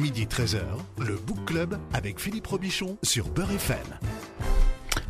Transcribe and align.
Midi 0.00 0.24
13h, 0.24 0.58
le 0.98 1.14
Book 1.24 1.44
Club 1.44 1.78
avec 1.92 2.18
Philippe 2.18 2.48
Robichon 2.48 2.96
sur 3.04 3.28
Beurre 3.28 3.52
FM. 3.52 3.76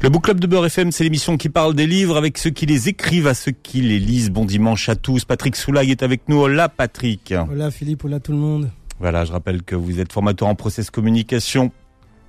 Le 0.03 0.11
Book 0.11 0.25
Club 0.25 0.41
de 0.41 0.47
Beurre 0.47 0.67
FM, 0.67 0.93
c'est 0.93 1.05
l'émission 1.05 1.39
qui 1.39 1.49
parle 1.49 1.75
des 1.75 1.87
livres 1.87 2.19
avec 2.19 2.37
ceux 2.37 2.51
qui 2.51 2.67
les 2.67 2.89
écrivent 2.89 3.27
à 3.27 3.33
ceux 3.33 3.53
qui 3.53 3.81
les 3.81 3.99
lisent. 3.99 4.31
Bon 4.31 4.45
dimanche 4.45 4.91
à 4.91 4.97
tous. 4.97 5.25
Patrick 5.25 5.57
Soulaille 5.57 5.91
est 5.91 6.03
avec 6.03 6.29
nous. 6.29 6.37
Hola 6.37 6.69
Patrick. 6.69 7.33
Hola 7.51 7.71
Philippe, 7.71 8.05
hola 8.05 8.21
tout 8.21 8.33
le 8.33 8.39
monde. 8.39 8.71
Voilà, 9.01 9.25
je 9.25 9.33
rappelle 9.33 9.63
que 9.63 9.75
vous 9.75 10.01
êtes 10.01 10.13
formateur 10.13 10.49
en 10.49 10.55
process 10.55 10.91
communication. 10.91 11.73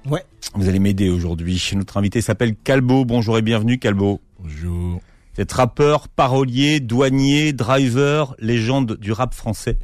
Ouais. 0.09 0.23
Vous 0.53 0.69
allez 0.69 0.79
m'aider 0.79 1.09
aujourd'hui. 1.09 1.61
Notre 1.75 1.97
invité 1.97 2.21
s'appelle 2.21 2.55
Calbo. 2.55 3.03
Bonjour 3.03 3.37
et 3.37 3.41
bienvenue 3.41 3.79
Calbo. 3.79 4.21
Bonjour. 4.39 5.01
Vous 5.35 5.41
êtes 5.41 5.51
rappeur, 5.51 6.07
parolier, 6.07 6.79
douanier, 6.79 7.51
driver, 7.51 8.33
légende 8.39 8.97
du 8.97 9.11
rap 9.11 9.33
français. 9.33 9.77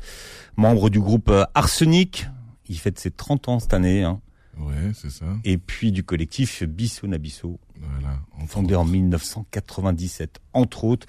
Membre 0.56 0.90
du 0.90 1.00
groupe 1.00 1.30
euh, 1.30 1.44
Arsenic. 1.54 2.28
Il 2.72 2.80
fête 2.80 2.98
ses 3.00 3.12
30 3.12 3.50
ans 3.50 3.60
cette 3.60 3.74
année. 3.74 4.04
Hein. 4.04 4.22
Ouais, 4.58 4.92
c'est 4.94 5.12
ça. 5.12 5.26
Et 5.44 5.58
puis 5.58 5.92
du 5.92 6.06
collectif 6.06 6.64
Bisso 6.64 7.06
Nabisso. 7.06 7.60
Voilà. 7.82 8.18
Fondé 8.48 8.76
en 8.76 8.86
1997, 8.86 10.40
entre 10.54 10.86
autres. 10.86 11.06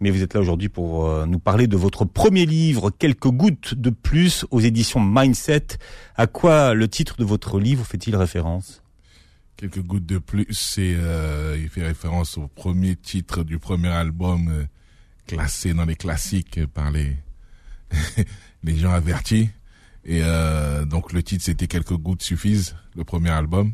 Mais 0.00 0.10
vous 0.10 0.22
êtes 0.22 0.34
là 0.34 0.40
aujourd'hui 0.40 0.68
pour 0.68 1.06
euh, 1.06 1.24
nous 1.24 1.38
parler 1.38 1.68
de 1.68 1.76
votre 1.76 2.04
premier 2.04 2.46
livre, 2.46 2.90
Quelques 2.90 3.28
gouttes 3.28 3.74
de 3.74 3.90
plus, 3.90 4.44
aux 4.50 4.58
éditions 4.58 4.98
Mindset. 4.98 5.78
À 6.16 6.26
quoi 6.26 6.74
le 6.74 6.88
titre 6.88 7.16
de 7.16 7.24
votre 7.24 7.60
livre 7.60 7.86
fait-il 7.86 8.16
référence? 8.16 8.82
Quelques 9.56 9.82
gouttes 9.82 10.06
de 10.06 10.18
plus, 10.18 10.46
c'est 10.50 10.94
euh, 10.96 11.56
il 11.60 11.68
fait 11.68 11.86
référence 11.86 12.38
au 12.38 12.48
premier 12.48 12.96
titre 12.96 13.44
du 13.44 13.60
premier 13.60 13.88
album 13.88 14.48
euh, 14.48 14.64
classé 15.28 15.74
dans 15.74 15.84
les 15.84 15.94
classiques 15.94 16.66
par 16.66 16.90
les 16.90 17.16
les 18.64 18.76
gens 18.76 18.90
avertis. 18.90 19.50
Et 20.06 20.20
euh, 20.22 20.84
donc 20.84 21.12
le 21.12 21.22
titre 21.22 21.44
c'était 21.44 21.66
Quelques 21.66 21.96
gouttes 21.96 22.22
suffisent, 22.22 22.76
le 22.94 23.04
premier 23.04 23.30
album, 23.30 23.72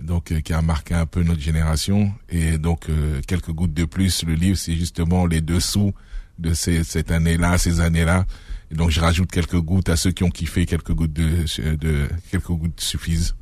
donc 0.00 0.32
euh, 0.32 0.40
qui 0.40 0.52
a 0.52 0.62
marqué 0.62 0.94
un 0.94 1.06
peu 1.06 1.22
notre 1.22 1.40
génération. 1.40 2.12
Et 2.28 2.58
donc 2.58 2.88
euh, 2.88 3.20
Quelques 3.26 3.52
gouttes 3.52 3.74
de 3.74 3.84
plus, 3.84 4.24
le 4.24 4.34
livre 4.34 4.56
c'est 4.56 4.74
justement 4.74 5.26
les 5.26 5.40
dessous 5.40 5.92
de 6.38 6.52
ces, 6.54 6.82
cette 6.82 7.10
année-là, 7.10 7.58
ces 7.58 7.80
années-là. 7.80 8.26
Et 8.70 8.74
donc 8.74 8.90
je 8.90 9.00
rajoute 9.00 9.30
quelques 9.30 9.60
gouttes 9.60 9.88
à 9.88 9.96
ceux 9.96 10.10
qui 10.10 10.24
ont 10.24 10.30
kiffé, 10.30 10.66
quelques 10.66 10.92
gouttes 10.92 11.12
de, 11.12 11.44
de 11.76 12.08
quelques 12.30 12.46
gouttes 12.46 12.80
suffisent. 12.80 13.36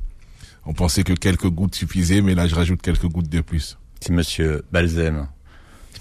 On 0.65 0.73
pensait 0.73 1.03
que 1.03 1.13
quelques 1.13 1.49
gouttes 1.49 1.75
suffisaient, 1.75 2.21
mais 2.21 2.35
là 2.35 2.47
je 2.47 2.55
rajoute 2.55 2.81
quelques 2.81 3.07
gouttes 3.07 3.29
de 3.29 3.41
plus. 3.41 3.77
C'est 3.99 4.13
Monsieur 4.13 4.63
Balzem. 4.71 5.27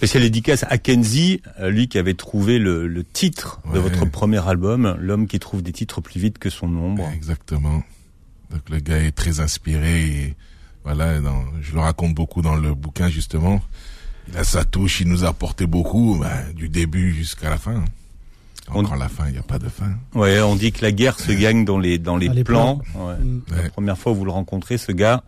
Spécial 0.02 0.24
dédicace 0.24 0.64
à 0.68 0.78
Kenzie, 0.78 1.42
lui 1.62 1.86
qui 1.86 1.96
avait 1.96 2.14
trouvé 2.14 2.58
le, 2.58 2.88
le 2.88 3.04
titre 3.04 3.60
de 3.72 3.78
votre 3.78 4.04
premier 4.04 4.44
album, 4.48 4.96
L'homme 4.98 5.28
qui 5.28 5.38
trouve 5.38 5.62
des 5.62 5.70
titres 5.70 6.00
plus 6.00 6.18
vite 6.18 6.38
que 6.38 6.50
son 6.50 6.66
nombre. 6.66 7.08
Exactement. 7.14 7.84
Donc 8.50 8.68
le 8.68 8.80
gars 8.80 8.98
est 8.98 9.12
très 9.12 9.38
inspiré 9.38 10.00
et 10.06 10.34
voilà, 10.82 11.20
dans- 11.20 11.44
je 11.60 11.72
le 11.72 11.78
raconte 11.78 12.14
beaucoup 12.16 12.42
dans 12.42 12.56
le 12.56 12.74
bouquin 12.74 13.08
justement. 13.10 13.62
Il 14.28 14.36
a 14.36 14.42
sa 14.42 14.64
touche, 14.64 15.00
il 15.02 15.06
nous 15.08 15.22
a 15.24 15.28
apporté 15.28 15.66
beaucoup, 15.66 16.18
ben, 16.20 16.52
du 16.52 16.68
début 16.68 17.12
jusqu'à 17.14 17.48
la 17.50 17.56
fin. 17.58 17.84
On- 18.74 18.80
Encore 18.80 18.96
la 18.96 19.08
fin, 19.08 19.26
il 19.28 19.34
n'y 19.34 19.38
a 19.38 19.42
pas 19.44 19.60
de 19.60 19.68
fin. 19.68 19.92
Ouais, 20.16 20.40
on 20.40 20.56
dit 20.56 20.72
que 20.72 20.82
la 20.84 20.90
guerre 20.90 21.20
se 21.20 21.30
gagne 21.30 21.64
dans 21.64 21.78
les 21.78 21.98
dans 21.98 22.16
les, 22.16 22.26
Dans 22.26 22.34
les 22.34 22.42
plans. 22.42 22.82
Ouais. 22.96 23.14
La 23.62 23.70
première 23.70 23.96
fois 23.96 24.10
où 24.10 24.16
vous 24.16 24.24
le 24.24 24.32
rencontrez, 24.32 24.78
ce 24.78 24.90
gars, 24.90 25.22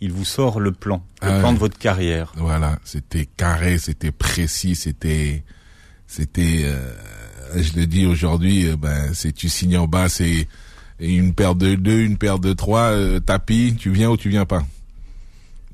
il 0.00 0.12
vous 0.12 0.24
sort 0.24 0.60
le 0.60 0.72
plan, 0.72 1.04
le 1.22 1.28
Ah 1.28 1.38
plan 1.40 1.52
de 1.52 1.58
votre 1.58 1.78
carrière. 1.78 2.32
Voilà, 2.36 2.78
c'était 2.84 3.26
carré, 3.26 3.78
c'était 3.78 4.12
précis, 4.12 4.74
c'était, 4.74 5.42
c'était, 6.06 6.62
euh, 6.64 6.92
je 7.56 7.72
le 7.74 7.86
dis 7.86 8.06
aujourd'hui, 8.06 8.68
euh, 8.68 8.76
ben, 8.76 9.12
c'est 9.14 9.32
tu 9.32 9.48
signes 9.48 9.76
en 9.76 9.86
bas, 9.88 10.08
c'est 10.08 10.46
une 11.00 11.34
paire 11.34 11.54
de 11.54 11.74
deux, 11.74 12.00
une 12.00 12.16
paire 12.18 12.38
de 12.38 12.52
trois, 12.52 12.90
euh, 12.92 13.20
tapis, 13.20 13.74
tu 13.78 13.90
viens 13.90 14.10
ou 14.10 14.16
tu 14.16 14.28
viens 14.28 14.46
pas. 14.46 14.64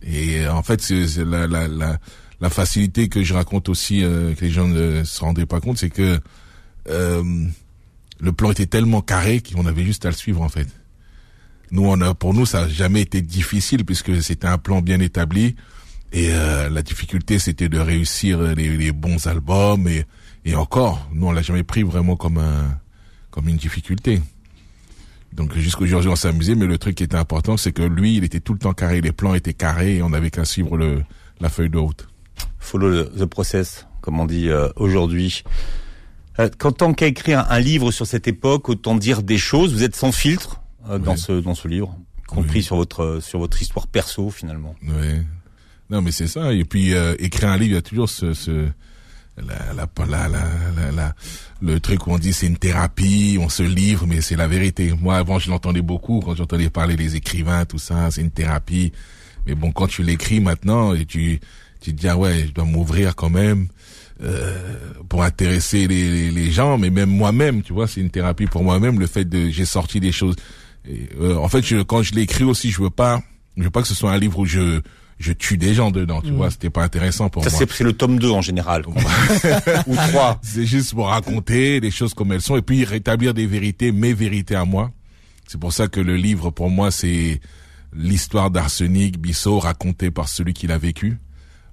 Et 0.02 0.40
euh, 0.40 0.52
en 0.52 0.62
fait, 0.62 0.80
c'est 0.82 1.06
c'est 1.08 1.24
la, 1.24 1.46
la, 1.46 1.68
la, 1.68 1.98
la 2.40 2.50
facilité 2.50 3.08
que 3.08 3.22
je 3.22 3.34
raconte 3.34 3.68
aussi, 3.68 4.04
euh, 4.04 4.34
que 4.34 4.44
les 4.44 4.50
gens 4.50 4.68
ne 4.68 5.04
se 5.04 5.20
rendaient 5.20 5.46
pas 5.46 5.60
compte, 5.60 5.78
c'est 5.78 5.90
que 5.90 6.20
euh, 6.88 7.22
le 8.20 8.32
plan 8.32 8.50
était 8.50 8.66
tellement 8.66 9.00
carré 9.00 9.40
qu'on 9.40 9.66
avait 9.66 9.84
juste 9.84 10.04
à 10.04 10.10
le 10.10 10.14
suivre 10.14 10.42
en 10.42 10.48
fait. 10.48 10.68
Nous, 11.74 11.84
on 11.84 12.00
a, 12.02 12.14
pour 12.14 12.34
nous, 12.34 12.46
ça 12.46 12.62
n'a 12.62 12.68
jamais 12.68 13.00
été 13.00 13.20
difficile 13.20 13.84
puisque 13.84 14.22
c'était 14.22 14.46
un 14.46 14.58
plan 14.58 14.80
bien 14.80 15.00
établi. 15.00 15.56
Et 16.12 16.28
euh, 16.30 16.70
la 16.70 16.82
difficulté, 16.82 17.40
c'était 17.40 17.68
de 17.68 17.80
réussir 17.80 18.40
les, 18.40 18.76
les 18.76 18.92
bons 18.92 19.26
albums 19.26 19.88
et, 19.88 20.04
et 20.44 20.54
encore, 20.54 21.08
nous 21.12 21.26
on 21.26 21.32
l'a 21.32 21.42
jamais 21.42 21.64
pris 21.64 21.82
vraiment 21.82 22.14
comme 22.14 22.38
un 22.38 22.78
comme 23.32 23.48
une 23.48 23.56
difficulté. 23.56 24.22
Donc 25.32 25.58
jusqu'aujourd'hui 25.58 26.08
on 26.08 26.28
amusé, 26.28 26.54
mais 26.54 26.66
le 26.66 26.78
truc 26.78 26.94
qui 26.94 27.02
était 27.02 27.16
important, 27.16 27.56
c'est 27.56 27.72
que 27.72 27.82
lui, 27.82 28.18
il 28.18 28.22
était 28.22 28.38
tout 28.38 28.52
le 28.52 28.60
temps 28.60 28.72
carré, 28.72 29.00
les 29.00 29.10
plans 29.10 29.34
étaient 29.34 29.52
carrés 29.52 29.96
et 29.96 30.02
on 30.04 30.10
n'avait 30.10 30.30
qu'à 30.30 30.44
suivre 30.44 30.76
le 30.76 31.02
la 31.40 31.48
feuille 31.48 31.70
de 31.70 31.78
route. 31.78 32.06
Follow 32.60 33.02
the 33.02 33.24
process, 33.24 33.88
comme 34.00 34.20
on 34.20 34.26
dit 34.26 34.48
euh, 34.48 34.68
aujourd'hui. 34.76 35.42
Euh, 36.38 36.48
Qu'en 36.56 36.70
tant 36.70 36.94
qu'à 36.94 37.08
écrire 37.08 37.50
un 37.50 37.58
livre 37.58 37.90
sur 37.90 38.06
cette 38.06 38.28
époque, 38.28 38.68
autant 38.68 38.94
dire 38.94 39.24
des 39.24 39.38
choses. 39.38 39.72
Vous 39.72 39.82
êtes 39.82 39.96
sans 39.96 40.12
filtre? 40.12 40.60
Euh, 40.90 40.98
dans 40.98 41.12
Oui. 41.12 41.18
ce 41.18 41.32
dans 41.40 41.54
ce 41.54 41.68
livre, 41.68 41.96
compris 42.26 42.58
Oui. 42.58 42.62
sur 42.62 42.76
votre 42.76 43.18
sur 43.22 43.38
votre 43.38 43.60
histoire 43.60 43.86
perso 43.86 44.30
finalement. 44.30 44.74
Ouais. 44.86 45.22
Non, 45.90 46.00
mais 46.02 46.12
c'est 46.12 46.26
ça. 46.28 46.52
Et 46.52 46.64
puis 46.64 46.94
euh, 46.94 47.14
écrire 47.18 47.50
un 47.50 47.56
livre, 47.56 47.72
il 47.72 47.74
y 47.74 47.78
a 47.78 47.82
toujours 47.82 48.08
ce, 48.08 48.32
ce 48.34 48.68
la, 49.36 49.72
la, 49.74 49.88
la, 50.06 50.28
la, 50.28 50.28
la, 50.28 50.92
la- 50.92 51.14
le 51.60 51.80
truc 51.80 52.06
où 52.06 52.12
on 52.12 52.18
dit 52.18 52.32
c'est 52.32 52.46
une 52.46 52.56
thérapie, 52.56 53.36
on 53.40 53.48
se 53.48 53.62
livre, 53.62 54.06
mais 54.06 54.20
c'est 54.20 54.36
la 54.36 54.46
vérité. 54.48 54.92
Moi, 55.00 55.16
avant, 55.16 55.38
je 55.38 55.50
l'entendais 55.50 55.82
beaucoup 55.82 56.20
quand 56.20 56.34
j'entendais 56.36 56.70
parler 56.70 56.96
des 56.96 57.16
écrivains, 57.16 57.64
tout 57.64 57.78
ça, 57.78 58.10
c'est 58.10 58.20
une 58.20 58.30
thérapie. 58.30 58.92
Mais 59.46 59.54
bon, 59.54 59.72
quand 59.72 59.86
tu 59.88 60.02
l'écris 60.02 60.40
maintenant 60.40 60.94
et 60.94 61.04
tu 61.04 61.40
tu 61.80 61.94
te 61.94 62.00
dis 62.00 62.08
ah 62.08 62.16
ouais, 62.16 62.46
je 62.46 62.52
dois 62.52 62.64
m'ouvrir 62.64 63.14
quand 63.14 63.28
même 63.30 63.66
euh, 64.22 64.56
pour 65.08 65.22
intéresser 65.22 65.86
les, 65.86 66.08
les, 66.08 66.30
les 66.30 66.50
gens, 66.50 66.78
mais 66.78 66.88
même 66.90 67.10
moi-même, 67.10 67.62
tu 67.62 67.72
vois, 67.72 67.86
c'est 67.88 68.00
une 68.00 68.10
thérapie 68.10 68.46
pour 68.46 68.62
moi-même. 68.64 68.98
Le 69.00 69.06
fait 69.06 69.24
de 69.26 69.50
j'ai 69.50 69.64
sorti 69.66 70.00
des 70.00 70.12
choses. 70.12 70.36
Et, 70.88 71.08
euh, 71.20 71.36
en 71.36 71.48
fait, 71.48 71.62
je, 71.64 71.82
quand 71.82 72.02
je 72.02 72.14
l'écris 72.14 72.44
aussi, 72.44 72.70
je 72.70 72.82
veux 72.82 72.90
pas, 72.90 73.22
je 73.56 73.62
veux 73.62 73.70
pas 73.70 73.82
que 73.82 73.88
ce 73.88 73.94
soit 73.94 74.12
un 74.12 74.18
livre 74.18 74.38
où 74.38 74.46
je 74.46 74.80
je 75.18 75.32
tue 75.32 75.56
des 75.56 75.74
gens 75.74 75.90
dedans, 75.92 76.20
tu 76.20 76.32
vois, 76.32 76.50
c'était 76.50 76.70
pas 76.70 76.82
intéressant 76.82 77.28
pour 77.28 77.44
Ça 77.44 77.50
moi. 77.50 77.58
c'est 77.58 77.70
c'est 77.70 77.84
le 77.84 77.92
tome 77.92 78.18
2 78.18 78.30
en 78.30 78.42
général. 78.42 78.84
Ou 79.86 79.94
3. 79.94 80.40
C'est 80.42 80.66
juste 80.66 80.92
pour 80.92 81.06
raconter 81.06 81.78
les 81.78 81.92
choses 81.92 82.14
comme 82.14 82.32
elles 82.32 82.42
sont 82.42 82.56
et 82.56 82.62
puis 82.62 82.84
rétablir 82.84 83.32
des 83.32 83.46
vérités, 83.46 83.92
mes 83.92 84.12
vérités 84.12 84.56
à 84.56 84.64
moi. 84.64 84.90
C'est 85.46 85.58
pour 85.58 85.72
ça 85.72 85.88
que 85.88 86.00
le 86.00 86.16
livre, 86.16 86.50
pour 86.50 86.68
moi, 86.68 86.90
c'est 86.90 87.40
l'histoire 87.94 88.50
d'Arsenic 88.50 89.18
Bissot 89.18 89.60
racontée 89.60 90.10
par 90.10 90.28
celui 90.28 90.52
qui 90.52 90.66
l'a 90.66 90.78
vécu. 90.78 91.18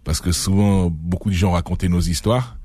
Parce 0.04 0.20
que 0.20 0.32
souvent, 0.32 0.90
beaucoup 0.90 1.30
de 1.30 1.36
gens 1.36 1.52
racontaient 1.52 1.90
nos 1.90 2.02
histoires. 2.02 2.58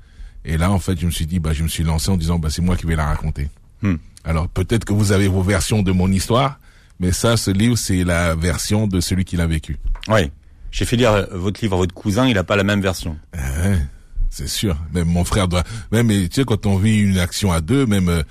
Et 0.43 0.57
là, 0.57 0.71
en 0.71 0.79
fait, 0.79 0.99
je 0.99 1.05
me 1.05 1.11
suis 1.11 1.25
dit, 1.25 1.39
bah, 1.39 1.53
je 1.53 1.63
me 1.63 1.67
suis 1.67 1.83
lancé 1.83 2.09
en 2.09 2.17
disant, 2.17 2.39
bah, 2.39 2.49
c'est 2.49 2.61
moi 2.61 2.75
qui 2.75 2.85
vais 2.85 2.95
la 2.95 3.05
raconter. 3.05 3.47
Hmm. 3.81 3.95
Alors, 4.27 4.49
peut-être 4.49 4.83
que 4.83 4.91
vous 4.91 5.13
avez 5.13 5.29
vos 5.29 5.41
versions 5.41 5.81
de 5.81 5.91
mon 5.93 6.11
histoire, 6.11 6.59
mais 6.99 7.13
ça, 7.13 7.37
ce 7.37 7.49
livre, 7.49 7.77
c'est 7.77 8.03
la 8.03 8.35
version 8.35 8.85
de 8.85 8.99
celui 8.99 9.23
qui 9.23 9.37
l'a 9.37 9.47
vécu. 9.47 9.77
Ouais. 10.09 10.31
J'ai 10.69 10.83
fait 10.83 10.97
lire 10.97 11.13
euh, 11.13 11.25
votre 11.31 11.61
livre 11.61 11.75
à 11.75 11.77
votre 11.77 11.93
cousin, 11.93 12.27
il 12.27 12.37
a 12.37 12.43
pas 12.43 12.57
la 12.57 12.65
même 12.65 12.81
version. 12.81 13.17
Ah 13.31 13.69
ouais, 13.69 13.79
c'est 14.29 14.49
sûr. 14.49 14.77
Même 14.93 15.07
mon 15.07 15.23
frère 15.23 15.47
doit. 15.47 15.63
Même 15.93 16.09
tu 16.09 16.27
sais 16.31 16.43
quand 16.43 16.65
on 16.65 16.77
vit 16.77 16.99
une 16.99 17.19
action 17.19 17.53
à 17.53 17.61
deux, 17.61 17.85
même 17.85 18.09
euh, 18.09 18.21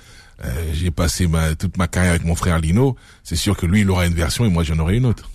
euh, 0.45 0.71
j'ai 0.73 0.91
passé 0.91 1.27
ma, 1.27 1.55
toute 1.55 1.77
ma 1.77 1.87
carrière 1.87 2.11
avec 2.11 2.25
mon 2.25 2.35
frère 2.35 2.59
Lino. 2.59 2.95
C'est 3.23 3.35
sûr 3.35 3.57
que 3.57 3.65
lui 3.65 3.81
il 3.81 3.89
aura 3.89 4.05
une 4.05 4.13
version 4.13 4.45
et 4.45 4.49
moi 4.49 4.63
j'en 4.63 4.77
aurai 4.77 4.97
une 4.97 5.07
autre. 5.07 5.31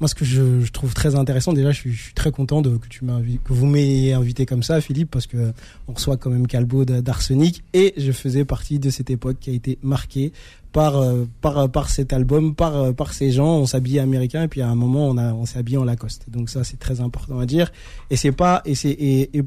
Moi, 0.00 0.08
ce 0.08 0.14
que 0.14 0.24
je, 0.24 0.60
je 0.60 0.72
trouve 0.72 0.94
très 0.94 1.14
intéressant, 1.14 1.52
déjà, 1.52 1.72
je 1.72 1.78
suis, 1.78 1.92
je 1.92 2.02
suis 2.04 2.14
très 2.14 2.30
content 2.30 2.62
de, 2.62 2.76
que 2.76 2.88
tu 2.88 3.00
que 3.00 3.52
vous 3.52 3.66
m'ayez 3.66 4.14
invité 4.14 4.46
comme 4.46 4.62
ça, 4.62 4.80
Philippe, 4.80 5.10
parce 5.10 5.26
que 5.26 5.52
on 5.88 5.92
reçoit 5.92 6.16
quand 6.16 6.30
même 6.30 6.46
Calbo 6.46 6.84
d'Arsenic, 6.86 7.62
et 7.74 7.92
je 7.98 8.10
faisais 8.12 8.46
partie 8.46 8.78
de 8.78 8.88
cette 8.88 9.10
époque 9.10 9.36
qui 9.40 9.50
a 9.50 9.52
été 9.52 9.78
marquée 9.82 10.32
par 10.72 10.96
euh, 10.96 11.24
par 11.40 11.68
par 11.70 11.90
cet 11.90 12.12
album, 12.12 12.54
par 12.54 12.76
euh, 12.76 12.92
par 12.92 13.12
ces 13.12 13.30
gens. 13.30 13.58
On 13.58 13.66
s'habillait 13.66 14.00
américain, 14.00 14.44
et 14.44 14.48
puis 14.48 14.62
à 14.62 14.68
un 14.68 14.74
moment, 14.74 15.08
on 15.08 15.18
a 15.18 15.34
on 15.34 15.44
s'est 15.44 15.58
habillé 15.58 15.76
en 15.76 15.84
Lacoste. 15.84 16.30
Donc 16.30 16.48
ça, 16.48 16.64
c'est 16.64 16.78
très 16.78 17.00
important 17.00 17.38
à 17.38 17.46
dire. 17.46 17.70
Et 18.08 18.16
c'est 18.16 18.32
pas 18.32 18.62
et 18.64 18.74
c'est 18.74 18.90
et, 18.90 19.36
et 19.36 19.42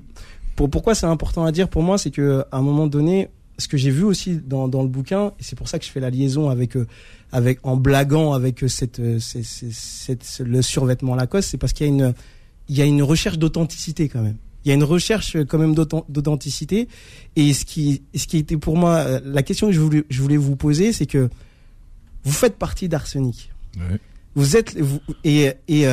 pour 0.56 0.70
pourquoi 0.70 0.94
c'est 0.94 1.08
important 1.08 1.46
à 1.46 1.52
dire 1.52 1.68
pour 1.68 1.82
moi, 1.82 1.98
c'est 1.98 2.12
que 2.12 2.46
à 2.52 2.58
un 2.58 2.62
moment 2.62 2.88
donné, 2.88 3.30
ce 3.58 3.68
que 3.68 3.78
j'ai 3.78 3.92
vu 3.92 4.04
aussi 4.04 4.38
dans 4.38 4.68
dans 4.68 4.82
le 4.82 4.88
bouquin, 4.88 5.28
et 5.40 5.44
c'est 5.44 5.56
pour 5.56 5.68
ça 5.68 5.78
que 5.80 5.86
je 5.86 5.92
fais 5.92 6.00
la 6.00 6.10
liaison 6.10 6.50
avec 6.50 6.76
euh, 6.76 6.88
avec 7.32 7.60
en 7.64 7.76
blaguant 7.78 8.34
avec 8.34 8.64
euh, 8.64 8.68
cette, 8.68 9.00
euh, 9.00 9.20
cette- 9.20 10.24
ce- 10.24 10.44
le 10.44 10.62
survêtement 10.62 11.16
Lacoste, 11.16 11.50
c'est 11.50 11.58
parce 11.58 11.74
qu'il 11.74 11.86
y 11.88 11.90
a 11.90 11.94
une 11.94 12.14
il 12.70 12.78
y 12.78 12.82
a 12.82 12.86
une 12.86 13.04
recherche 13.04 13.38
d'authenticité 13.38 14.08
quand 14.10 14.22
même. 14.22 14.38
Il 14.66 14.70
y 14.70 14.72
a 14.72 14.76
une 14.76 14.84
recherche 14.86 15.36
quand 15.50 15.58
même 15.60 15.76
d'authen- 15.76 16.06
d'authenticité 16.10 16.88
et 17.36 17.54
ce 17.54 17.66
qui 17.66 18.02
ce 18.16 18.26
qui 18.28 18.38
était 18.38 18.58
pour 18.58 18.78
moi 18.78 19.20
la 19.24 19.44
question 19.44 19.68
que 19.68 19.74
je 19.74 19.80
voulais 19.82 20.04
je 20.10 20.22
voulais 20.22 20.38
vous 20.38 20.56
poser, 20.56 20.94
c'est 20.94 21.06
que 21.06 21.30
vous 22.24 22.32
faites 22.32 22.56
partie 22.58 22.88
d'Arsenic. 22.88 23.52
Ouais, 23.78 24.00
Vous 24.36 24.56
êtes 24.56 24.78
vous, 24.80 25.00
et 25.24 25.52
et 25.68 25.84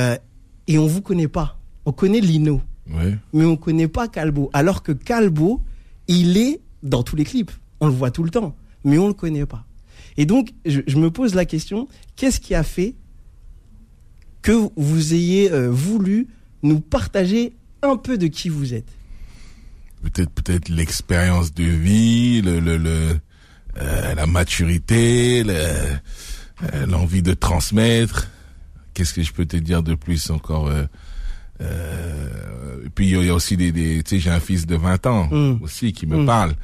et 0.69 0.79
on 0.79 0.87
vous 0.87 1.03
connaît 1.03 1.29
pas. 1.29 1.59
On 1.85 1.93
connaît 1.93 2.21
Lino, 2.21 2.61
ouais, 2.95 3.17
mais 3.33 3.45
on 3.45 3.57
connaît 3.57 3.89
pas 3.89 4.07
Calbo. 4.07 4.49
Alors 4.53 4.83
que 4.83 4.93
Calbo, 4.93 5.61
il 6.09 6.37
est 6.37 6.61
dans 6.83 7.03
tous 7.03 7.17
les 7.17 7.25
clips. 7.25 7.51
On 7.81 7.87
le 7.87 7.93
voit 7.93 8.11
tout 8.11 8.23
le 8.23 8.31
temps, 8.31 8.57
mais 8.85 8.99
on 8.99 9.09
le 9.09 9.15
connaît 9.15 9.47
pas. 9.47 9.65
Et 10.17 10.27
donc, 10.27 10.53
je, 10.67 10.97
me 10.97 11.11
pose 11.11 11.35
la 11.35 11.45
question, 11.45 11.89
qu'est-ce 12.17 12.41
qui 12.41 12.55
a 12.55 12.63
fait 12.63 12.95
que 14.43 14.69
vous 14.77 15.15
ayez 15.15 15.51
euh, 15.53 15.71
voulu 15.71 16.29
nous 16.63 16.81
partager 16.81 17.55
un 17.83 17.97
peu 17.97 18.19
de 18.19 18.27
qui 18.27 18.49
vous 18.49 18.75
êtes? 18.75 18.89
Peut-être 20.03 20.31
peut-être 20.31 20.69
l'expérience 20.69 21.53
de 21.55 21.65
vie, 21.65 22.43
euh, 22.45 24.15
la 24.15 24.27
maturité, 24.27 25.45
euh, 25.47 25.97
l'envie 26.87 27.23
de 27.23 27.35
transmettre. 27.35 28.29
Qu'est-ce 28.95 29.15
que 29.15 29.23
je 29.23 29.33
peux 29.33 29.47
te 29.47 29.57
dire 29.57 29.83
de 29.83 29.95
plus 29.95 30.31
encore 30.31 30.71
euh, 31.61 32.85
et 32.87 32.89
puis 32.91 33.09
il 33.11 33.25
y 33.25 33.29
a 33.29 33.35
aussi 33.35 33.57
des, 33.57 33.73
des 33.73 34.03
tu 34.03 34.17
sais 34.17 34.21
j'ai 34.21 34.31
un 34.31 34.41
fils 34.41 34.67
de 34.67 34.77
20 34.77 35.07
ans 35.07 35.29
Mm. 35.31 35.63
aussi 35.63 35.93
qui 35.93 36.07
me 36.07 36.19
Mm. 36.19 36.27
parle. 36.27 36.55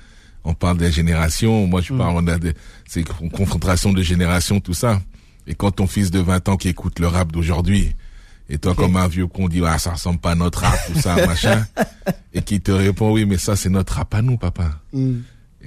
On 0.45 0.55
parle 0.55 0.79
des 0.79 0.93
générations, 0.93 1.67
moi 1.67 1.81
je 1.81 1.93
Mm. 1.93 1.99
parle 1.99 2.15
on 2.17 2.27
a 2.29 2.39
des 2.39 2.53
c'est 2.87 3.05
une 3.21 3.31
confrontation 3.31 3.93
de 3.93 4.03
générations 4.03 4.61
tout 4.61 4.75
ça. 4.75 5.01
Et 5.47 5.55
quand 5.55 5.71
ton 5.73 5.87
fils 5.87 6.11
de 6.11 6.19
20 6.21 6.49
ans 6.49 6.57
qui 6.57 6.69
écoute 6.69 6.99
le 6.99 7.07
rap 7.09 7.31
d'aujourd'hui 7.33 7.93
et 8.49 8.59
toi 8.59 8.75
comme 8.75 8.97
un 8.97 9.09
vieux 9.09 9.27
con 9.27 9.49
dit 9.49 9.63
ah 9.65 9.79
ça 9.79 9.93
ressemble 9.93 10.19
pas 10.21 10.33
à 10.33 10.35
notre 10.35 10.61
rap 10.63 10.79
tout 10.87 10.99
ça 11.01 11.15
machin 11.27 11.65
et 12.33 12.43
qui 12.43 12.61
te 12.61 12.71
répond 12.73 13.13
oui 13.13 13.25
mais 13.27 13.39
ça 13.39 13.57
c'est 13.57 13.69
notre 13.69 13.95
rap 13.95 14.15
à 14.15 14.23
nous 14.23 14.37
papa. 14.37 14.81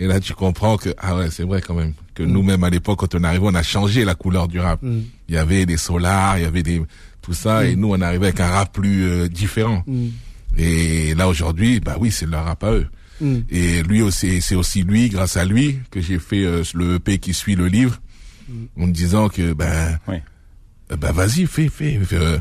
Et 0.01 0.07
là, 0.07 0.21
tu 0.21 0.33
comprends 0.33 0.77
que, 0.77 0.93
ah 0.97 1.17
ouais, 1.17 1.29
c'est 1.29 1.43
vrai 1.43 1.61
quand 1.61 1.73
même, 1.73 1.91
que 2.15 2.23
nous-mêmes 2.23 2.63
à 2.63 2.69
l'époque, 2.69 2.99
quand 2.99 3.15
on 3.15 3.23
arrivait, 3.25 3.45
on 3.45 3.53
a 3.55 3.63
changé 3.63 4.05
la 4.05 4.15
couleur 4.15 4.47
du 4.47 4.57
rap. 4.57 4.81
Mm. 4.81 4.99
Il 5.27 5.35
y 5.35 5.37
avait 5.37 5.65
des 5.65 5.75
solars, 5.75 6.37
il 6.37 6.43
y 6.43 6.45
avait 6.45 6.63
des, 6.63 6.81
tout 7.29 7.35
ça, 7.35 7.65
et 7.65 7.75
nous, 7.75 7.89
on 7.93 8.01
arrivait 8.01 8.27
avec 8.27 8.39
un 8.39 8.47
rap 8.49 8.73
plus 8.73 9.03
euh, 9.03 9.27
différent. 9.27 9.83
Mm. 9.85 10.07
Et 10.57 11.13
là, 11.13 11.27
aujourd'hui, 11.27 11.79
bah 11.79 11.95
oui, 11.99 12.09
c'est 12.09 12.25
leur 12.25 12.45
rap 12.45 12.63
à 12.63 12.71
eux. 12.71 12.87
Mm. 13.21 13.37
Et 13.51 13.83
lui 13.83 14.01
aussi, 14.01 14.41
c'est 14.41 14.55
aussi 14.55 14.81
lui, 14.81 15.09
grâce 15.09 15.37
à 15.37 15.45
lui, 15.45 15.77
que 15.91 16.01
j'ai 16.01 16.17
fait 16.17 16.43
euh, 16.43 16.63
le 16.73 16.95
EP 16.95 17.19
qui 17.19 17.35
suit 17.35 17.55
le 17.55 17.67
livre, 17.67 17.99
en 18.79 18.87
me 18.87 18.91
disant 18.91 19.29
que, 19.29 19.53
ben, 19.53 19.99
ben 20.89 21.11
vas-y, 21.11 21.45
fais, 21.45 21.69
fais. 21.69 21.99
fais, 22.03 22.15
euh, 22.15 22.39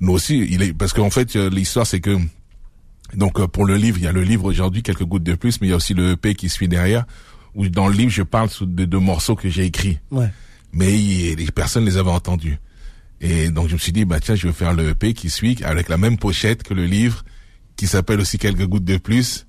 nous 0.00 0.12
aussi, 0.12 0.38
il 0.50 0.62
est, 0.62 0.72
parce 0.72 0.94
qu'en 0.94 1.10
fait, 1.10 1.36
l'histoire, 1.36 1.86
c'est 1.86 2.00
que, 2.00 2.16
donc 3.14 3.38
euh, 3.40 3.46
pour 3.46 3.66
le 3.66 3.76
livre, 3.76 3.98
il 3.98 4.04
y 4.04 4.06
a 4.06 4.12
le 4.12 4.22
livre 4.22 4.46
aujourd'hui, 4.46 4.82
quelques 4.82 5.04
gouttes 5.04 5.22
de 5.22 5.34
plus, 5.34 5.60
mais 5.60 5.66
il 5.66 5.70
y 5.70 5.72
a 5.74 5.76
aussi 5.76 5.92
le 5.92 6.12
EP 6.12 6.34
qui 6.34 6.48
suit 6.48 6.66
derrière, 6.68 7.04
où 7.54 7.68
dans 7.68 7.88
le 7.88 7.94
livre, 7.94 8.10
je 8.10 8.22
parle 8.22 8.48
de 8.62 8.86
deux 8.86 8.98
morceaux 9.00 9.36
que 9.36 9.50
j'ai 9.50 9.66
écrits, 9.66 9.98
Ouais. 10.10 10.30
mais 10.72 10.98
il- 10.98 11.34
les 11.36 11.50
personnes 11.50 11.84
les 11.84 11.98
avaient 11.98 12.08
entendus. 12.10 12.56
Et 13.20 13.50
donc 13.50 13.68
je 13.68 13.74
me 13.74 13.78
suis 13.78 13.92
dit, 13.92 14.04
bah 14.04 14.20
tiens, 14.20 14.34
je 14.34 14.46
vais 14.46 14.52
faire 14.52 14.72
le 14.74 14.90
EP 14.90 15.12
qui 15.12 15.28
suit, 15.30 15.58
avec 15.64 15.88
la 15.88 15.98
même 15.98 16.16
pochette 16.16 16.62
que 16.62 16.74
le 16.74 16.86
livre, 16.86 17.24
qui 17.76 17.86
s'appelle 17.86 18.20
aussi 18.20 18.38
quelques 18.38 18.66
gouttes 18.66 18.84
de 18.84 18.96
plus, 18.96 19.46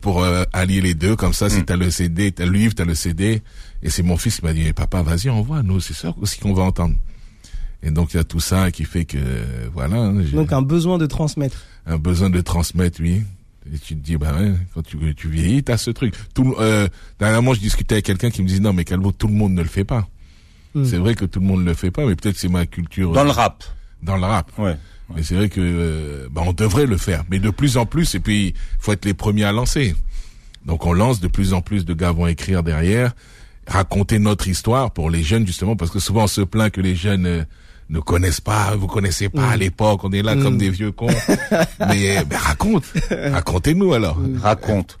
pour 0.00 0.22
euh, 0.22 0.44
allier 0.52 0.80
les 0.80 0.94
deux, 0.94 1.16
comme 1.16 1.32
ça, 1.34 1.50
si 1.50 1.64
t'as 1.64 1.76
le 1.76 1.90
CD, 1.90 2.32
t'as 2.32 2.46
le 2.46 2.52
livre, 2.52 2.74
t'as 2.74 2.84
le 2.84 2.94
CD, 2.94 3.42
et 3.82 3.90
c'est 3.90 4.02
mon 4.02 4.16
fils 4.16 4.36
qui 4.38 4.44
m'a 4.44 4.52
dit, 4.54 4.64
Eh, 4.66 4.72
papa, 4.72 5.02
vas-y, 5.02 5.28
envoie, 5.28 5.62
nous, 5.62 5.80
c'est 5.80 5.92
ça 5.94 6.14
aussi 6.20 6.38
qu'on 6.38 6.54
va 6.54 6.62
entendre. 6.62 6.94
Et 7.82 7.90
donc 7.90 8.14
il 8.14 8.16
y 8.16 8.20
a 8.20 8.24
tout 8.24 8.40
ça 8.40 8.70
qui 8.70 8.84
fait 8.84 9.04
que, 9.04 9.18
voilà, 9.74 9.96
hein, 9.96 10.22
Donc 10.32 10.52
un 10.52 10.62
besoin 10.62 10.98
de 10.98 11.06
transmettre. 11.06 11.64
un 11.84 11.98
besoin 11.98 12.30
de 12.30 12.40
transmettre, 12.40 13.00
oui. 13.00 13.22
Et 13.72 13.78
tu 13.78 13.94
te 13.94 14.00
dis, 14.00 14.16
bah 14.16 14.34
ouais, 14.38 14.52
quand 14.74 14.82
tu, 14.82 14.96
tu 15.14 15.28
vieillis, 15.28 15.62
t'as 15.62 15.76
ce 15.76 15.90
truc. 15.90 16.14
Tout, 16.34 16.54
euh, 16.58 16.88
dernièrement, 17.18 17.54
je 17.54 17.60
discutais 17.60 17.96
avec 17.96 18.04
quelqu'un 18.04 18.30
qui 18.30 18.42
me 18.42 18.48
disait, 18.48 18.60
non, 18.60 18.72
mais 18.72 18.84
Calvo, 18.84 19.12
tout 19.12 19.28
le 19.28 19.34
monde 19.34 19.52
ne 19.52 19.62
le 19.62 19.68
fait 19.68 19.84
pas. 19.84 20.08
Mm. 20.74 20.84
C'est 20.84 20.96
vrai 20.96 21.14
que 21.14 21.24
tout 21.24 21.40
le 21.40 21.46
monde 21.46 21.60
ne 21.60 21.66
le 21.66 21.74
fait 21.74 21.90
pas, 21.90 22.06
mais 22.06 22.14
peut-être 22.16 22.38
c'est 22.38 22.48
ma 22.48 22.66
culture 22.66 23.12
Dans 23.12 23.20
euh, 23.20 23.24
le 23.24 23.30
rap. 23.30 23.64
dans 24.02 24.16
le 24.16 24.24
rap. 24.24 24.50
Ouais. 24.58 24.76
Mais 25.14 25.22
c'est 25.22 25.34
vrai 25.34 25.48
que 25.48 25.60
euh, 25.60 26.28
bah, 26.30 26.42
on 26.46 26.52
devrait 26.52 26.86
le 26.86 26.96
faire, 26.96 27.24
mais 27.30 27.38
de 27.38 27.50
plus 27.50 27.76
en 27.76 27.84
plus. 27.86 28.14
Et 28.14 28.20
puis, 28.20 28.54
faut 28.78 28.92
être 28.92 29.04
les 29.04 29.14
premiers 29.14 29.44
à 29.44 29.52
lancer. 29.52 29.94
Donc, 30.64 30.86
on 30.86 30.92
lance 30.92 31.20
de 31.20 31.28
plus 31.28 31.52
en 31.52 31.60
plus 31.60 31.84
de 31.84 31.92
gars 31.92 32.12
vont 32.12 32.26
écrire 32.26 32.62
derrière, 32.62 33.12
raconter 33.66 34.18
notre 34.18 34.48
histoire 34.48 34.90
pour 34.92 35.10
les 35.10 35.22
jeunes 35.22 35.46
justement, 35.46 35.76
parce 35.76 35.90
que 35.90 35.98
souvent 35.98 36.24
on 36.24 36.28
se 36.28 36.40
plaint 36.40 36.72
que 36.72 36.80
les 36.80 36.94
jeunes 36.94 37.26
euh, 37.26 37.44
ne 37.90 38.00
connaissent 38.00 38.40
pas, 38.40 38.74
vous 38.76 38.86
connaissez 38.86 39.28
pas 39.28 39.50
à 39.50 39.56
l'époque, 39.56 40.02
on 40.04 40.12
est 40.12 40.22
là 40.22 40.34
comme 40.36 40.56
des 40.56 40.70
vieux 40.70 40.92
cons. 40.92 41.08
mais, 41.80 42.24
mais 42.30 42.36
raconte, 42.36 42.84
racontez-nous 43.10 43.92
alors. 43.92 44.18
Raconte. 44.40 44.98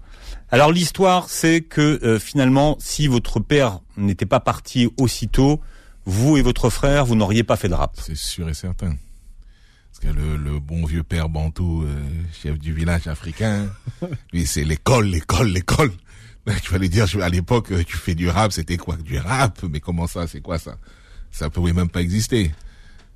Alors 0.52 0.70
l'histoire, 0.70 1.28
c'est 1.30 1.62
que 1.62 1.98
euh, 2.04 2.18
finalement, 2.18 2.76
si 2.78 3.06
votre 3.06 3.40
père 3.40 3.80
n'était 3.96 4.26
pas 4.26 4.38
parti 4.40 4.88
aussitôt, 4.98 5.60
vous 6.04 6.36
et 6.36 6.42
votre 6.42 6.68
frère, 6.68 7.06
vous 7.06 7.14
n'auriez 7.14 7.42
pas 7.42 7.56
fait 7.56 7.68
de 7.68 7.74
rap. 7.74 7.96
C'est 8.00 8.16
sûr 8.16 8.48
et 8.48 8.54
certain. 8.54 8.94
Parce 9.90 10.00
que 10.00 10.08
le, 10.08 10.36
le 10.36 10.60
bon 10.60 10.84
vieux 10.84 11.02
père 11.02 11.28
Bantou, 11.30 11.82
euh, 11.84 11.94
chef 12.42 12.58
du 12.58 12.72
village 12.74 13.06
africain, 13.06 13.66
lui 14.32 14.46
c'est 14.46 14.64
l'école, 14.64 15.06
l'école, 15.06 15.48
l'école. 15.48 15.90
Ben, 16.44 16.54
Tu 16.62 16.70
vas 16.72 16.78
lui 16.78 16.88
dire, 16.90 17.06
je- 17.06 17.20
à 17.20 17.28
l'époque, 17.30 17.72
euh, 17.72 17.82
tu 17.84 17.96
fais 17.96 18.14
du 18.14 18.28
rap, 18.28 18.52
c'était 18.52 18.76
quoi 18.76 18.96
que 18.96 19.02
du 19.02 19.16
rap? 19.18 19.62
Mais 19.70 19.80
comment 19.80 20.06
ça, 20.06 20.26
c'est 20.26 20.40
quoi 20.42 20.58
ça? 20.58 20.76
Ça 21.30 21.48
pouvait 21.48 21.72
même 21.72 21.88
pas 21.88 22.02
exister. 22.02 22.52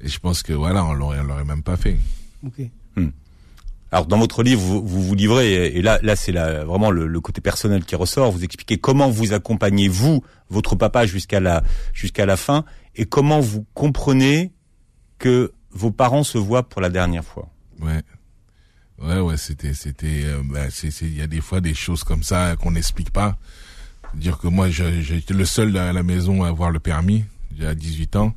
Et 0.01 0.09
je 0.09 0.19
pense 0.21 0.43
que 0.43 0.53
voilà, 0.55 0.85
on 0.85 0.95
l'aurait, 0.95 1.21
on 1.21 1.25
l'aurait 1.25 1.45
même 1.45 1.63
pas 1.63 1.77
fait. 1.77 1.99
Ok. 2.47 2.63
Alors 3.93 4.07
dans 4.07 4.19
votre 4.19 4.43
livre, 4.43 4.61
vous 4.61 4.83
vous, 4.85 5.15
livrez, 5.15 5.67
et 5.67 5.81
là, 5.83 6.01
là 6.03 6.17
c'est 6.17 6.33
vraiment 6.33 6.91
le, 6.91 7.21
côté 7.21 7.41
personnel 7.41 7.85
qui 7.85 7.95
ressort. 7.95 8.33
Vous 8.33 8.43
expliquez 8.43 8.79
comment 8.79 9.09
vous 9.09 9.33
accompagnez 9.33 9.89
vous, 9.89 10.25
votre 10.51 10.75
papa 10.75 11.07
jusqu'à 11.07 11.39
la 11.41 11.63
jusqu'à 11.93 12.27
la 12.27 12.37
fin, 12.37 12.65
et 12.97 13.07
comment 13.07 13.41
vous 13.41 13.65
comprenez 13.75 14.53
que 15.19 15.53
vos 15.71 15.93
parents 15.93 16.25
se 16.25 16.39
voient 16.39 16.69
pour 16.69 16.81
la 16.81 16.91
dernière 16.91 17.25
fois. 17.25 17.49
Ouais. 17.81 18.03
Ouais, 18.99 19.21
ouais, 19.21 19.37
c'était, 19.37 19.75
c'était, 19.75 20.25
euh, 20.25 20.43
ben, 20.43 20.69
c'est, 20.71 20.89
il 21.03 21.17
y 21.17 21.23
a 21.23 21.27
des 21.27 21.43
fois 21.43 21.61
des 21.61 21.75
choses 21.75 22.03
comme 22.03 22.23
ça 22.23 22.57
qu'on 22.57 22.71
n'explique 22.71 23.11
pas. 23.11 23.37
Dire 24.15 24.39
que 24.39 24.49
moi, 24.49 24.71
j'étais 24.71 25.35
le 25.35 25.45
seul 25.45 25.77
à 25.77 25.93
la 25.93 26.03
maison 26.03 26.45
à 26.45 26.49
avoir 26.49 26.71
le 26.71 26.81
permis. 26.81 27.25
À 27.63 27.75
18 27.75 28.17
ans. 28.17 28.35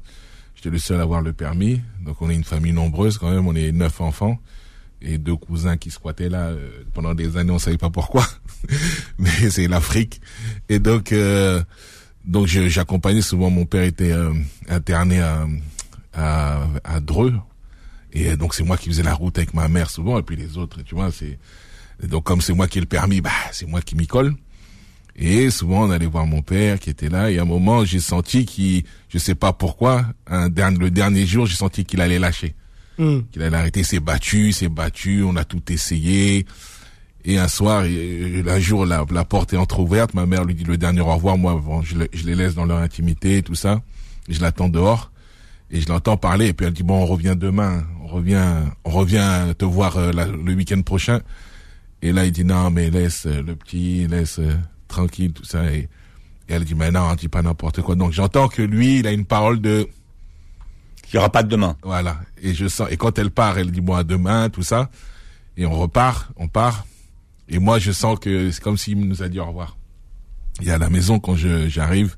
J'étais 0.56 0.70
le 0.70 0.78
seul 0.78 1.00
à 1.00 1.04
avoir 1.04 1.22
le 1.22 1.32
permis. 1.32 1.82
Donc, 2.02 2.22
on 2.22 2.30
est 2.30 2.36
une 2.36 2.44
famille 2.44 2.74
nombreuse 2.74 3.18
quand 3.18 3.32
même. 3.32 3.48
On 3.48 3.56
est 3.56 3.72
neuf 3.72 4.02
enfants 4.02 4.38
et 5.02 5.18
deux 5.18 5.36
cousins 5.36 5.78
qui 5.78 5.92
squattaient 5.92 6.30
là 6.30 6.48
euh, 6.48 6.84
pendant 6.94 7.14
des 7.14 7.38
années. 7.38 7.52
On 7.52 7.60
savait 7.60 7.78
pas 7.78 7.90
pourquoi, 7.90 8.26
mais 9.18 9.50
c'est 9.50 9.68
l'Afrique. 9.68 10.22
Et 10.68 10.80
donc, 10.80 11.12
euh, 11.12 11.64
donc, 12.26 12.48
j'accompagnais 12.48 13.22
souvent. 13.22 13.50
Mon 13.50 13.66
père 13.66 13.84
était 13.84 14.12
euh, 14.12 14.34
interné 14.68 15.20
à, 15.22 15.48
à, 16.14 16.68
à 16.84 17.00
Dreux. 17.00 17.34
Et 18.12 18.36
donc 18.36 18.56
c'est 18.56 18.64
moi 18.64 18.78
qui 18.78 18.90
faisais 18.90 19.04
la 19.04 19.14
route 19.14 19.38
avec 19.38 19.54
ma 19.54 19.68
mère 19.68 19.90
souvent, 19.90 20.18
et 20.18 20.24
puis 20.24 20.36
les 20.36 20.58
autres, 20.58 20.82
tu 20.82 20.96
vois, 20.96 21.12
c'est 21.12 21.38
donc 22.08 22.24
comme 22.24 22.42
c'est 22.42 22.54
moi 22.54 22.68
qui 22.68 22.78
ai 22.80 22.82
le 22.82 22.88
permis, 22.88 23.22
bah 23.22 23.30
c'est 23.52 23.68
moi 23.68 23.82
qui 23.82 23.96
m'y 23.96 24.08
colle. 24.08 24.34
Et 25.16 25.50
souvent 25.50 25.86
on 25.86 25.92
allait 25.92 26.06
voir 26.06 26.26
mon 26.26 26.42
père 26.42 26.80
qui 26.80 26.90
était 26.90 27.10
là, 27.10 27.30
et 27.30 27.38
à 27.38 27.44
un 27.44 27.46
moment 27.46 27.86
j'ai 27.86 28.00
senti 28.00 28.46
qu'il, 28.46 28.84
je 29.10 29.18
sais 29.18 29.36
pas 29.36 29.54
pourquoi, 29.54 30.06
un 30.28 30.50
le 30.50 30.90
dernier 30.90 31.26
jour 31.26 31.46
j'ai 31.46 31.56
senti 31.56 31.86
qu'il 31.86 32.02
allait 32.02 32.20
lâcher, 32.20 32.56
Mm. 33.00 33.22
qu'il 33.32 33.42
allait 33.42 33.56
arrêter, 33.56 33.84
s'est 33.84 34.02
battu, 34.02 34.52
s'est 34.52 34.68
battu, 34.68 35.24
on 35.24 35.38
a 35.38 35.46
tout 35.46 35.72
essayé. 35.72 36.46
Et 37.24 37.38
un 37.38 37.48
soir, 37.48 37.84
un 37.84 38.60
jour, 38.60 38.86
la, 38.86 39.06
la 39.10 39.24
porte 39.24 39.54
est 39.54 39.58
entrouverte, 39.58 40.14
ma 40.14 40.26
mère 40.26 40.44
lui 40.44 40.54
dit 40.54 40.66
le 40.66 40.78
dernier 40.78 41.00
au 41.00 41.06
revoir, 41.06 41.38
moi 41.38 41.62
bon, 41.64 41.82
je, 41.82 41.96
je 42.14 42.26
les 42.26 42.36
laisse 42.36 42.56
dans 42.56 42.66
leur 42.66 42.80
intimité, 42.80 43.42
tout 43.42 43.56
ça, 43.56 43.82
je 44.28 44.42
l'attends 44.42 44.70
dehors. 44.70 45.12
Et 45.72 45.82
je 45.82 45.88
l'entends 45.88 46.18
parler, 46.18 46.48
et 46.48 46.54
puis 46.54 46.66
elle 46.66 46.74
dit, 46.74 46.82
bon, 46.82 47.04
on 47.04 47.06
revient 47.06 47.36
demain, 47.38 47.86
on 48.04 48.08
revient, 48.08 48.44
on 48.86 48.90
revient 48.90 49.54
te 49.56 49.66
voir 49.66 49.98
euh, 49.98 50.12
le 50.12 50.54
week-end 50.56 50.82
prochain. 50.82 51.20
Et 52.02 52.12
là, 52.12 52.26
il 52.26 52.32
dit, 52.32 52.44
non, 52.44 52.72
mais 52.72 52.90
laisse 52.90 53.28
euh, 53.28 53.44
le 53.44 53.56
petit, 53.56 54.08
laisse 54.08 54.40
euh, 54.40 54.56
tranquille, 54.88 55.32
tout 55.32 55.46
ça. 55.46 55.72
Et, 55.72 55.82
et 55.82 55.88
elle 56.54 56.64
dit, 56.64 56.74
mais 56.74 56.90
non, 56.90 57.14
dis 57.14 57.28
pas 57.28 57.44
n'importe 57.44 57.82
quoi. 57.84 57.94
Donc 57.94 58.14
j'entends 58.14 58.48
que 58.48 58.64
lui, 58.64 59.00
il 59.00 59.06
a 59.06 59.12
une 59.12 59.26
parole 59.26 59.62
de, 59.62 59.88
Il 61.12 61.16
n'y 61.16 61.20
aura 61.20 61.32
pas 61.32 61.44
de 61.44 61.50
demain. 61.50 61.76
voilà. 61.84 62.20
Et 62.42 62.54
je 62.54 62.68
sens, 62.68 62.88
et 62.92 62.98
quand 62.98 63.18
elle 63.18 63.32
part, 63.32 63.58
elle 63.58 63.72
dit, 63.72 63.82
bon, 63.82 63.96
à 63.96 64.04
demain, 64.04 64.50
tout 64.50 64.64
ça. 64.64 64.90
Et 65.58 65.66
on 65.66 65.72
repart, 65.78 66.30
on 66.38 66.48
part. 66.48 66.86
Et 67.50 67.58
moi, 67.60 67.80
je 67.80 67.92
sens 67.92 68.20
que 68.20 68.52
c'est 68.52 68.62
comme 68.62 68.78
s'il 68.78 69.00
nous 69.00 69.24
a 69.24 69.28
dit 69.28 69.40
au 69.40 69.46
revoir. 69.46 69.78
Et 70.62 70.72
à 70.72 70.78
la 70.78 70.90
maison, 70.90 71.20
quand 71.20 71.36
je, 71.36 71.68
j'arrive, 71.68 72.16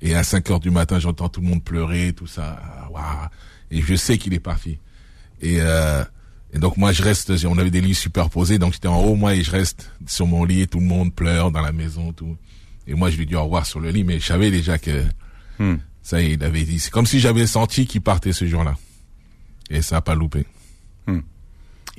et 0.00 0.14
à 0.14 0.24
5 0.24 0.50
heures 0.50 0.60
du 0.60 0.70
matin, 0.70 0.98
j'entends 0.98 1.28
tout 1.28 1.40
le 1.40 1.46
monde 1.46 1.62
pleurer, 1.62 2.12
tout 2.14 2.26
ça. 2.26 2.58
Waouh. 2.90 3.28
Et 3.70 3.80
je 3.80 3.94
sais 3.94 4.18
qu'il 4.18 4.34
est 4.34 4.40
parti. 4.40 4.78
Et, 5.40 5.58
euh, 5.60 6.02
et 6.52 6.58
donc 6.58 6.76
moi, 6.76 6.92
je 6.92 7.02
reste, 7.02 7.32
on 7.46 7.58
avait 7.58 7.70
des 7.70 7.80
lits 7.80 7.94
superposés, 7.94 8.58
donc 8.58 8.72
j'étais 8.72 8.88
en 8.88 9.02
haut, 9.02 9.14
moi, 9.14 9.34
et 9.34 9.42
je 9.42 9.50
reste 9.52 9.92
sur 10.06 10.26
mon 10.26 10.44
lit, 10.44 10.62
et 10.62 10.66
tout 10.66 10.80
le 10.80 10.86
monde 10.86 11.14
pleure 11.14 11.50
dans 11.52 11.60
la 11.62 11.72
maison, 11.72 12.12
tout. 12.12 12.36
Et 12.86 12.94
moi, 12.94 13.10
je 13.10 13.16
lui 13.18 13.26
dis 13.26 13.34
au 13.36 13.44
revoir 13.44 13.66
sur 13.66 13.78
le 13.80 13.90
lit, 13.90 14.04
mais 14.04 14.18
je 14.20 14.26
savais 14.26 14.50
déjà 14.50 14.78
que, 14.78 15.02
Hmm. 15.58 15.76
Ça, 16.06 16.20
il 16.22 16.42
avait 16.44 16.62
dit. 16.62 16.78
C'est 16.78 16.92
comme 16.92 17.04
si 17.06 17.18
j'avais 17.18 17.48
senti 17.48 17.84
qu'il 17.86 18.00
partait 18.00 18.32
ce 18.32 18.46
jour-là. 18.46 18.76
Et 19.70 19.82
ça 19.82 19.96
a 19.96 20.00
pas 20.00 20.14
loupé. 20.14 20.46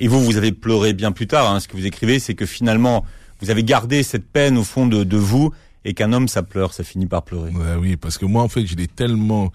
Et 0.00 0.08
vous, 0.08 0.24
vous 0.24 0.36
avez 0.36 0.52
pleuré 0.52 0.92
bien 0.94 1.12
plus 1.12 1.26
tard. 1.26 1.50
Hein. 1.50 1.60
Ce 1.60 1.68
que 1.68 1.76
vous 1.76 1.84
écrivez, 1.84 2.18
c'est 2.20 2.34
que 2.34 2.46
finalement, 2.46 3.04
vous 3.40 3.50
avez 3.50 3.64
gardé 3.64 4.02
cette 4.02 4.26
peine 4.30 4.56
au 4.56 4.64
fond 4.64 4.86
de, 4.86 5.04
de 5.04 5.16
vous, 5.16 5.52
et 5.84 5.92
qu'un 5.92 6.12
homme, 6.12 6.28
ça 6.28 6.42
pleure, 6.42 6.72
ça 6.72 6.84
finit 6.84 7.06
par 7.06 7.22
pleurer. 7.24 7.50
Ouais, 7.50 7.74
oui, 7.78 7.96
parce 7.96 8.16
que 8.16 8.24
moi, 8.24 8.42
en 8.42 8.48
fait, 8.48 8.64
je 8.64 8.76
l'ai 8.76 8.86
tellement. 8.86 9.52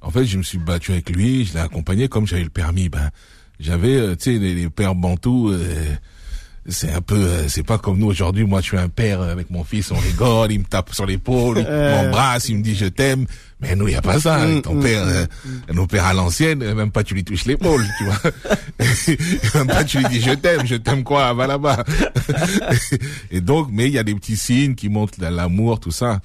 En 0.00 0.10
fait, 0.10 0.26
je 0.26 0.36
me 0.36 0.42
suis 0.42 0.58
battu 0.58 0.92
avec 0.92 1.08
lui, 1.10 1.46
je 1.46 1.54
l'ai 1.54 1.60
accompagné 1.60 2.08
comme 2.08 2.26
j'avais 2.26 2.44
le 2.44 2.50
permis. 2.50 2.88
Ben, 2.88 3.10
j'avais, 3.58 3.94
euh, 3.96 4.16
tu 4.16 4.34
sais, 4.34 4.38
les, 4.38 4.54
les 4.54 4.68
pères 4.68 4.94
bantous. 4.96 5.50
euh, 5.50 5.94
c'est 6.66 6.92
un 6.92 7.00
peu, 7.00 7.16
euh, 7.16 7.48
c'est 7.48 7.62
pas 7.62 7.78
comme 7.78 7.98
nous 7.98 8.06
aujourd'hui. 8.06 8.44
Moi, 8.44 8.60
je 8.60 8.66
suis 8.66 8.78
un 8.78 8.88
père 8.88 9.20
avec 9.20 9.50
mon 9.50 9.64
fils, 9.64 9.90
on 9.90 9.96
rigole, 9.96 10.52
il 10.52 10.60
me 10.60 10.64
tape 10.64 10.94
sur 10.94 11.04
l'épaule, 11.04 11.58
il 11.58 11.64
m'embrasse, 11.64 12.48
il 12.48 12.58
me 12.58 12.62
dit 12.62 12.74
je 12.74 12.86
t'aime. 12.86 13.26
Mais 13.60 13.76
nous, 13.76 13.88
il 13.88 13.92
y 13.92 13.96
a 13.96 14.02
pas 14.02 14.18
ça. 14.18 14.46
Mm, 14.46 14.62
Ton 14.62 14.74
mm, 14.74 14.82
père, 14.82 15.04
mm, 15.04 15.08
euh, 15.08 15.26
nos 15.72 15.86
pères 15.86 16.06
à 16.06 16.14
l'ancienne, 16.14 16.62
euh, 16.62 16.74
même 16.74 16.90
pas 16.90 17.04
tu 17.04 17.14
lui 17.14 17.24
touches 17.24 17.44
l'épaule, 17.44 17.84
tu 17.98 18.04
vois. 18.04 18.20
même 19.54 19.66
pas 19.66 19.84
tu 19.84 19.98
lui 19.98 20.08
dis 20.08 20.20
je 20.20 20.32
t'aime, 20.32 20.66
je 20.66 20.76
t'aime 20.76 21.04
quoi, 21.04 21.32
va 21.34 21.46
là-bas. 21.46 21.84
et 23.30 23.40
donc, 23.40 23.68
mais 23.70 23.86
il 23.86 23.92
y 23.92 23.98
a 23.98 24.02
des 24.02 24.14
petits 24.14 24.36
signes 24.36 24.74
qui 24.74 24.88
montrent 24.88 25.20
l'amour, 25.20 25.80
tout 25.80 25.92
ça. 25.92 26.20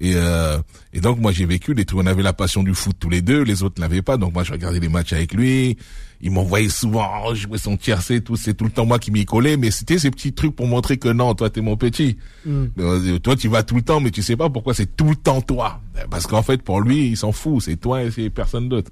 Et, 0.00 0.14
euh, 0.16 0.58
et 0.92 1.00
donc 1.00 1.20
moi 1.20 1.30
j'ai 1.32 1.46
vécu 1.46 1.74
les 1.74 1.84
trucs. 1.84 2.00
On 2.00 2.06
avait 2.06 2.22
la 2.24 2.32
passion 2.32 2.62
du 2.62 2.74
foot 2.74 2.96
tous 2.98 3.08
les 3.08 3.22
deux, 3.22 3.42
les 3.42 3.62
autres 3.62 3.80
l'avaient 3.80 4.02
pas. 4.02 4.16
Donc 4.16 4.34
moi 4.34 4.42
je 4.42 4.52
regardais 4.52 4.80
les 4.80 4.88
matchs 4.88 5.12
avec 5.12 5.32
lui. 5.32 5.78
Il 6.24 6.30
m'envoyait 6.30 6.68
souvent 6.68 7.34
jouer 7.34 7.58
son 7.58 7.76
tiercé, 7.76 8.20
tout 8.20 8.36
c'est 8.36 8.54
tout 8.54 8.64
le 8.64 8.70
temps 8.70 8.86
moi 8.86 8.98
qui 9.00 9.10
m'y 9.10 9.24
collais. 9.24 9.56
Mais 9.56 9.70
c'était 9.72 9.98
ces 9.98 10.10
petits 10.12 10.32
trucs 10.32 10.54
pour 10.54 10.68
montrer 10.68 10.96
que 10.96 11.08
non, 11.08 11.34
toi 11.34 11.50
t'es 11.50 11.60
mon 11.60 11.76
petit. 11.76 12.16
Mm. 12.46 12.64
Euh, 12.78 13.18
Toi 13.18 13.34
tu 13.34 13.48
vas 13.48 13.62
tout 13.64 13.74
le 13.74 13.82
temps, 13.82 13.98
mais 14.00 14.10
tu 14.12 14.22
sais 14.22 14.36
pas 14.36 14.48
pourquoi 14.48 14.72
c'est 14.72 14.96
tout 14.96 15.08
le 15.10 15.16
temps 15.16 15.40
toi. 15.40 15.80
Parce 16.10 16.26
qu'en 16.28 16.42
fait 16.42 16.62
pour 16.62 16.80
lui 16.80 17.08
il 17.08 17.16
s'en 17.16 17.32
fout, 17.32 17.62
c'est 17.62 17.76
toi 17.76 18.02
et 18.04 18.10
c'est 18.12 18.30
personne 18.30 18.68
d'autre. 18.68 18.90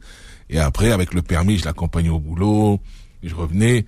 Et 0.49 0.59
après 0.59 0.91
avec 0.91 1.15
le 1.15 1.23
permis 1.23 1.59
je 1.59 1.65
l'accompagnais 1.65 2.09
au 2.09 2.19
boulot, 2.19 2.81
je 3.23 3.35
revenais. 3.35 3.87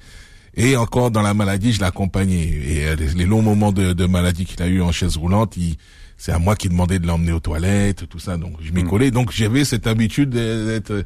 Et 0.54 0.76
encore 0.76 1.10
dans 1.10 1.22
la 1.22 1.32
maladie, 1.34 1.72
je 1.72 1.80
l'accompagnais. 1.80 2.42
Et 2.44 2.86
euh, 2.86 2.94
les, 2.94 3.24
longs 3.24 3.40
moments 3.42 3.72
de, 3.72 3.92
de 3.94 4.04
maladie 4.06 4.44
qu'il 4.44 4.62
a 4.62 4.68
eu 4.68 4.82
en 4.82 4.92
chaise 4.92 5.16
roulante, 5.16 5.56
il, 5.56 5.76
c'est 6.18 6.30
à 6.30 6.38
moi 6.38 6.54
qui 6.56 6.68
demandais 6.68 6.98
de 6.98 7.06
l'emmener 7.06 7.32
aux 7.32 7.40
toilettes, 7.40 8.06
tout 8.08 8.18
ça. 8.18 8.36
Donc 8.36 8.56
je 8.60 8.70
m'y 8.70 8.84
Mm. 8.84 8.88
collais. 8.88 9.10
Donc 9.10 9.32
j'avais 9.32 9.64
cette 9.64 9.86
habitude 9.86 10.28
d'être 10.30 11.04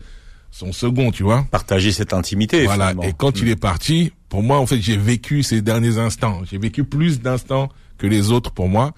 son 0.59 0.73
second, 0.73 1.11
tu 1.11 1.23
vois. 1.23 1.47
Partager 1.51 1.93
cette 1.93 2.13
intimité. 2.15 2.65
Voilà. 2.65 2.91
finalement. 2.91 3.03
Et 3.03 3.13
quand 3.13 3.41
il 3.41 3.49
est 3.49 3.57
parti, 3.57 4.13
pour 4.31 4.43
moi, 4.43 4.59
en 4.59 4.67
fait, 4.67 4.81
j'ai 4.81 4.97
vécu 4.97 5.43
ces 5.43 5.61
derniers 5.61 5.99
instants. 5.99 6.41
J'ai 6.51 6.59
vécu 6.59 6.85
plus 6.85 7.21
d'instants 7.21 7.69
que 7.99 8.07
les 8.07 8.31
autres 8.31 8.51
pour 8.53 8.69
moi. 8.69 8.93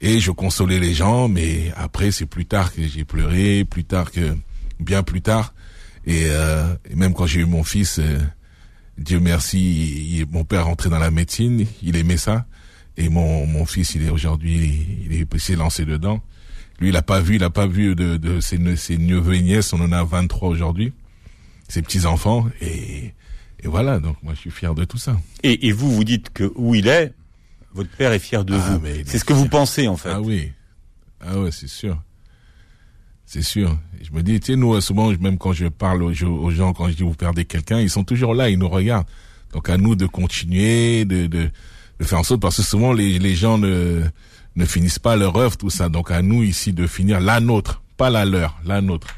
Et 0.00 0.18
je 0.18 0.32
consolais 0.32 0.80
les 0.80 0.94
gens, 0.94 1.28
mais 1.28 1.72
après, 1.76 2.10
c'est 2.10 2.26
plus 2.26 2.46
tard 2.46 2.74
que 2.74 2.82
j'ai 2.86 3.04
pleuré, 3.04 3.64
plus 3.64 3.84
tard 3.84 4.10
que, 4.10 4.36
bien 4.80 5.04
plus 5.04 5.22
tard. 5.22 5.54
Et, 6.04 6.24
euh, 6.26 6.74
et 6.90 6.96
même 6.96 7.14
quand 7.14 7.26
j'ai 7.26 7.40
eu 7.40 7.44
mon 7.46 7.62
fils, 7.62 8.00
euh, 8.00 8.18
Dieu 8.98 9.20
merci, 9.20 10.18
il- 10.18 10.26
mon 10.32 10.42
père 10.44 10.64
rentrait 10.66 10.90
dans 10.90 10.98
la 10.98 11.12
médecine, 11.12 11.64
il 11.82 11.94
aimait 11.96 12.16
ça. 12.16 12.46
Et 12.96 13.08
mon, 13.08 13.46
mon 13.46 13.64
fils, 13.64 13.94
il 13.94 14.02
est 14.04 14.10
aujourd'hui, 14.10 14.86
il 15.06 15.12
est, 15.20 15.26
il 15.32 15.40
s'est 15.40 15.54
lancé 15.56 15.84
dedans. 15.84 16.20
Lui, 16.80 16.88
il 16.88 16.96
a 16.96 17.02
pas 17.02 17.20
vu, 17.20 17.36
il 17.36 17.44
a 17.44 17.50
pas 17.50 17.66
vu 17.66 17.94
de, 17.94 18.16
de 18.16 18.40
ses, 18.40 18.76
ses 18.76 18.98
neveux 18.98 19.34
et 19.34 19.42
nièces, 19.42 19.72
on 19.72 19.80
en 19.80 19.92
a 19.92 20.02
23 20.04 20.48
aujourd'hui. 20.48 20.92
Ses 21.68 21.82
petits-enfants. 21.82 22.46
Et, 22.60 23.14
et 23.60 23.68
voilà, 23.68 24.00
donc 24.00 24.16
moi, 24.22 24.34
je 24.34 24.40
suis 24.40 24.50
fier 24.50 24.74
de 24.74 24.84
tout 24.84 24.98
ça. 24.98 25.16
Et, 25.42 25.68
et 25.68 25.72
vous, 25.72 25.90
vous 25.92 26.04
dites 26.04 26.30
que 26.32 26.50
où 26.56 26.74
il 26.74 26.88
est, 26.88 27.12
votre 27.74 27.90
père 27.90 28.12
est 28.12 28.18
fier 28.18 28.44
de 28.44 28.54
Ah, 28.54 28.58
vous. 28.58 28.86
C'est 29.06 29.14
est 29.14 29.18
ce 29.18 29.24
que 29.24 29.32
vous 29.32 29.48
pensez 29.48 29.88
en 29.88 29.96
fait. 29.96 30.10
Ah 30.10 30.20
oui. 30.20 30.50
Ah 31.20 31.38
ouais, 31.38 31.50
c'est 31.52 31.68
sûr. 31.68 32.02
C'est 33.24 33.42
sûr. 33.42 33.78
Je 34.02 34.10
me 34.12 34.22
dis, 34.22 34.40
tu 34.40 34.46
sais, 34.52 34.56
nous, 34.56 34.78
souvent, 34.80 35.10
même 35.18 35.38
quand 35.38 35.52
je 35.52 35.66
parle 35.66 36.02
aux, 36.02 36.12
aux 36.24 36.50
gens, 36.50 36.72
quand 36.74 36.88
je 36.88 36.94
dis 36.94 37.02
vous 37.02 37.14
perdez 37.14 37.44
quelqu'un, 37.44 37.80
ils 37.80 37.88
sont 37.88 38.04
toujours 38.04 38.34
là, 38.34 38.50
ils 38.50 38.58
nous 38.58 38.68
regardent. 38.68 39.06
Donc 39.52 39.70
à 39.70 39.76
nous 39.78 39.94
de 39.94 40.06
continuer, 40.06 41.04
de, 41.04 41.26
de, 41.28 41.48
de 41.98 42.04
faire 42.04 42.18
en 42.18 42.22
sorte, 42.24 42.40
parce 42.42 42.56
que 42.56 42.62
souvent 42.62 42.92
les, 42.92 43.18
les 43.18 43.34
gens 43.34 43.56
ne, 43.56 44.02
ne 44.56 44.64
finissent 44.64 44.98
pas 44.98 45.16
leur 45.16 45.36
œuvre, 45.36 45.56
tout 45.56 45.70
ça. 45.70 45.88
Donc 45.88 46.10
à 46.10 46.22
nous 46.22 46.42
ici 46.42 46.72
de 46.72 46.86
finir 46.86 47.20
la 47.20 47.40
nôtre, 47.40 47.82
pas 47.96 48.10
la 48.10 48.24
leur, 48.24 48.58
la 48.64 48.80
nôtre. 48.80 49.08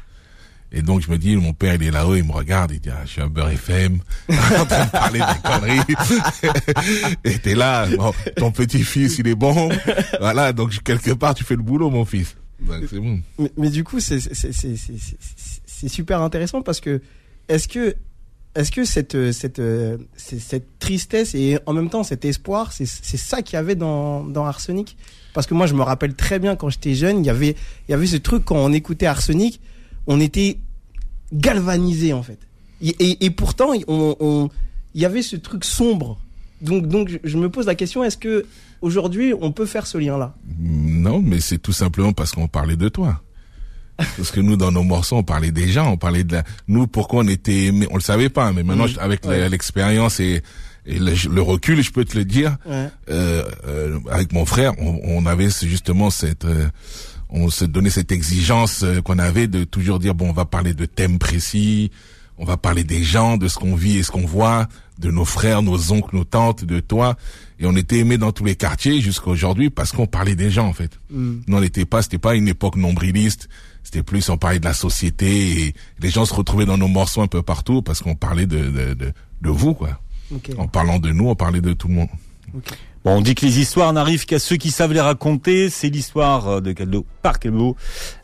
Et 0.71 0.81
donc 0.81 1.01
je 1.01 1.09
me 1.09 1.17
dis, 1.17 1.35
mon 1.35 1.53
père 1.53 1.75
il 1.75 1.83
est 1.83 1.91
là-haut, 1.91 2.15
il 2.15 2.23
me 2.23 2.33
regarde, 2.33 2.71
il 2.71 2.79
dit, 2.81 2.89
ah, 2.89 3.01
je 3.05 3.11
suis 3.11 3.21
un 3.21 3.27
beurre 3.27 3.49
FM, 3.49 3.99
en 4.29 4.65
train 4.65 4.85
de 4.85 4.91
parler 4.91 5.19
des 5.19 5.49
conneries. 5.49 5.79
Et 7.23 7.39
t'es 7.39 7.55
là, 7.55 7.87
ton 8.35 8.51
petit-fils 8.51 9.17
il 9.19 9.27
est 9.27 9.35
bon, 9.35 9.69
voilà, 10.19 10.51
donc 10.51 10.83
quelque 10.83 11.11
part 11.11 11.33
tu 11.33 11.43
fais 11.43 11.55
le 11.55 11.61
boulot 11.61 11.89
mon 11.89 12.03
fils. 12.03 12.35
Bon. 12.59 13.21
Mais, 13.37 13.51
mais 13.57 13.69
du 13.69 13.83
coup, 13.83 13.99
c'est 13.99 14.19
super 15.87 16.21
intéressant 16.21 16.61
parce 16.61 16.79
que 16.79 17.01
est-ce 17.47 17.67
que 17.67 17.95
est-ce 18.55 18.71
que 18.71 18.85
cette 18.85 19.15
euh, 19.15 19.31
cette 19.31 19.59
euh, 19.59 19.97
cette 20.15 20.79
tristesse 20.79 21.35
et 21.35 21.59
en 21.65 21.73
même 21.73 21.89
temps 21.89 22.03
cet 22.03 22.25
espoir, 22.25 22.71
c'est 22.71 22.85
ça 22.87 23.41
qu'il 23.41 23.55
y 23.55 23.57
avait 23.57 23.75
dans 23.75 24.23
dans 24.23 24.45
Arsenic? 24.45 24.97
Parce 25.33 25.47
que 25.47 25.53
moi, 25.53 25.67
je 25.67 25.73
me 25.73 25.81
rappelle 25.81 26.15
très 26.15 26.39
bien 26.39 26.55
quand 26.55 26.69
j'étais 26.69 26.95
jeune, 26.95 27.19
il 27.19 27.25
y 27.27 27.29
avait 27.29 27.55
il 27.87 27.91
y 27.91 27.93
avait 27.93 28.07
ce 28.07 28.15
truc 28.17 28.45
quand 28.45 28.55
on 28.57 28.71
écoutait 28.71 29.05
Arsenic, 29.05 29.59
on 30.07 30.19
était 30.21 30.59
galvanisé 31.33 32.13
en 32.13 32.23
fait. 32.23 32.39
Et, 32.81 33.29
pourtant, 33.31 33.73
il 33.73 34.49
y 34.95 35.05
avait 35.05 35.21
ce 35.21 35.35
truc 35.35 35.65
sombre. 35.65 36.19
Donc 36.61 36.87
donc 36.87 37.19
je- 37.23 37.37
me 37.37 37.49
pose 37.49 37.65
la 37.65 37.75
question 37.75 38.03
est-ce 38.03 38.17
que 38.17 38.45
aujourd'hui 38.81 39.33
on 39.39 39.51
peut 39.51 39.65
faire 39.65 39.87
ce 39.87 39.97
lien 39.97 40.17
là 40.17 40.35
Non, 40.57 41.21
mais 41.21 41.41
c'est 41.41 41.57
tout 41.57 41.73
simplement 41.73 42.13
parce 42.13 42.31
qu'on 42.31 42.47
parlait 42.47 42.77
de 42.77 42.87
toi. 42.87 43.21
Parce 43.97 44.31
que 44.31 44.39
nous, 44.41 44.57
dans 44.57 44.71
nos 44.71 44.83
morceaux, 44.83 45.17
on 45.17 45.23
parlait 45.23 45.51
des 45.51 45.67
gens, 45.69 45.91
on 45.91 45.97
parlait 45.97 46.23
de 46.23 46.33
la... 46.33 46.43
Nous, 46.67 46.85
pourquoi 46.87 47.23
on 47.23 47.27
était 47.27 47.65
aimés, 47.67 47.87
on 47.91 47.95
le 47.95 48.01
savait 48.01 48.29
pas, 48.29 48.51
mais 48.51 48.63
maintenant, 48.63 48.87
avec 48.99 49.25
Ouais. 49.25 49.47
l'expérience 49.47 50.19
et, 50.19 50.41
et 50.85 50.99
le, 50.99 51.13
le 51.29 51.41
recul, 51.41 51.81
je 51.81 51.91
peux 51.91 52.03
te 52.05 52.17
le 52.17 52.25
dire, 52.25 52.57
Ouais. 52.65 52.89
euh, 53.09 53.43
euh, 53.67 53.99
avec 54.11 54.33
mon 54.33 54.45
frère, 54.45 54.73
on, 54.79 54.99
on 55.03 55.25
avait 55.25 55.49
justement 55.49 56.09
cette... 56.09 56.45
euh, 56.45 56.67
on 57.29 57.49
se 57.49 57.65
donnait 57.65 57.89
cette 57.89 58.11
exigence 58.11 58.83
euh, 58.83 59.01
qu'on 59.01 59.17
avait 59.17 59.47
de 59.47 59.63
toujours 59.63 59.99
dire, 59.99 60.13
bon, 60.13 60.29
on 60.29 60.33
va 60.33 60.45
parler 60.45 60.73
de 60.73 60.85
thèmes 60.85 61.17
précis, 61.17 61.89
on 62.37 62.45
va 62.45 62.55
parler 62.57 62.83
des 62.83 63.03
gens, 63.03 63.37
de 63.37 63.47
ce 63.47 63.55
qu'on 63.57 63.75
vit 63.75 63.97
et 63.97 64.03
ce 64.03 64.11
qu'on 64.11 64.25
voit, 64.25 64.67
de 64.99 65.09
nos 65.09 65.25
frères, 65.25 65.61
nos 65.61 65.91
oncles, 65.91 66.15
nos 66.15 66.23
tantes, 66.23 66.63
de 66.65 66.79
toi. 66.81 67.15
Et 67.59 67.65
on 67.65 67.75
était 67.75 67.97
aimés 67.99 68.17
dans 68.17 68.31
tous 68.31 68.43
les 68.45 68.55
quartiers 68.55 68.99
jusqu'à 69.01 69.27
aujourd'hui 69.31 69.69
parce 69.69 69.91
qu'on 69.91 70.05
parlait 70.05 70.35
des 70.35 70.49
gens, 70.51 70.67
en 70.67 70.73
fait. 70.73 70.99
Mm. 71.09 71.35
Non, 71.47 71.57
on 71.57 71.61
n'était 71.61 71.85
pas, 71.85 72.01
c'était 72.01 72.17
pas 72.19 72.35
une 72.35 72.47
époque 72.49 72.75
nombriliste. 72.75 73.47
C'était 73.95 74.03
plus, 74.03 74.27
on 74.27 74.37
parlait 74.37 74.59
de 74.59 74.65
la 74.65 74.73
société 74.73 75.67
et 75.67 75.73
les 76.01 76.09
gens 76.09 76.25
se 76.25 76.33
retrouvaient 76.33 76.65
dans 76.65 76.77
nos 76.77 76.89
morceaux 76.89 77.21
un 77.21 77.27
peu 77.27 77.41
partout 77.41 77.81
parce 77.81 78.01
qu'on 78.01 78.13
parlait 78.13 78.45
de, 78.45 78.57
de, 78.57 78.93
de, 78.93 79.13
de 79.41 79.49
vous, 79.49 79.73
quoi. 79.73 80.01
En 80.57 80.67
parlant 80.67 80.99
de 80.99 81.11
nous, 81.11 81.29
on 81.29 81.35
parlait 81.35 81.61
de 81.61 81.71
tout 81.71 81.87
le 81.87 81.93
monde. 81.93 82.09
Bon, 83.05 83.11
on 83.11 83.21
dit 83.21 83.35
que 83.35 83.45
les 83.45 83.57
histoires 83.57 83.93
n'arrivent 83.93 84.25
qu'à 84.25 84.37
ceux 84.37 84.57
qui 84.57 84.69
savent 84.69 84.91
les 84.91 84.99
raconter. 84.99 85.69
C'est 85.69 85.87
l'histoire 85.87 86.47
euh, 86.49 86.59
de 86.59 86.73
Caldo 86.73 87.05
par 87.21 87.39
Caldo. 87.39 87.77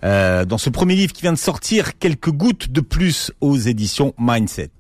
Euh, 0.04 0.44
dans 0.44 0.58
ce 0.58 0.70
premier 0.70 0.96
livre 0.96 1.14
qui 1.14 1.22
vient 1.22 1.32
de 1.32 1.38
sortir, 1.38 1.98
quelques 1.98 2.32
gouttes 2.32 2.70
de 2.70 2.82
plus 2.82 3.32
aux 3.40 3.56
éditions 3.56 4.14
Mindset. 4.20 4.72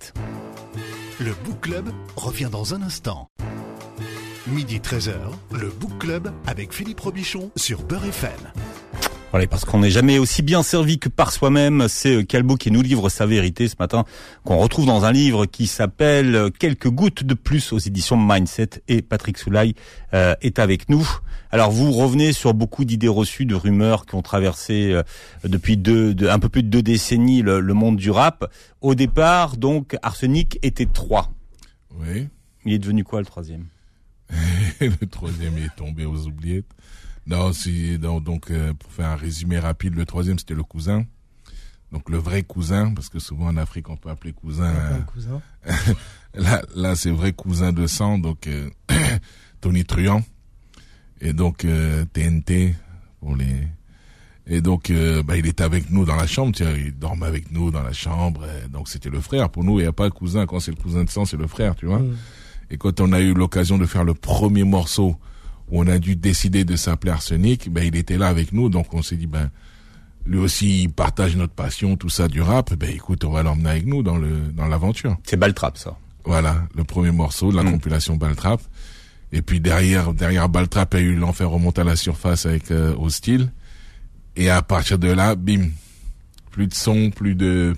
Le 1.22 1.34
Book 1.46 1.62
Club 1.62 1.90
revient 2.18 2.50
dans 2.52 2.74
un 2.74 2.82
instant. 2.82 3.30
Midi 4.46 4.80
13h, 4.80 5.14
le 5.54 5.70
Book 5.70 6.00
Club 6.00 6.34
avec 6.48 6.74
Philippe 6.74 7.00
Robichon 7.00 7.50
sur 7.56 7.82
Beurre 7.84 8.08
FM. 8.08 8.32
Voilà, 9.32 9.48
parce 9.48 9.64
qu'on 9.64 9.80
n'est 9.80 9.90
jamais 9.92 10.20
aussi 10.20 10.42
bien 10.42 10.62
servi 10.62 11.00
que 11.00 11.08
par 11.08 11.32
soi-même, 11.32 11.88
c'est 11.88 12.16
euh, 12.18 12.24
Calbo 12.24 12.58
qui 12.58 12.70
nous 12.70 12.82
livre 12.82 13.08
sa 13.08 13.26
vérité 13.26 13.70
ce 13.70 13.76
matin, 13.80 14.04
qu'on 14.44 14.58
retrouve 14.58 14.86
dans 14.86 15.06
un 15.06 15.12
livre 15.14 15.46
qui 15.46 15.68
s'appelle 15.68 16.36
euh, 16.36 16.50
Quelques 16.50 16.90
gouttes 16.90 17.24
de 17.24 17.34
plus 17.34 17.72
aux 17.72 17.78
éditions 17.80 18.18
Mindset 18.18 18.82
et 18.90 19.02
Patrick 19.02 19.38
Soulaille 19.38 19.74
euh, 20.14 20.36
est 20.42 20.60
avec 20.60 20.90
nous. 20.90 21.08
Alors 21.50 21.72
vous 21.72 21.94
revenez 21.94 22.34
sur 22.34 22.54
beaucoup 22.54 22.84
d'idées 22.84 23.08
reçues, 23.08 23.46
de 23.46 23.56
rumeurs 23.56 24.06
qui 24.06 24.16
ont 24.16 24.22
traversé 24.22 24.92
euh, 24.92 25.02
depuis 25.46 25.78
deux, 25.78 26.14
de- 26.14 26.28
un 26.28 26.40
peu 26.40 26.50
plus 26.50 26.64
de 26.64 26.68
deux 26.70 26.82
décennies 26.82 27.42
le, 27.42 27.62
le 27.62 27.74
monde 27.74 27.96
du 27.96 28.12
rap. 28.12 28.52
Au 28.82 28.96
départ, 28.96 29.56
donc, 29.56 29.96
Arsenic 30.02 30.60
était 30.62 30.86
trois. 30.86 31.32
Oui. 32.02 32.28
Il 32.66 32.74
est 32.74 32.80
devenu 32.80 33.06
quoi 33.06 33.20
le 33.22 33.26
troisième? 33.26 33.66
Le 34.82 35.06
troisième 35.08 35.58
est 35.58 35.76
tombé 35.76 36.06
aux 36.06 36.26
oubliettes. 36.26 36.66
Non, 37.28 37.54
si, 37.54 37.98
donc, 38.00 38.52
euh, 38.52 38.74
pour 38.74 38.92
faire 38.92 39.10
un 39.10 39.16
résumé 39.16 39.60
rapide, 39.60 39.96
le 39.96 40.06
troisième, 40.06 40.40
c'était 40.40 40.56
le 40.56 40.64
cousin. 40.64 41.06
Donc, 41.92 42.10
le 42.10 42.18
vrai 42.18 42.44
cousin, 42.44 42.94
parce 42.94 43.10
que 43.10 43.20
souvent 43.20 43.48
en 43.48 43.58
Afrique, 43.58 43.90
on 43.90 43.98
peut 43.98 44.10
appeler 44.10 44.34
cousin. 44.34 44.74
Euh, 44.74 45.00
cousin. 45.02 45.42
Là, 46.34 46.62
là 46.76 46.96
c'est 46.96 47.12
vrai 47.12 47.34
cousin 47.34 47.74
de 47.74 47.88
sang, 47.88 48.18
donc 48.18 48.48
euh, 48.48 48.70
Tony 49.62 49.84
Truant. 49.84 50.24
Et 51.20 51.34
donc 51.34 51.66
euh, 51.66 52.06
TNT 52.14 52.74
pour 53.20 53.36
les. 53.36 53.68
Et 54.48 54.62
donc 54.62 54.90
euh, 54.90 55.22
bah, 55.24 55.38
il 55.38 55.46
était 55.46 55.64
avec 55.64 55.92
nous 55.92 56.04
dans 56.04 56.16
la 56.16 56.26
chambre, 56.28 56.54
tu 56.56 56.64
vois, 56.64 56.74
il 56.74 56.98
dormait 56.98 57.28
avec 57.28 57.52
nous 57.52 57.70
dans 57.70 57.84
la 57.84 57.94
chambre. 57.94 58.44
euh, 58.44 58.68
donc 58.68 58.90
c'était 58.90 59.10
le 59.10 59.20
frère. 59.22 59.50
Pour 59.50 59.64
nous, 59.64 59.80
il 59.80 59.84
n'y 59.84 59.88
a 59.88 59.94
pas 59.94 60.10
de 60.10 60.14
cousin. 60.14 60.46
Quand 60.46 60.60
c'est 60.60 60.72
le 60.72 60.82
cousin 60.82 61.04
de 61.04 61.10
sang, 61.10 61.26
c'est 61.26 61.38
le 61.38 61.48
frère, 61.48 61.76
tu 61.76 61.86
vois. 61.86 62.00
Mm. 62.00 62.18
Et 62.72 62.78
quand 62.78 63.00
on 63.02 63.12
a 63.12 63.20
eu 63.20 63.34
l'occasion 63.34 63.78
de 63.78 63.86
faire 63.86 64.04
le 64.04 64.14
premier 64.14 64.64
morceau 64.64 65.18
où 65.72 65.82
on 65.82 65.88
a 65.88 65.98
dû 66.00 66.16
décider 66.16 66.64
de 66.66 66.76
s'appeler 66.76 67.12
Arsenic, 67.12 67.72
ben 67.72 67.84
il 67.86 67.96
était 67.96 68.18
là 68.18 68.28
avec 68.28 68.52
nous, 68.52 68.70
donc 68.70 68.94
on 68.94 69.02
s'est 69.02 69.16
dit 69.16 69.28
ben 69.28 69.50
lui 70.26 70.38
aussi 70.38 70.84
il 70.84 70.90
partage 70.90 71.36
notre 71.36 71.54
passion, 71.54 71.96
tout 71.98 72.10
ça 72.10 72.28
du 72.28 72.42
rap. 72.42 72.74
Ben 72.76 72.90
écoute, 72.92 73.24
on 73.24 73.32
va 73.32 73.42
l'emmener 73.44 73.70
avec 73.70 73.86
nous 73.88 74.04
dans 74.04 74.18
le 74.18 74.38
dans 74.54 74.68
l'aventure. 74.68 75.18
C'est 75.24 75.38
Baltrap, 75.38 75.78
ça. 75.78 75.98
Voilà, 76.26 76.64
le 76.76 76.84
premier 76.84 77.12
morceau 77.12 77.52
de 77.52 77.58
la 77.58 77.64
Mm. 77.64 77.72
compilation 77.72 78.16
Baltrap. 78.18 78.62
Et 79.32 79.42
puis 79.42 79.60
derrière, 79.62 80.14
derrière 80.14 80.50
Baltrap, 80.50 80.94
il 80.96 81.00
y 81.00 81.04
a 81.04 81.06
eu 81.06 81.16
l'enfer 81.16 81.50
remonte 81.50 81.80
à 81.80 81.84
la 81.86 81.96
surface 81.96 82.46
avec 82.46 82.70
euh, 82.70 82.94
Hostile. 83.00 83.52
Et 84.36 84.50
à 84.50 84.62
partir 84.62 85.00
de 85.00 85.08
là, 85.08 85.36
bim, 85.36 85.70
plus 86.52 86.68
de 86.68 86.74
son, 86.74 87.10
plus 87.12 87.34
de, 87.36 87.74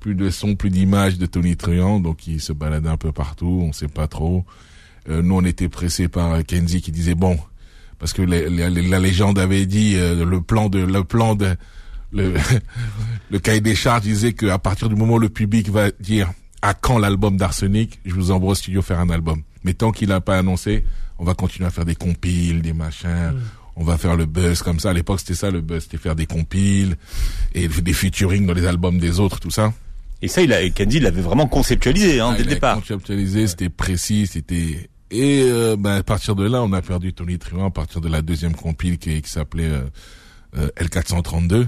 plus 0.00 0.14
de 0.14 0.30
son, 0.30 0.54
plus 0.54 0.70
d'images 0.70 1.18
de 1.18 1.26
Tony 1.26 1.56
Truant. 1.56 2.00
Donc 2.00 2.26
il 2.26 2.40
se 2.40 2.52
baladait 2.52 2.88
un 2.88 2.96
peu 2.96 3.12
partout, 3.12 3.62
on 3.68 3.72
sait 3.72 3.88
pas 3.88 4.06
trop. 4.06 4.44
Euh, 5.08 5.22
nous, 5.22 5.36
on 5.36 5.44
était 5.44 5.68
pressés 5.68 6.08
par 6.08 6.44
Kenzie 6.44 6.80
qui 6.80 6.92
disait 6.92 7.14
bon, 7.14 7.38
parce 7.98 8.12
que 8.12 8.22
la 8.22 8.98
légende 9.00 9.38
avait 9.38 9.66
dit 9.66 9.94
euh, 9.96 10.24
le 10.24 10.40
plan 10.40 10.68
de 10.68 10.78
le 10.78 11.04
plan 11.04 11.34
de 11.34 11.56
le, 12.12 12.34
le 13.30 13.38
cahier 13.38 13.60
des 13.60 13.74
charges 13.74 14.02
disait 14.02 14.32
qu'à 14.32 14.58
partir 14.58 14.88
du 14.88 14.94
moment 14.94 15.14
où 15.14 15.18
le 15.18 15.28
public 15.28 15.70
va 15.70 15.90
dire 16.00 16.30
à 16.62 16.74
quand 16.74 16.98
l'album 16.98 17.36
d'Arsenic, 17.36 18.00
je 18.04 18.14
vous 18.14 18.30
envoie 18.30 18.52
au 18.52 18.54
studio 18.54 18.82
faire 18.82 19.00
un 19.00 19.10
album. 19.10 19.42
Mais 19.64 19.74
tant 19.74 19.90
qu'il 19.90 20.08
n'a 20.08 20.20
pas 20.20 20.38
annoncé, 20.38 20.84
on 21.18 21.24
va 21.24 21.34
continuer 21.34 21.66
à 21.66 21.70
faire 21.70 21.84
des 21.84 21.94
compiles, 21.94 22.62
des 22.62 22.72
machins. 22.72 23.32
Mm. 23.34 23.40
On 23.76 23.84
va 23.84 23.96
faire 23.98 24.16
le 24.16 24.26
buzz 24.26 24.62
comme 24.62 24.78
ça. 24.78 24.90
À 24.90 24.92
l'époque, 24.92 25.20
c'était 25.20 25.34
ça 25.34 25.50
le 25.50 25.60
buzz, 25.60 25.84
c'était 25.84 25.96
faire 25.96 26.14
des 26.14 26.26
compiles 26.26 26.96
et 27.54 27.68
des 27.68 27.92
featuring 27.92 28.46
dans 28.46 28.52
les 28.52 28.66
albums 28.66 28.98
des 28.98 29.18
autres, 29.18 29.40
tout 29.40 29.50
ça. 29.50 29.72
Et 30.22 30.28
ça, 30.28 30.40
il 30.40 30.52
a, 30.52 30.68
Candy 30.70 31.00
l'avait 31.00 31.20
vraiment 31.20 31.48
conceptualisé 31.48 32.20
hein, 32.20 32.30
ah, 32.32 32.36
dès 32.36 32.44
le 32.44 32.50
départ. 32.50 32.76
Conceptualisé, 32.76 33.48
c'était 33.48 33.68
précis, 33.68 34.28
c'était 34.28 34.88
et 35.12 35.42
euh, 35.42 35.76
ben, 35.78 35.96
à 35.96 36.02
partir 36.02 36.34
de 36.34 36.44
là, 36.44 36.62
on 36.62 36.72
a 36.72 36.80
perdu 36.80 37.12
Tony 37.12 37.38
Truant 37.38 37.66
à 37.66 37.70
partir 37.70 38.00
de 38.00 38.08
la 38.08 38.22
deuxième 38.22 38.54
compile 38.54 38.96
qui, 38.96 39.20
qui 39.20 39.30
s'appelait 39.30 39.68
euh, 39.68 39.82
euh 40.56 40.68
L432. 40.80 41.50
Ben, 41.50 41.66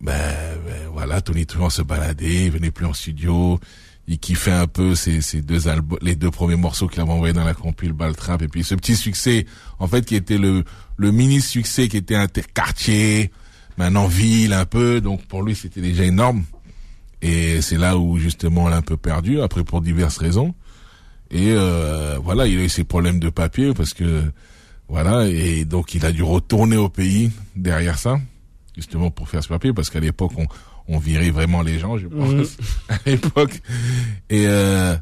ben, 0.00 0.88
voilà, 0.92 1.20
Tony 1.20 1.46
Truant 1.46 1.70
se 1.70 1.82
baladait, 1.82 2.46
il 2.46 2.50
venait 2.50 2.72
plus 2.72 2.86
en 2.86 2.94
studio, 2.94 3.60
il 4.08 4.18
kiffait 4.18 4.50
un 4.50 4.66
peu 4.66 4.96
ces, 4.96 5.20
ces 5.20 5.40
deux 5.40 5.68
albums, 5.68 6.00
les 6.02 6.16
deux 6.16 6.32
premiers 6.32 6.56
morceaux 6.56 6.88
qu'il 6.88 7.00
avait 7.00 7.12
envoyés 7.12 7.32
dans 7.32 7.44
la 7.44 7.54
compile 7.54 7.92
Baltrap 7.92 8.42
et 8.42 8.48
puis 8.48 8.64
ce 8.64 8.74
petit 8.74 8.96
succès, 8.96 9.46
en 9.78 9.86
fait, 9.86 10.04
qui 10.04 10.16
était 10.16 10.38
le 10.38 10.64
le 10.96 11.12
mini 11.12 11.40
succès 11.40 11.86
qui 11.86 11.96
était 11.96 12.16
interquartier, 12.16 13.30
maintenant 13.76 14.08
ville 14.08 14.52
un 14.52 14.64
peu, 14.64 15.00
donc 15.00 15.24
pour 15.26 15.44
lui 15.44 15.54
c'était 15.54 15.80
déjà 15.80 16.02
énorme. 16.02 16.44
Et 17.22 17.62
c'est 17.62 17.78
là 17.78 17.96
où 17.96 18.18
justement 18.18 18.64
on 18.64 18.68
l'a 18.68 18.76
un 18.76 18.82
peu 18.82 18.96
perdu, 18.96 19.40
après 19.40 19.62
pour 19.62 19.80
diverses 19.80 20.18
raisons. 20.18 20.54
Et 21.30 21.52
euh, 21.52 22.18
voilà, 22.22 22.46
il 22.46 22.58
a 22.58 22.64
eu 22.64 22.68
ses 22.68 22.84
problèmes 22.84 23.20
de 23.20 23.30
papier 23.30 23.72
parce 23.72 23.94
que 23.94 24.22
voilà, 24.88 25.26
et 25.26 25.64
donc 25.64 25.94
il 25.94 26.04
a 26.04 26.12
dû 26.12 26.22
retourner 26.22 26.76
au 26.76 26.88
pays 26.88 27.30
derrière 27.56 27.98
ça, 27.98 28.20
justement 28.76 29.10
pour 29.10 29.28
faire 29.28 29.42
ce 29.42 29.48
papier, 29.48 29.72
parce 29.72 29.88
qu'à 29.88 30.00
l'époque 30.00 30.32
on, 30.36 30.46
on 30.88 30.98
virait 30.98 31.30
vraiment 31.30 31.62
les 31.62 31.78
gens, 31.78 31.96
je 31.96 32.08
pense, 32.08 32.30
mhm. 32.30 32.46
à 32.88 32.98
l'époque. 33.06 33.62
Et 34.28 34.44
euh, 34.46 34.96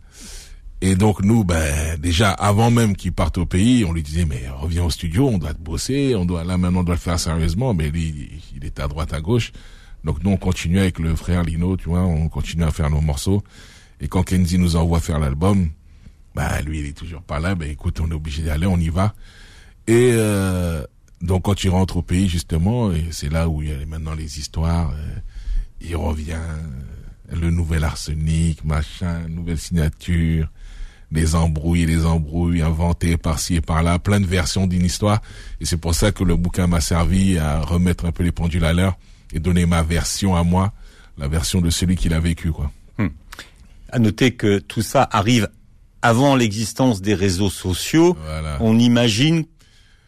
et 0.82 0.94
donc 0.94 1.22
nous, 1.22 1.42
ben 1.42 1.98
déjà 1.98 2.30
avant 2.30 2.70
même 2.70 2.94
qu'il 2.96 3.12
parte 3.12 3.38
au 3.38 3.46
pays, 3.46 3.84
on 3.84 3.92
lui 3.92 4.02
disait 4.02 4.24
mais 4.26 4.42
reviens 4.60 4.84
au 4.84 4.90
studio, 4.90 5.28
on 5.28 5.38
doit 5.38 5.54
te 5.54 5.60
bosser, 5.60 6.14
on 6.14 6.24
doit 6.24 6.44
là 6.44 6.58
maintenant 6.58 6.80
on 6.80 6.84
doit 6.84 6.94
le 6.94 7.00
faire 7.00 7.18
sérieusement. 7.18 7.74
Mais 7.74 7.90
lui, 7.90 8.42
il 8.54 8.64
était 8.64 8.82
à 8.82 8.88
droite 8.88 9.12
à 9.12 9.20
gauche. 9.20 9.52
Donc 10.04 10.22
nous 10.24 10.30
on 10.30 10.36
continuait 10.36 10.80
avec 10.80 10.98
le 10.98 11.14
frère 11.14 11.42
Lino, 11.42 11.76
tu 11.76 11.88
vois, 11.88 12.02
on 12.02 12.28
continuait 12.28 12.66
à 12.66 12.70
faire 12.70 12.90
nos 12.90 13.00
morceaux. 13.00 13.42
Et 14.00 14.08
quand 14.08 14.22
Kenzie 14.22 14.58
nous 14.58 14.76
envoie 14.76 15.00
faire 15.00 15.18
l'album, 15.18 15.68
bah 16.34 16.60
lui 16.62 16.80
il 16.80 16.86
est 16.86 16.96
toujours 16.96 17.22
pas 17.22 17.40
là, 17.40 17.54
ben 17.54 17.70
écoute, 17.70 18.00
on 18.00 18.10
est 18.10 18.14
obligé 18.14 18.42
d'y 18.42 18.50
aller, 18.50 18.66
on 18.66 18.78
y 18.78 18.88
va. 18.88 19.14
Et 19.86 20.12
euh, 20.14 20.82
donc 21.20 21.42
quand 21.42 21.64
il 21.64 21.70
rentre 21.70 21.98
au 21.98 22.02
pays 22.02 22.28
justement, 22.28 22.90
c'est 23.10 23.30
là 23.30 23.48
où 23.48 23.62
il 23.62 23.68
y 23.68 23.72
a 23.72 23.86
maintenant 23.86 24.14
les 24.14 24.38
histoires, 24.38 24.92
euh, 24.94 25.16
il 25.80 25.96
revient, 25.96 26.32
euh, 26.32 27.36
le 27.36 27.50
nouvel 27.50 27.84
arsenic, 27.84 28.64
machin, 28.64 29.28
nouvelle 29.28 29.58
signature, 29.58 30.48
des 31.10 31.34
embrouilles, 31.34 31.86
des 31.86 32.06
embrouilles 32.06 32.62
inventées 32.62 33.16
par-ci 33.16 33.56
et 33.56 33.60
par-là, 33.60 33.98
plein 33.98 34.20
de 34.20 34.26
versions 34.26 34.66
d'une 34.66 34.84
histoire. 34.84 35.20
Et 35.60 35.64
c'est 35.64 35.76
pour 35.76 35.94
ça 35.94 36.12
que 36.12 36.24
le 36.24 36.36
bouquin 36.36 36.66
m'a 36.66 36.80
servi 36.80 37.38
à 37.38 37.60
remettre 37.60 38.04
un 38.06 38.12
peu 38.12 38.22
les 38.22 38.32
pendules 38.32 38.64
à 38.64 38.72
l'heure 38.72 38.96
et 39.32 39.40
donner 39.40 39.66
ma 39.66 39.82
version 39.82 40.36
à 40.36 40.42
moi, 40.42 40.72
la 41.18 41.28
version 41.28 41.60
de 41.60 41.70
celui 41.70 41.96
qui 41.96 42.08
l'a 42.08 42.20
vécu, 42.20 42.52
quoi. 42.52 42.70
Hmm. 42.98 43.08
À 43.90 43.98
noter 43.98 44.32
que 44.32 44.58
tout 44.58 44.82
ça 44.82 45.08
arrive 45.10 45.48
avant 46.02 46.36
l'existence 46.36 47.00
des 47.02 47.14
réseaux 47.14 47.50
sociaux, 47.50 48.16
on 48.60 48.78
imagine 48.78 49.44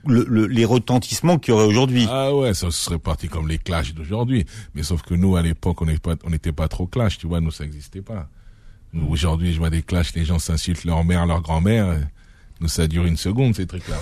les 0.06 0.64
retentissements 0.64 1.38
qu'il 1.38 1.52
y 1.52 1.54
aurait 1.54 1.66
aujourd'hui. 1.66 2.06
Ah 2.10 2.34
ouais, 2.34 2.54
ça 2.54 2.70
serait 2.70 2.98
parti 2.98 3.28
comme 3.28 3.48
les 3.48 3.58
clashs 3.58 3.94
d'aujourd'hui. 3.94 4.46
Mais 4.74 4.82
sauf 4.82 5.02
que 5.02 5.14
nous, 5.14 5.36
à 5.36 5.42
l'époque, 5.42 5.82
on 5.82 5.86
n'était 5.86 6.52
pas, 6.52 6.64
pas 6.64 6.68
trop 6.68 6.86
clash, 6.86 7.18
tu 7.18 7.26
vois, 7.26 7.40
nous, 7.40 7.50
ça 7.50 7.64
n'existait 7.64 8.02
pas. 8.02 8.28
Nous, 8.92 9.06
aujourd'hui, 9.06 9.52
je 9.52 9.58
vois 9.58 9.70
des 9.70 9.82
clashs, 9.82 10.14
les 10.14 10.24
gens 10.24 10.38
s'insultent 10.38 10.84
leur 10.84 11.04
mère, 11.04 11.26
leur 11.26 11.40
grand-mère. 11.40 11.98
Nous, 12.60 12.68
ça 12.68 12.86
dure 12.86 13.04
une 13.04 13.16
seconde, 13.16 13.54
ces 13.54 13.66
trucs-là. 13.66 13.96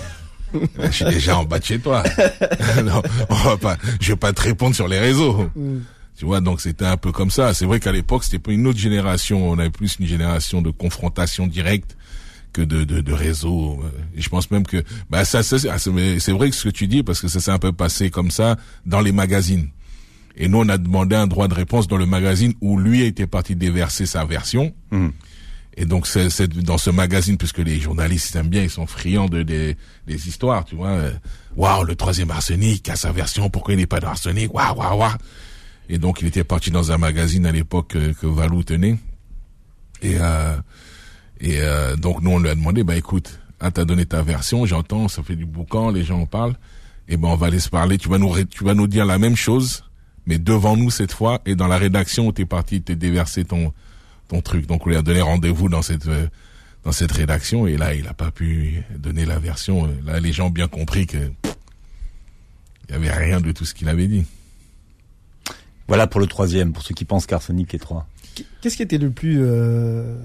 Je 0.79 0.91
suis 0.91 1.05
déjà 1.05 1.37
en 1.37 1.43
bas 1.43 1.59
de 1.59 1.65
chez 1.65 1.79
toi. 1.79 2.03
non, 2.83 3.01
on 3.29 3.35
va 3.35 3.57
pas, 3.57 3.77
je 3.99 4.13
vais 4.13 4.17
pas 4.17 4.33
te 4.33 4.41
répondre 4.41 4.75
sur 4.75 4.87
les 4.87 4.99
réseaux. 4.99 5.49
Mm. 5.55 5.79
Tu 6.17 6.25
vois, 6.25 6.41
donc 6.41 6.61
c'était 6.61 6.85
un 6.85 6.97
peu 6.97 7.11
comme 7.11 7.31
ça. 7.31 7.53
C'est 7.53 7.65
vrai 7.65 7.79
qu'à 7.79 7.91
l'époque, 7.91 8.23
c'était 8.23 8.39
pas 8.39 8.51
une 8.51 8.67
autre 8.67 8.77
génération. 8.77 9.49
On 9.49 9.57
avait 9.57 9.69
plus 9.69 9.97
une 9.99 10.05
génération 10.05 10.61
de 10.61 10.69
confrontation 10.69 11.47
directe 11.47 11.97
que 12.53 12.61
de, 12.61 12.83
de, 12.83 13.01
de 13.01 13.13
réseau. 13.13 13.81
Et 14.15 14.21
je 14.21 14.29
pense 14.29 14.51
même 14.51 14.65
que, 14.65 14.83
bah, 15.09 15.25
ça, 15.25 15.41
ça 15.41 15.57
c'est 15.57 16.31
vrai 16.31 16.49
que 16.49 16.55
ce 16.55 16.65
que 16.65 16.69
tu 16.69 16.87
dis, 16.87 17.01
parce 17.03 17.21
que 17.21 17.27
ça 17.27 17.39
s'est 17.39 17.51
un 17.51 17.59
peu 17.59 17.71
passé 17.71 18.09
comme 18.09 18.29
ça 18.29 18.57
dans 18.85 19.01
les 19.01 19.11
magazines. 19.11 19.69
Et 20.37 20.47
nous, 20.47 20.59
on 20.59 20.69
a 20.69 20.77
demandé 20.77 21.15
un 21.15 21.27
droit 21.27 21.47
de 21.47 21.53
réponse 21.53 21.87
dans 21.87 21.97
le 21.97 22.05
magazine 22.05 22.53
où 22.61 22.77
lui 22.77 23.01
était 23.03 23.27
parti 23.27 23.55
déverser 23.55 24.05
sa 24.05 24.25
version. 24.25 24.73
Mmh. 24.91 25.09
Et 25.77 25.85
donc 25.85 26.05
c'est 26.05 26.47
dans 26.47 26.77
ce 26.77 26.89
magazine, 26.89 27.37
puisque 27.37 27.59
les 27.59 27.79
journalistes 27.79 28.35
aiment 28.35 28.49
bien, 28.49 28.63
ils 28.63 28.69
sont 28.69 28.87
friands 28.87 29.29
de 29.29 29.41
des, 29.41 29.77
des 30.05 30.27
histoires, 30.27 30.65
tu 30.65 30.75
vois. 30.75 30.99
Waouh, 31.55 31.83
le 31.85 31.95
troisième 31.95 32.31
arsenic 32.31 32.89
a 32.89 32.95
sa 32.95 33.11
version, 33.11 33.49
pourquoi 33.49 33.73
il 33.73 33.77
n'est 33.77 33.85
pas 33.85 33.99
d'arsenic 33.99 34.53
Waouh, 34.53 34.75
waouh, 34.75 34.99
waouh. 34.99 35.17
Et 35.89 35.97
donc 35.97 36.21
il 36.21 36.27
était 36.27 36.43
parti 36.43 36.71
dans 36.71 36.91
un 36.91 36.97
magazine 36.97 37.45
à 37.45 37.51
l'époque 37.51 37.89
que, 37.89 38.11
que, 38.13 38.27
Valou 38.27 38.63
tenait. 38.63 38.97
Et 40.01 40.15
euh, 40.19 40.57
et 41.39 41.59
euh, 41.59 41.95
donc 41.95 42.21
nous 42.21 42.31
on 42.31 42.39
lui 42.39 42.49
a 42.49 42.55
demandé, 42.55 42.83
bah 42.83 42.95
écoute, 42.95 43.39
ah, 43.59 43.71
t'as 43.71 43.85
donné 43.85 44.05
ta 44.05 44.21
version, 44.21 44.65
j'entends, 44.65 45.07
ça 45.07 45.23
fait 45.23 45.35
du 45.35 45.45
boucan, 45.45 45.89
les 45.89 46.03
gens 46.03 46.21
en 46.21 46.25
parlent. 46.25 46.55
Et 47.07 47.17
ben 47.17 47.29
on 47.29 47.35
va 47.35 47.49
laisser 47.49 47.69
parler. 47.69 47.97
Tu 47.97 48.09
vas 48.09 48.17
nous 48.17 48.43
tu 48.45 48.63
vas 48.63 48.73
nous 48.73 48.87
dire 48.87 49.05
la 49.05 49.17
même 49.17 49.35
chose, 49.35 49.83
mais 50.25 50.37
devant 50.37 50.75
nous 50.75 50.91
cette 50.91 51.11
fois 51.11 51.41
et 51.45 51.55
dans 51.55 51.67
la 51.67 51.77
rédaction 51.77 52.27
où 52.27 52.31
t'es 52.31 52.45
parti, 52.45 52.81
t'es 52.81 52.95
déversé 52.95 53.45
ton 53.45 53.73
ton 54.31 54.41
truc. 54.41 54.65
Donc 54.65 54.85
on 54.85 54.89
lui 54.89 54.97
a 54.97 55.01
donné 55.01 55.21
rendez-vous 55.21 55.69
dans 55.69 55.81
cette 55.81 56.07
euh, 56.07 56.27
dans 56.83 56.91
cette 56.91 57.11
rédaction 57.11 57.67
et 57.67 57.77
là 57.77 57.93
il 57.93 58.07
a 58.07 58.13
pas 58.13 58.31
pu 58.31 58.83
donner 58.97 59.25
la 59.25 59.39
version. 59.39 59.87
Là 60.05 60.19
les 60.19 60.31
gens 60.33 60.47
ont 60.47 60.51
bien 60.61 60.67
compris 60.67 61.05
que 61.05 61.17
il 62.89 62.93
y 62.93 62.95
avait 62.95 63.11
rien 63.11 63.39
de 63.39 63.51
tout 63.51 63.65
ce 63.65 63.73
qu'il 63.73 63.87
avait 63.87 64.07
dit. 64.07 64.25
Voilà 65.87 66.07
pour 66.07 66.19
le 66.21 66.27
troisième, 66.27 66.73
pour 66.73 66.83
ceux 66.83 66.95
qui 66.95 67.05
pensent 67.05 67.25
qu'Arsenic 67.25 67.73
est 67.73 67.79
trois. 67.79 68.07
Qu'est-ce 68.61 68.77
qui 68.77 68.83
était 68.83 68.97
le 68.97 69.11
plus 69.11 69.39
euh, 69.41 70.17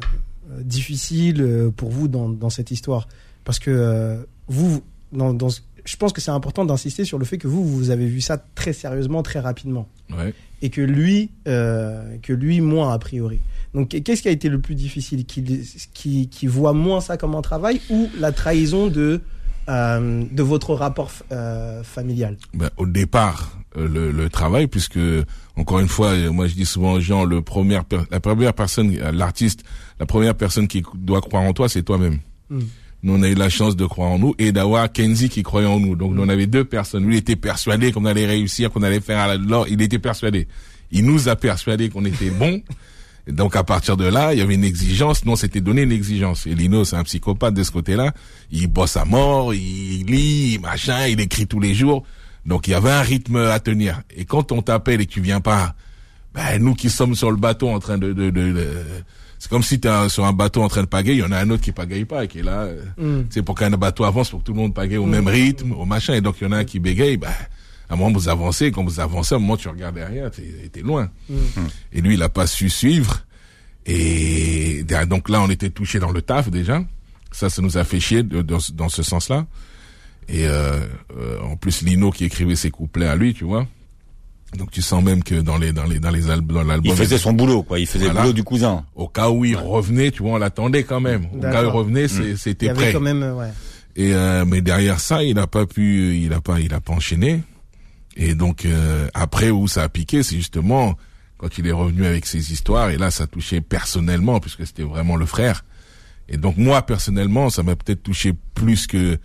difficile 0.61 1.42
euh, 1.42 1.71
pour 1.71 1.90
vous 1.90 2.09
dans, 2.09 2.29
dans 2.29 2.51
cette 2.51 2.71
histoire? 2.71 3.09
Parce 3.45 3.59
que 3.59 3.71
euh, 3.71 4.23
vous, 4.49 4.83
dans, 5.12 5.35
dans, 5.35 5.49
je 5.87 5.96
pense 5.96 6.12
que 6.12 6.20
c'est 6.20 6.31
important 6.31 6.64
d'insister 6.64 7.05
sur 7.05 7.18
le 7.18 7.25
fait 7.25 7.38
que 7.38 7.49
vous, 7.49 7.64
vous 7.64 7.90
avez 7.90 8.07
vu 8.07 8.20
ça 8.20 8.37
très 8.37 8.72
sérieusement, 8.72 9.22
très 9.22 9.40
rapidement. 9.40 9.88
Ouais. 10.11 10.35
Et 10.62 10.70
que 10.70 10.81
lui, 10.81 11.31
euh, 11.46 12.16
que 12.22 12.33
lui, 12.33 12.61
moins 12.61 12.92
a 12.92 12.99
priori. 12.99 13.40
Donc, 13.75 13.90
qu'est-ce 13.90 14.22
qui 14.22 14.29
a 14.29 14.33
été 14.33 14.49
le 14.49 14.61
plus 14.61 14.75
difficile? 14.75 15.25
Qui, 15.27 15.44
qui, 15.94 16.29
qui 16.29 16.46
voit 16.46 16.72
moins 16.72 17.01
ça 17.01 17.16
comme 17.16 17.35
un 17.35 17.42
travail 17.42 17.81
ou 17.90 18.09
la 18.18 18.33
trahison 18.33 18.88
de 18.88 19.20
euh, 19.68 20.25
de 20.31 20.42
votre 20.42 20.75
rapport 20.75 21.11
euh, 21.33 21.83
familial? 21.83 22.37
Ben, 22.55 22.70
Au 22.77 22.87
départ, 22.87 23.59
le, 23.75 24.11
le, 24.11 24.31
travail, 24.31 24.66
puisque 24.66 24.99
encore 25.57 25.81
une 25.81 25.88
fois, 25.88 26.16
moi 26.31 26.46
je 26.46 26.55
dis 26.55 26.64
souvent 26.64 26.94
aux 26.94 27.01
gens, 27.01 27.25
le 27.25 27.42
la 28.11 28.20
première 28.20 28.55
personne, 28.55 28.96
l'artiste, 29.12 29.62
la 30.01 30.07
première 30.07 30.35
personne 30.35 30.68
qui 30.68 30.83
doit 30.94 31.20
croire 31.20 31.42
en 31.42 31.53
toi, 31.53 31.68
c'est 31.68 31.83
toi-même. 31.83 32.18
Hmm. 32.49 32.61
Nous, 33.07 33.14
on 33.14 33.23
a 33.23 33.29
eu 33.29 33.35
la 33.35 33.49
chance 33.49 33.77
de 33.77 33.87
croire 33.87 34.11
en 34.11 34.19
nous 34.19 34.35
et 34.37 34.51
d'avoir 34.51 34.90
Kenzie 34.90 35.29
qui 35.29 35.45
croyait 35.45 35.69
en 35.69 35.79
nous. 35.79 35.95
Donc, 35.95 36.12
nous, 36.12 36.23
on 36.25 36.29
avait 36.29 36.49
deux 36.49 36.64
personnes. 36.64 37.07
Lui, 37.07 37.14
il 37.14 37.19
était 37.19 37.37
persuadé 37.37 37.92
qu'on 37.92 38.05
allait 38.05 38.27
réussir, 38.27 38.73
qu'on 38.73 38.83
allait 38.83 38.99
faire 38.99 39.38
l'or. 39.38 39.69
Il 39.69 39.81
était 39.81 40.01
persuadé. 40.01 40.49
Il 40.90 41.05
nous 41.07 41.29
a 41.29 41.37
persuadé 41.37 41.88
qu'on 41.88 42.05
était 42.05 42.31
bon. 42.31 42.61
donc 43.29 43.55
à 43.55 43.62
partir 43.62 43.97
de 43.97 44.07
là, 44.07 44.35
il 44.35 44.40
y 44.40 44.42
avait 44.42 44.57
une 44.57 44.64
exigence. 44.64 45.25
Non, 45.25 45.37
c'était 45.37 45.61
donné 45.61 45.83
une 45.83 45.92
exigence. 45.92 46.49
Et 46.49 46.57
Lino, 46.57 46.85
c'est 46.85 46.97
un 46.97 47.05
psychopathe 47.05 47.55
de 47.55 47.62
ce 47.62 47.71
côté-là. 47.71 48.12
Il 48.51 48.66
bosse 48.66 48.97
à 48.97 49.05
mort, 49.05 49.55
il 49.55 50.05
lit, 50.07 50.59
machin, 50.59 51.07
il 51.07 51.21
écrit 51.21 51.47
tous 51.47 51.61
les 51.61 51.75
jours. 51.75 52.03
Donc 52.45 52.66
il 52.66 52.73
y 52.73 52.75
avait 52.75 52.90
un 52.90 53.03
rythme 53.03 53.37
à 53.37 53.61
tenir. 53.61 54.03
Et 54.16 54.25
quand 54.25 54.51
on 54.51 54.62
t'appelle 54.62 55.01
et 55.01 55.07
que 55.07 55.12
tu 55.12 55.21
viens 55.21 55.40
pas, 55.40 55.77
ben 56.35 56.61
nous 56.61 56.75
qui 56.75 56.90
sommes 56.90 57.14
sur 57.14 57.31
le 57.31 57.37
bateau 57.37 57.69
en 57.69 57.79
train 57.79 57.99
de, 57.99 58.12
c'est 59.38 59.51
comme 59.51 59.62
si 59.62 59.81
tu 59.81 59.88
es 59.88 60.09
sur 60.09 60.25
un 60.25 60.33
bateau 60.33 60.62
en 60.62 60.68
train 60.68 60.83
de 60.83 60.87
pagayer, 60.87 61.18
il 61.18 61.20
y 61.20 61.25
en 61.25 61.33
a 61.33 61.38
un 61.38 61.51
autre 61.51 61.62
qui 61.62 61.72
pagaille 61.72 62.05
pas 62.05 62.25
et 62.25 62.29
qui 62.29 62.38
est 62.38 62.42
là. 62.42 62.68
Mm. 62.96 63.22
C'est 63.31 63.42
pour 63.42 63.55
qu'un 63.55 63.70
bateau 63.70 64.05
avance, 64.05 64.31
pour 64.31 64.40
que 64.40 64.44
tout 64.44 64.53
le 64.53 64.59
monde 64.59 64.75
pagaille 64.75 64.99
au 64.99 65.07
mm. 65.07 65.11
même 65.11 65.29
rythme, 65.29 65.72
au 65.72 65.85
machin. 65.85 66.14
Et 66.14 66.20
donc 66.20 66.37
il 66.40 66.44
y 66.44 66.46
en 66.46 66.53
a 66.53 66.59
un 66.59 66.64
qui 66.64 66.79
bégaye, 66.79 67.16
ben 67.16 67.29
à 67.88 67.94
un 67.94 67.96
moment 67.96 68.12
vous 68.12 68.29
avancez, 68.29 68.72
quand 68.72 68.85
vous 68.85 69.01
avancez, 69.01 69.35
à 69.35 69.38
un 69.38 69.40
moment 69.40 69.57
tu 69.57 69.68
regardes 69.68 69.94
derrière, 69.94 70.31
t'es 70.31 70.81
loin. 70.83 71.11
Mm. 71.29 71.37
Et 71.92 72.01
lui, 72.01 72.14
il 72.14 72.22
a 72.22 72.29
pas 72.29 72.46
su 72.46 72.70
suivre. 72.70 73.22
Et 73.85 74.85
donc 75.09 75.29
là, 75.29 75.40
on 75.40 75.51
était 75.51 75.70
touché 75.70 75.99
dans 75.99 76.11
le 76.11 76.22
taf 76.22 76.51
déjà. 76.51 76.83
Ça, 77.31 77.51
ça 77.51 77.62
nous 77.62 77.77
a 77.77 77.85
fait 77.85 78.01
chier 78.01 78.22
dans, 78.22 78.59
dans 78.75 78.88
ce 78.88 79.03
sens-là. 79.03 79.46
Et 80.29 80.46
euh, 80.46 80.81
euh, 81.16 81.40
en 81.40 81.57
plus, 81.57 81.83
Lino 81.83 82.11
qui 82.11 82.25
écrivait 82.25 82.57
ses 82.57 82.70
couplets 82.70 83.07
à 83.07 83.16
lui, 83.16 83.35
tu 83.35 83.44
vois. 83.44 83.66
Donc 84.57 84.71
tu 84.71 84.83
sens 84.83 85.03
même 85.03 85.23
que 85.23 85.35
dans 85.37 85.59
les 85.59 85.73
dans 85.73 85.85
les 85.85 85.99
dans 86.01 86.11
les 86.11 86.31
albums 86.31 86.57
dans 86.57 86.62
l'album 86.64 86.92
Il 86.92 86.97
faisait 86.97 87.19
son 87.19 87.33
boulot, 87.33 87.62
quoi. 87.62 87.79
Il 87.79 87.87
faisait 87.87 88.07
Voilà. 88.07 88.21
le 88.21 88.25
boulot 88.27 88.33
du 88.33 88.42
cousin. 88.45 88.85
au 88.95 89.09
cas 89.09 89.31
où 89.31 89.45
il 89.45 89.57
revenait, 89.57 90.11
tu 90.11 90.23
vois, 90.23 90.33
on 90.33 90.38
l'attendait 90.38 90.85
quand 90.85 91.01
même. 91.01 91.27
Au 91.37 91.40
cas 91.40 91.62
où 91.62 91.66
il 91.66 91.71
revenait, 91.71 92.07
y 92.07 92.37
c'était 92.37 92.73
prêt. 92.73 92.92
quand 92.92 93.01
même, 93.01 93.23
ouais. 93.37 93.49
Et 93.97 94.12
euh, 94.14 94.45
mais 94.45 94.61
derrière 94.61 95.01
ça, 95.01 95.23
il 95.23 95.35
n'a 95.37 95.47
pas 95.47 95.66
pu, 95.66 96.16
il 96.16 96.33
a 96.33 96.40
pas, 96.40 96.61
il 96.61 96.75
a 96.75 96.81
pas 96.81 96.92
enchaîné. 96.92 97.42
Et 98.16 98.35
donc 98.35 98.64
euh, 98.64 99.09
après 99.14 99.51
où 99.51 99.69
ça 99.69 99.83
a 99.83 99.88
piqué, 99.88 100.23
c'est 100.23 100.37
justement 100.37 100.97
quand 101.38 101.59
il 101.59 101.66
est 101.66 101.73
revenu 101.73 102.05
avec 102.07 102.27
ses 102.27 102.53
histoires. 102.53 102.90
Et 102.90 102.97
là, 102.99 103.11
ça 103.11 103.27
touchait 103.27 103.61
personnellement 103.61 104.40
puisque 104.40 104.66
c'était 104.66 104.83
vraiment 104.83 105.16
le 105.16 105.27
frère. 105.27 105.64
Et 106.29 106.37
donc 106.38 106.57
moi 106.57 106.83
personnellement, 106.83 107.51
ça 107.51 107.62
m'a 107.62 107.77
peut-être 107.77 108.03
touché 108.03 108.33
plus 108.55 108.87
que, 108.87 109.19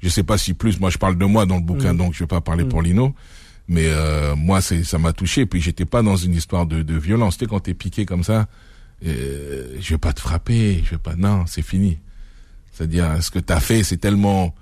je 0.00 0.08
sais 0.08 0.22
pas 0.24 0.38
si 0.38 0.54
plus. 0.54 0.80
Moi, 0.80 0.90
je 0.90 0.98
parle 0.98 1.16
de 1.18 1.24
moi 1.24 1.44
dans 1.46 1.56
le 1.56 1.62
bouquin, 1.62 1.94
donc 1.94 2.14
je 2.14 2.20
vais 2.20 2.26
pas 2.26 2.40
parler 2.40 2.64
pour 2.64 2.82
Lino. 2.82 3.14
Mais 3.68 3.84
euh, 3.86 4.34
moi, 4.34 4.60
c'est 4.62 4.82
ça 4.84 4.98
m'a 4.98 5.12
touché. 5.12 5.44
Puis 5.46 5.60
j'étais 5.60 5.84
pas 5.84 6.02
dans 6.02 6.16
une 6.16 6.34
histoire 6.34 6.66
de, 6.66 6.82
de 6.82 6.94
violence. 6.98 7.36
Tu 7.36 7.44
sais, 7.44 7.48
quand 7.50 7.60
t'es 7.60 7.74
piqué 7.74 8.06
comme 8.06 8.24
ça, 8.24 8.46
euh, 9.06 9.76
je 9.80 9.90
vais 9.94 9.98
pas 9.98 10.12
te 10.12 10.20
frapper, 10.20 10.82
je 10.84 10.90
vais 10.92 10.98
pas. 10.98 11.14
Non, 11.16 11.44
c'est 11.46 11.62
fini. 11.62 11.98
C'est-à-dire, 12.72 13.22
ce 13.22 13.30
que 13.30 13.38
t'as 13.38 13.60
fait, 13.60 13.82
c'est 13.82 13.96
tellement 13.98 14.54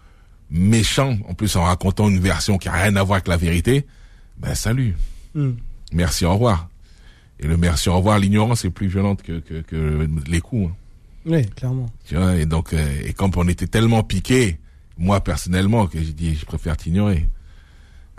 méchant, 0.50 1.18
en 1.28 1.34
plus 1.34 1.54
en 1.56 1.64
racontant 1.64 2.08
une 2.08 2.20
version 2.20 2.56
qui 2.58 2.68
a 2.68 2.72
rien 2.72 2.96
à 2.96 3.02
voir 3.02 3.16
avec 3.16 3.28
la 3.28 3.36
vérité. 3.36 3.86
Ben 4.38 4.54
salut, 4.54 4.94
Hmm. 5.34 5.52
merci, 5.92 6.24
au 6.24 6.32
revoir. 6.32 6.68
Et 7.40 7.46
le 7.46 7.56
merci, 7.58 7.88
au 7.90 7.96
revoir, 7.96 8.18
l'ignorance 8.18 8.64
est 8.64 8.70
plus 8.70 8.86
violente 8.88 9.22
que, 9.22 9.40
que, 9.40 9.60
que 9.60 10.08
les 10.26 10.40
coups. 10.40 10.70
hein. 10.70 10.74
Oui, 11.26 11.44
clairement. 11.50 11.86
Tu 12.06 12.14
vois, 12.16 12.36
et 12.36 12.46
donc, 12.46 12.72
euh, 12.72 13.00
et 13.04 13.12
quand 13.12 13.36
on 13.36 13.46
était 13.48 13.66
tellement 13.66 14.02
piqué, 14.02 14.58
moi 14.96 15.20
personnellement, 15.22 15.86
que 15.86 15.98
j'ai 15.98 16.12
dit, 16.14 16.34
je 16.36 16.46
préfère 16.46 16.76
t'ignorer. 16.76 17.26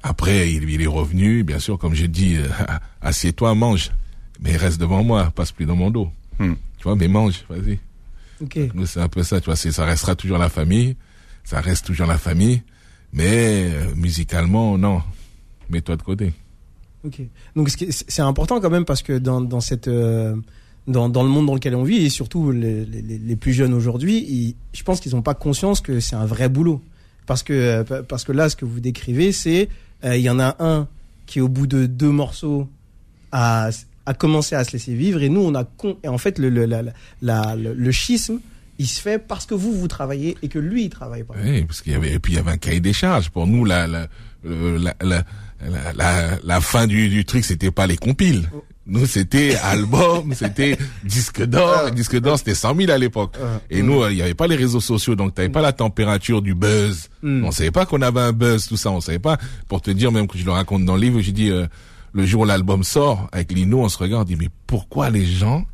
Après, 0.03 0.51
il, 0.51 0.69
il 0.69 0.81
est 0.81 0.87
revenu, 0.87 1.43
bien 1.43 1.59
sûr, 1.59 1.77
comme 1.77 1.93
j'ai 1.93 2.07
dit, 2.07 2.35
euh, 2.35 2.47
assieds-toi, 3.01 3.55
mange. 3.55 3.91
Mais 4.39 4.55
reste 4.55 4.79
devant 4.79 5.03
moi, 5.03 5.31
passe 5.35 5.51
plus 5.51 5.65
dans 5.65 5.75
mon 5.75 5.89
dos. 5.89 6.09
Hmm. 6.39 6.53
Tu 6.77 6.83
vois, 6.83 6.95
mais 6.95 7.07
mange, 7.07 7.45
vas-y. 7.49 7.79
Ok. 8.41 8.59
Nous, 8.73 8.85
c'est 8.85 8.99
un 8.99 9.07
peu 9.07 9.23
ça, 9.23 9.39
tu 9.41 9.45
vois, 9.45 9.55
ça 9.55 9.85
restera 9.85 10.15
toujours 10.15 10.37
la 10.37 10.49
famille, 10.49 10.95
ça 11.43 11.59
reste 11.59 11.85
toujours 11.85 12.05
la 12.05 12.19
famille, 12.19 12.61
mais 13.13 13.71
euh, 13.71 13.95
musicalement, 13.95 14.77
non. 14.77 15.01
Mets-toi 15.69 15.95
de 15.97 16.03
côté. 16.03 16.33
Ok. 17.03 17.21
Donc 17.55 17.69
c'est 17.69 18.21
important 18.21 18.59
quand 18.59 18.69
même 18.69 18.85
parce 18.85 19.01
que 19.01 19.17
dans, 19.17 19.41
dans 19.41 19.59
cette 19.59 19.87
euh, 19.87 20.35
dans, 20.87 21.09
dans 21.09 21.23
le 21.23 21.29
monde 21.29 21.45
dans 21.45 21.53
lequel 21.53 21.75
on 21.75 21.83
vit 21.83 22.05
et 22.05 22.09
surtout 22.09 22.51
les, 22.51 22.85
les, 22.85 23.01
les 23.01 23.35
plus 23.35 23.53
jeunes 23.53 23.73
aujourd'hui, 23.73 24.55
je 24.73 24.83
pense 24.83 24.99
qu'ils 24.99 25.13
n'ont 25.13 25.21
pas 25.21 25.33
conscience 25.35 25.81
que 25.81 25.99
c'est 25.99 26.15
un 26.15 26.25
vrai 26.25 26.49
boulot. 26.49 26.81
Parce 27.25 27.43
que 27.43 27.53
euh, 27.53 28.03
parce 28.03 28.23
que 28.23 28.31
là, 28.31 28.49
ce 28.49 28.55
que 28.55 28.65
vous 28.65 28.79
décrivez, 28.79 29.31
c'est 29.31 29.67
euh, 30.03 30.15
il 30.15 30.21
y 30.21 30.29
en 30.29 30.39
a 30.39 30.55
un 30.59 30.87
qui 31.25 31.41
au 31.41 31.47
bout 31.47 31.67
de 31.67 31.85
deux 31.85 32.11
morceaux 32.11 32.69
a 33.31 33.69
a 34.05 34.13
commencé 34.13 34.55
à 34.55 34.63
se 34.63 34.71
laisser 34.71 34.95
vivre 34.95 35.21
et 35.21 35.29
nous 35.29 35.41
on 35.41 35.53
a 35.53 35.65
con 35.65 35.97
et 36.03 36.07
en 36.07 36.17
fait 36.17 36.39
le 36.39 36.49
le 36.49 36.65
la, 36.65 37.55
le, 37.55 37.73
le 37.73 37.91
schisme 37.91 38.39
il 38.79 38.87
se 38.87 39.01
fait 39.01 39.17
parce 39.19 39.45
que 39.45 39.53
vous 39.53 39.73
vous 39.73 39.87
travaillez 39.87 40.37
et 40.43 40.47
que 40.49 40.59
lui 40.59 40.85
il 40.85 40.89
travaille 40.89 41.23
pas. 41.23 41.33
Oui, 41.43 41.63
parce 41.65 41.81
qu'il 41.81 41.93
y 41.93 41.95
avait, 41.95 42.13
et 42.13 42.19
puis 42.19 42.33
il 42.33 42.35
y 42.35 42.39
avait 42.39 42.51
un 42.51 42.57
cahier 42.57 42.79
des 42.79 42.93
charges. 42.93 43.29
Pour 43.31 43.47
nous, 43.47 43.65
la, 43.65 43.87
la, 43.87 44.07
la, 44.43 44.93
la, 45.01 45.23
la, 45.65 45.93
la, 45.93 46.39
la 46.43 46.61
fin 46.61 46.85
du, 46.85 47.09
du 47.09 47.25
truc, 47.25 47.43
c'était 47.43 47.71
pas 47.71 47.87
les 47.87 47.97
compiles. 47.97 48.47
Nous, 48.87 49.05
c'était 49.05 49.55
album, 49.63 50.33
c'était 50.33 50.77
disque 51.03 51.43
d'or. 51.43 51.91
Disque 51.91 52.19
d'or, 52.19 52.37
c'était 52.37 52.55
100 52.55 52.75
000 52.75 52.91
à 52.91 52.97
l'époque. 52.97 53.35
Et 53.69 53.81
nous, 53.81 54.01
euh, 54.03 54.11
il 54.11 54.17
y 54.17 54.21
avait 54.21 54.33
pas 54.33 54.47
les 54.47 54.55
réseaux 54.55 54.79
sociaux, 54.79 55.15
donc 55.15 55.35
t'avais 55.35 55.49
pas 55.49 55.61
la 55.61 55.73
température 55.73 56.41
du 56.41 56.55
buzz. 56.55 57.09
Mm. 57.21 57.43
On 57.45 57.51
savait 57.51 57.71
pas 57.71 57.85
qu'on 57.85 58.01
avait 58.01 58.21
un 58.21 58.31
buzz, 58.31 58.67
tout 58.67 58.77
ça. 58.77 58.91
On 58.91 59.01
savait 59.01 59.19
pas. 59.19 59.37
Pour 59.67 59.81
te 59.81 59.91
dire, 59.91 60.11
même 60.11 60.27
que 60.27 60.37
je 60.37 60.45
le 60.45 60.51
raconte 60.51 60.85
dans 60.85 60.95
le 60.95 61.01
livre, 61.01 61.19
j'ai 61.21 61.33
dit, 61.33 61.49
euh, 61.49 61.67
le 62.13 62.25
jour 62.25 62.41
où 62.41 62.45
l'album 62.45 62.83
sort, 62.83 63.27
avec 63.31 63.51
Lino, 63.51 63.81
on 63.81 63.89
se 63.89 63.97
regarde, 63.97 64.23
on 64.23 64.25
dit, 64.25 64.37
mais 64.37 64.49
pourquoi 64.65 65.09
les 65.09 65.25
gens 65.25 65.65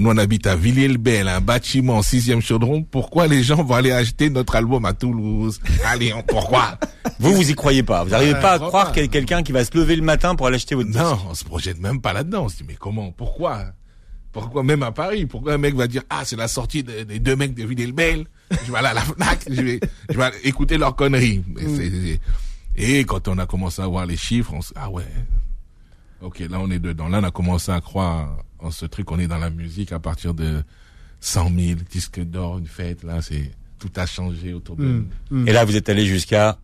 nous, 0.00 0.10
on 0.10 0.16
habite 0.18 0.46
à 0.46 0.56
Villiers-le-Bel, 0.56 1.28
un 1.28 1.40
bâtiment 1.40 2.02
sixième 2.02 2.40
chaudron. 2.40 2.82
Pourquoi 2.82 3.26
les 3.26 3.42
gens 3.42 3.62
vont 3.62 3.74
aller 3.74 3.92
acheter 3.92 4.28
notre 4.30 4.56
album 4.56 4.84
à 4.84 4.92
Toulouse? 4.92 5.60
Allez, 5.84 6.12
on- 6.12 6.22
pourquoi? 6.22 6.78
Vous, 7.20 7.32
vous 7.32 7.50
y 7.50 7.54
croyez 7.54 7.82
pas. 7.82 8.02
Vous 8.04 8.10
n'arrivez 8.10 8.32
Ouais, 8.34 8.40
pas 8.40 8.54
à 8.54 8.58
croire 8.58 8.92
qu'il 8.92 9.02
y 9.02 9.04
a 9.04 9.08
quelqu'un 9.08 9.42
qui 9.42 9.52
va 9.52 9.64
se 9.64 9.76
lever 9.76 9.96
le 9.96 10.02
matin 10.02 10.34
pour 10.34 10.46
aller 10.46 10.56
acheter 10.56 10.74
votre 10.74 10.88
disque. 10.88 11.00
Non, 11.00 11.18
on 11.30 11.34
se 11.34 11.44
projette 11.44 11.78
même 11.80 12.00
pas 12.00 12.12
là-dedans. 12.12 12.44
On 12.44 12.48
se 12.48 12.56
dit, 12.56 12.64
mais 12.66 12.74
comment? 12.74 13.12
Pourquoi? 13.12 13.66
Pourquoi 14.32 14.64
même 14.64 14.82
à 14.82 14.90
Paris? 14.90 15.26
Pourquoi 15.26 15.54
un 15.54 15.58
mec 15.58 15.76
va 15.76 15.86
dire, 15.86 16.02
ah, 16.10 16.22
c'est 16.24 16.34
la 16.36 16.48
sortie 16.48 16.82
de- 16.82 17.04
des 17.04 17.20
deux 17.20 17.36
mecs 17.36 17.54
de 17.54 17.64
Villiers-le-Bel? 17.64 18.24
Je 18.66 18.72
vais 18.72 18.78
aller 18.78 18.88
à 18.88 18.94
la 18.94 19.00
FNAC, 19.02 19.44
je 19.48 19.62
vais, 19.62 19.80
je 20.10 20.16
vais 20.16 20.24
aller 20.24 20.36
écouter 20.42 20.76
leurs 20.76 20.96
conneries. 20.96 21.42
Mais 21.46 21.62
c'est- 21.62 21.90
c'est- 21.90 22.20
Et 22.76 23.04
quand 23.04 23.28
on 23.28 23.38
a 23.38 23.46
commencé 23.46 23.80
à 23.80 23.86
voir 23.86 24.06
les 24.06 24.16
chiffres, 24.16 24.52
on 24.54 24.60
se 24.60 24.72
ah 24.74 24.90
ouais. 24.90 25.04
Ok, 26.22 26.38
là 26.40 26.58
on 26.60 26.70
est 26.70 26.78
dedans. 26.78 27.08
Là 27.08 27.20
on 27.20 27.24
a 27.24 27.30
commencé 27.30 27.70
à 27.72 27.80
croire 27.80 28.36
en 28.58 28.70
ce 28.70 28.86
truc. 28.86 29.10
On 29.10 29.18
est 29.18 29.26
dans 29.26 29.38
la 29.38 29.50
musique 29.50 29.92
à 29.92 29.98
partir 29.98 30.34
de 30.34 30.62
100 31.20 31.50
000 31.56 31.80
disques 31.90 32.20
d'or, 32.20 32.58
une 32.58 32.66
fête. 32.66 33.02
Là, 33.02 33.20
c'est 33.22 33.50
tout 33.78 33.90
a 33.96 34.06
changé 34.06 34.52
autour 34.54 34.76
de 34.76 34.84
Hmm. 34.84 35.06
nous. 35.30 35.38
Hmm. 35.42 35.48
Et 35.48 35.52
là, 35.52 35.64
vous 35.64 35.76
êtes 35.76 35.88
allé 35.88 36.06
jusqu'à? 36.06 36.58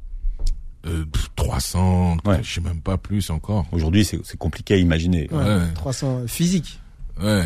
Euh, 0.87 1.05
pff, 1.05 1.29
300, 1.37 2.17
Ouais. 2.25 2.41
je 2.43 2.51
sais 2.55 2.61
même 2.63 2.81
pas 2.81 2.97
plus 2.97 3.29
encore. 3.29 3.67
Aujourd'hui, 3.73 4.03
c'est 4.05 4.19
c'est 4.25 4.39
compliqué 4.39 4.75
à 4.75 4.77
imaginer. 4.79 5.29
Ouais, 5.31 5.45
Ouais. 5.45 5.73
300 5.75 6.23
physique 6.27 6.81
Ouais. 7.23 7.45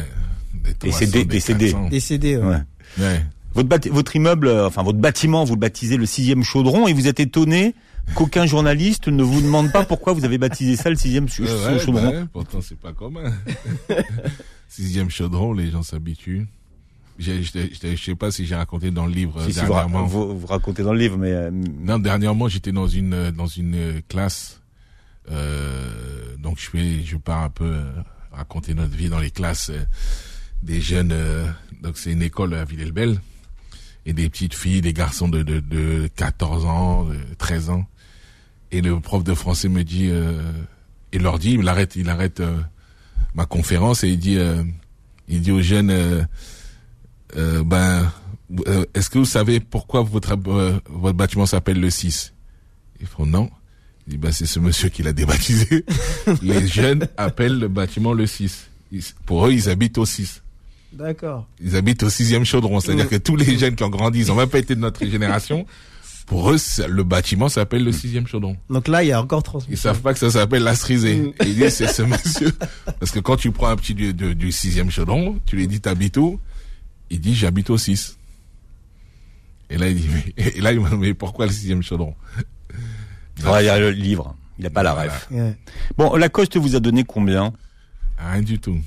Des 0.55 0.73
Des 0.75 0.91
300, 0.91 0.99
CD, 0.99 1.25
des 1.25 1.41
CD. 1.41 1.71
400. 1.73 1.89
décédé. 1.89 2.37
ouais. 2.37 3.23
Votre, 3.55 3.89
votre 3.91 4.15
immeuble, 4.17 4.47
euh, 4.49 4.67
enfin 4.69 4.83
votre 4.85 4.99
bâtiment, 4.99 5.45
vous 5.45 5.55
le 5.55 5.61
baptisez 5.61 5.97
le 5.97 6.07
sixième 6.07 6.43
chaudron 6.45 6.87
et 6.87 6.93
vous 6.93 7.07
êtes 7.09 7.19
étonné 7.21 7.75
qu'aucun 8.15 8.47
journaliste 8.47 9.09
ne 9.09 9.23
vous 9.23 9.41
demande 9.41 9.73
pas 9.73 9.85
pourquoi 9.85 10.13
vous 10.13 10.25
avez 10.25 10.39
baptisé 10.39 10.77
ça 10.77 10.91
le 10.91 10.97
sixième 10.97 11.29
ch- 11.29 11.49
Ouais, 11.49 11.79
chaudron. 11.79 12.11
ouais, 12.11 12.25
pourtant, 12.33 12.61
c'est 12.61 12.79
pas 12.79 12.93
commun. 12.93 13.33
Sixième 14.69 15.11
chaudron, 15.11 15.53
les 15.53 15.71
gens 15.71 15.83
s'habituent. 15.83 16.47
Je 17.19 17.31
je 17.43 17.97
sais 17.97 18.15
pas 18.17 18.33
si 18.33 18.45
j'ai 18.45 18.57
raconté 18.57 18.91
dans 18.91 19.07
le 19.07 19.13
livre 19.13 19.41
Si, 19.45 19.53
si, 19.53 19.61
vous, 19.61 19.73
ra- 19.73 19.83
dernièrement. 19.85 20.07
vous, 20.07 20.47
racontez 20.47 20.83
dans 20.83 20.93
le 20.93 20.99
livre, 20.99 21.17
mais 21.17 21.31
euh, 21.31 21.51
Non, 21.53 22.01
dernièrement, 22.01 22.49
j'étais 22.49 22.73
dans 22.73 22.89
une 22.89 23.15
euh, 23.15 23.31
dans 23.31 23.47
une 23.47 23.75
euh, 23.77 24.01
classe. 24.09 24.61
Euh, 25.31 26.37
donc 26.39 26.59
je 26.59 26.71
vais 26.77 27.03
je 27.05 27.17
pars 27.17 27.43
un 27.43 27.51
peu 27.51 27.81
raconter 28.33 28.75
notre 28.75 28.95
vie 28.97 29.09
dans 29.09 29.21
les 29.21 29.31
classes 29.31 29.71
euh, 29.71 29.85
des 30.63 30.81
jeunes. 30.81 31.15
donc 31.83 31.97
c'est 31.99 32.11
une 32.13 32.23
école 32.23 32.53
à 32.55 32.65
Villers-le-Bel 32.65 33.21
et 34.07 34.13
des 34.13 34.29
petites 34.29 34.55
filles, 34.55 34.81
des 34.81 34.93
garçons 34.93 35.29
de 35.29 35.43
de, 35.43 35.61
de 35.61 36.09
14 36.17 36.65
ans, 36.67 37.05
de 37.05 37.17
13 37.39 37.71
ans. 37.71 37.87
Et 38.75 38.81
le 38.81 38.99
prof 38.99 39.23
de 39.23 39.35
français 39.35 39.69
me 39.69 39.85
dit, 39.85 40.09
euh, 40.11 40.43
il 41.13 41.23
leur 41.23 41.39
dit, 41.39 41.53
il 41.53 41.69
arrête, 41.69 41.95
il 41.95 42.09
arrête 42.09 42.41
euh, 42.41 42.59
ma 43.37 43.47
conférence 43.47 44.03
et 44.03 44.09
il 44.09 44.19
dit, 44.19 44.37
euh, 44.37 44.65
il 45.29 45.43
dit 45.43 45.53
aux 45.53 45.63
jeunes, 45.63 45.91
euh, 45.91 46.23
euh, 47.37 47.63
ben, 47.63 48.11
euh, 48.67 48.85
est-ce 48.95 49.09
que 49.11 49.19
vous 49.19 49.25
savez 49.25 49.61
pourquoi 49.61 50.03
votre 50.03 50.37
euh, 50.49 50.73
votre 50.91 51.17
bâtiment 51.17 51.47
s'appelle 51.47 51.79
le 51.81 51.89
6 51.89 52.33
Ils 53.01 53.07
font 53.07 53.27
non. 53.27 53.49
Il 54.09 54.15
dit, 54.15 54.19
ben, 54.19 54.33
c'est 54.33 54.45
ce 54.47 54.59
monsieur 54.59 54.89
qui 54.89 55.05
l'a 55.05 55.13
débaptisé. 55.13 55.85
Les 56.43 56.67
jeunes 56.67 57.07
appellent 57.17 57.61
le 57.61 57.69
bâtiment 57.69 58.13
le 58.13 58.27
6. 58.27 58.69
Ils- 58.91 59.05
pour 59.25 59.47
eux, 59.47 59.53
ils 59.53 59.69
habitent 59.71 59.99
au 59.99 60.05
6. 60.05 60.43
D'accord. 60.93 61.47
Ils 61.63 61.77
habitent 61.77 62.03
au 62.03 62.11
sixième 62.11 62.45
chaudron. 62.45 62.81
C'est-à-dire 62.81 63.09
que 63.09 63.17
tous 63.17 63.37
les 63.37 63.57
jeunes 63.57 63.77
qui 63.77 63.85
ont 63.85 63.89
grandi, 63.89 64.19
ils 64.19 64.33
ont 64.33 64.37
même 64.37 64.49
pas 64.49 64.59
été 64.59 64.75
de 64.75 64.81
notre 64.81 65.07
génération. 65.07 65.65
Pour 66.27 66.51
eux, 66.51 66.57
le 66.89 67.03
bâtiment 67.03 67.49
s'appelle 67.51 67.85
le 67.85 67.93
sixième 67.93 68.27
chaudron. 68.27 68.57
Donc 68.71 68.89
là, 68.89 69.03
il 69.05 69.09
y 69.09 69.13
a 69.13 69.21
encore 69.21 69.43
transmission. 69.43 69.73
Ils 69.75 69.79
savent 69.79 70.01
pas 70.01 70.15
que 70.15 70.19
ça 70.19 70.31
s'appelle 70.31 70.63
la 70.63 70.75
Strisée. 70.75 71.17
Mm. 71.17 71.27
Et 71.45 71.49
ils 71.49 71.55
disent, 71.57 71.75
c'est 71.75 71.87
ce 71.87 72.03
monsieur. 72.03 72.51
Parce 72.99 73.11
que 73.13 73.21
quand 73.21 73.37
tu 73.37 73.51
prends 73.51 73.69
un 73.69 73.77
petit 73.77 73.95
du, 73.95 74.15
du, 74.15 74.35
du 74.35 74.51
sixième 74.53 74.91
chaudron, 74.91 75.39
tu 75.45 75.57
lui 75.57 75.69
dis, 75.69 75.81
t'habites 75.81 76.17
où? 76.17 76.41
Il 77.11 77.21
dit, 77.21 77.35
j'habite 77.35 77.69
au 77.69 77.77
6. 77.77 78.17
Et 79.71 79.77
là, 79.79 79.89
il 79.89 79.97
dit, 80.01 80.09
mais, 80.13 80.33
et 80.37 80.61
là, 80.63 80.73
il 80.73 80.81
m'a 80.81 80.89
dit, 80.91 80.97
mais 80.97 81.15
pourquoi 81.15 81.47
le 81.47 81.53
sixième 81.53 81.83
chaudron? 81.83 82.15
ah, 83.45 83.63
il 83.63 83.67
y 83.67 83.69
a 83.69 83.79
le 83.79 83.91
livre. 83.91 84.35
Il 84.59 84.65
a 84.67 84.71
pas 84.71 84.83
la 84.83 84.95
Voilà. 84.95 85.13
ref. 85.13 85.29
Ouais. 85.31 85.57
Bon, 85.99 86.15
Lacoste 86.17 86.57
vous 86.57 86.75
a 86.77 86.81
donné 86.81 87.05
combien? 87.05 87.53
Rien 88.19 88.41
du 88.43 88.59
tout. 88.59 88.79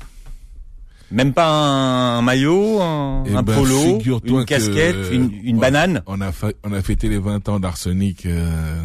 Même 1.12 1.34
pas 1.34 1.48
un, 1.48 2.18
un 2.18 2.22
maillot, 2.22 2.82
un, 2.82 3.24
Eh 3.26 3.34
un 3.36 3.42
ben, 3.44 3.56
polo, 3.56 4.00
une 4.06 4.20
que, 4.22 4.44
casquette, 4.44 4.96
euh, 4.96 5.12
une, 5.14 5.32
une 5.44 5.56
on- 5.58 5.60
banane. 5.60 6.04
On 6.06 6.20
a, 6.22 6.32
fa- 6.32 6.52
on 6.64 6.74
a 6.74 6.82
fêté 6.82 7.08
les 7.08 7.18
20 7.20 7.48
ans 7.50 7.60
d'Arsenic 7.60 8.26
euh, 8.26 8.84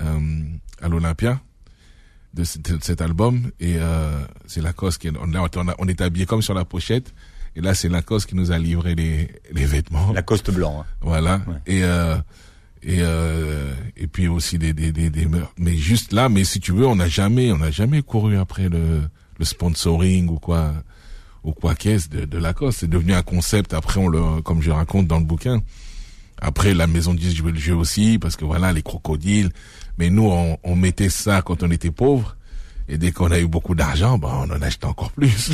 euh, 0.00 0.40
à 0.80 0.88
l'Olympia 0.88 1.40
de, 2.34 2.44
cet- 2.44 2.72
de 2.72 2.82
cet 2.82 3.00
album 3.00 3.50
et 3.60 3.76
euh, 3.78 4.18
c'est 4.46 4.60
Lacoste 4.62 5.00
qui 5.02 5.10
on, 5.10 5.34
a- 5.34 5.48
on, 5.56 5.68
a- 5.68 5.74
on 5.78 5.86
est 5.86 6.00
habillé 6.00 6.26
comme 6.26 6.42
sur 6.42 6.54
la 6.54 6.64
pochette 6.64 7.12
et 7.54 7.60
là 7.60 7.74
c'est 7.74 7.88
Lacoste 7.88 8.26
qui 8.28 8.34
nous 8.34 8.50
a 8.50 8.58
livré 8.58 8.94
les, 8.94 9.30
les 9.52 9.64
vêtements. 9.66 10.12
Lacoste 10.12 10.50
blanc. 10.50 10.80
hein. 10.80 10.86
Voilà. 11.02 11.42
Ouais. 11.46 11.54
Et 11.66 11.84
euh, 11.84 12.16
et 12.82 12.96
euh, 13.02 13.72
et 13.96 14.08
puis 14.08 14.26
aussi 14.26 14.58
des 14.58 14.72
des 14.72 14.90
des, 14.90 15.10
des 15.10 15.26
meurs. 15.26 15.52
mais 15.58 15.76
juste 15.76 16.12
là 16.12 16.28
mais 16.28 16.42
si 16.42 16.58
tu 16.58 16.72
veux 16.72 16.86
on 16.86 16.96
n'a 16.96 17.06
jamais 17.06 17.52
on 17.52 17.58
n'a 17.58 17.70
jamais 17.70 18.02
couru 18.02 18.36
après 18.36 18.68
le 18.68 19.02
le 19.38 19.44
sponsoring 19.44 20.28
ou 20.28 20.38
quoi 20.40 20.72
ou 21.44 21.52
quoi 21.52 21.74
qu'est-ce 21.74 22.08
de, 22.08 22.24
de 22.24 22.38
Lacoste 22.38 22.80
c'est 22.80 22.90
devenu 22.90 23.14
un 23.14 23.22
concept 23.22 23.74
après 23.74 23.98
on 23.98 24.08
le 24.08 24.40
comme 24.42 24.62
je 24.62 24.70
raconte 24.70 25.06
dans 25.06 25.18
le 25.18 25.24
bouquin 25.24 25.60
après 26.40 26.74
la 26.74 26.86
maison 26.86 27.14
de 27.14 27.18
disques 27.18 27.36
jouait 27.36 27.52
le 27.52 27.58
jeu 27.58 27.74
aussi 27.74 28.18
parce 28.18 28.36
que 28.36 28.44
voilà 28.44 28.72
les 28.72 28.82
crocodiles 28.82 29.50
mais 29.98 30.10
nous 30.10 30.28
on, 30.28 30.58
on 30.62 30.76
mettait 30.76 31.10
ça 31.10 31.42
quand 31.42 31.62
on 31.62 31.70
était 31.70 31.90
pauvre 31.90 32.36
Et 32.88 32.98
dès 32.98 33.12
qu'on 33.12 33.30
a 33.30 33.38
eu 33.38 33.46
beaucoup 33.46 33.74
d'argent, 33.74 34.18
bah, 34.18 34.44
on 34.44 34.50
en 34.50 34.60
achetait 34.60 34.86
encore 34.86 35.12
plus. 35.12 35.30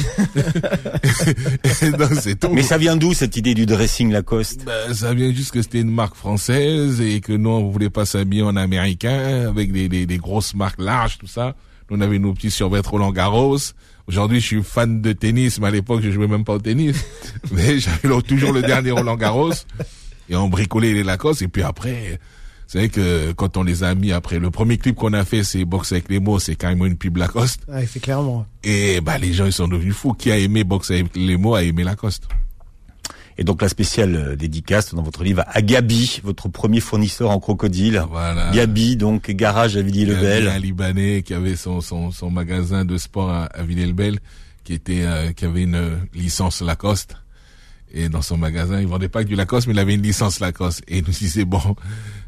c'est 2.20 2.40
tout. 2.40 2.48
Mais 2.52 2.62
ça 2.62 2.78
vient 2.78 2.96
d'où 2.96 3.12
cette 3.12 3.36
idée 3.36 3.54
du 3.54 3.66
dressing 3.66 4.10
Lacoste? 4.10 4.64
Ben, 4.64 4.94
Ça 4.94 5.12
vient 5.14 5.32
juste 5.32 5.52
que 5.52 5.62
c'était 5.62 5.80
une 5.80 5.90
marque 5.90 6.16
française 6.16 7.00
et 7.00 7.20
que 7.20 7.32
nous, 7.32 7.50
on 7.50 7.68
voulait 7.68 7.90
pas 7.90 8.06
s'habiller 8.06 8.42
en 8.42 8.56
américain 8.56 9.46
avec 9.48 9.72
des, 9.72 9.88
des, 9.88 10.06
des, 10.06 10.18
grosses 10.18 10.54
marques 10.54 10.80
larges, 10.80 11.18
tout 11.18 11.26
ça. 11.26 11.54
Nous, 11.90 11.98
on 11.98 12.00
avait 12.00 12.18
nos 12.18 12.32
petits 12.32 12.50
survêtements 12.50 12.92
Roland 12.92 13.12
Garros. 13.12 13.58
Aujourd'hui, 14.08 14.40
je 14.40 14.46
suis 14.46 14.62
fan 14.62 15.02
de 15.02 15.12
tennis, 15.12 15.60
mais 15.60 15.66
à 15.66 15.70
l'époque, 15.70 16.00
je 16.02 16.10
jouais 16.10 16.26
même 16.26 16.42
pas 16.42 16.54
au 16.54 16.58
tennis. 16.58 16.96
mais 17.52 17.78
j'avais 17.78 18.22
toujours 18.22 18.52
le 18.54 18.62
dernier 18.62 18.90
Roland 18.90 19.16
Garros. 19.16 19.52
Et 20.30 20.34
on 20.34 20.48
bricolait 20.48 20.94
les 20.94 21.04
Lacoste. 21.04 21.42
Et 21.42 21.48
puis 21.48 21.62
après, 21.62 22.18
c'est 22.66 22.78
vrai 22.78 22.88
que 22.88 23.32
quand 23.32 23.58
on 23.58 23.62
les 23.62 23.84
a 23.84 23.94
mis 23.94 24.12
après, 24.12 24.38
le 24.38 24.50
premier 24.50 24.78
clip 24.78 24.96
qu'on 24.96 25.12
a 25.12 25.26
fait, 25.26 25.44
c'est 25.44 25.66
Box 25.66 25.92
avec 25.92 26.08
les 26.08 26.20
mots, 26.20 26.38
c'est 26.38 26.56
carrément 26.56 26.86
une 26.86 26.96
pub 26.96 27.18
Lacoste. 27.18 27.60
Ouais, 27.68 27.86
c'est 27.86 28.00
clairement. 28.00 28.46
Et 28.64 29.02
bah 29.02 29.18
les 29.18 29.34
gens 29.34 29.44
ils 29.44 29.52
sont 29.52 29.68
devenus 29.68 29.94
fous. 29.94 30.14
Qui 30.14 30.30
a 30.30 30.38
aimé 30.38 30.64
Box 30.64 30.90
avec 30.90 31.14
les 31.14 31.36
mots 31.36 31.54
a 31.54 31.62
aimé 31.62 31.84
Lacoste. 31.84 32.28
Et 33.38 33.44
donc 33.44 33.62
la 33.62 33.68
spéciale 33.68 34.16
euh, 34.16 34.36
dédicace 34.36 34.94
dans 34.94 35.02
votre 35.02 35.22
livre 35.22 35.44
à 35.46 35.62
Gabi, 35.62 36.20
votre 36.24 36.48
premier 36.48 36.80
fournisseur 36.80 37.30
en 37.30 37.38
crocodile. 37.38 38.04
Voilà. 38.10 38.50
Gabi, 38.50 38.96
donc 38.96 39.30
garage 39.30 39.76
à 39.76 39.82
Villiers-le-Bel. 39.82 40.48
Un 40.48 40.58
Libanais 40.58 41.22
qui 41.22 41.34
avait 41.34 41.54
son, 41.54 41.80
son, 41.80 42.10
son 42.10 42.30
magasin 42.30 42.84
de 42.84 42.98
sport 42.98 43.30
à, 43.30 43.44
à 43.44 43.62
Villiers-le-Bel, 43.62 44.18
qui 44.64 44.74
était 44.74 45.04
euh, 45.04 45.32
qui 45.32 45.44
avait 45.44 45.62
une 45.62 45.98
licence 46.14 46.60
Lacoste. 46.60 47.16
Et 47.94 48.08
dans 48.08 48.22
son 48.22 48.36
magasin, 48.36 48.80
il 48.80 48.86
vendait 48.86 49.08
pas 49.08 49.22
que 49.22 49.28
du 49.28 49.36
Lacoste, 49.36 49.66
mais 49.66 49.72
il 49.72 49.78
avait 49.78 49.94
une 49.94 50.02
licence 50.02 50.40
Lacoste. 50.40 50.82
Et 50.88 50.98
il 50.98 51.04
nous 51.06 51.12
disait, 51.12 51.44
bon, 51.44 51.76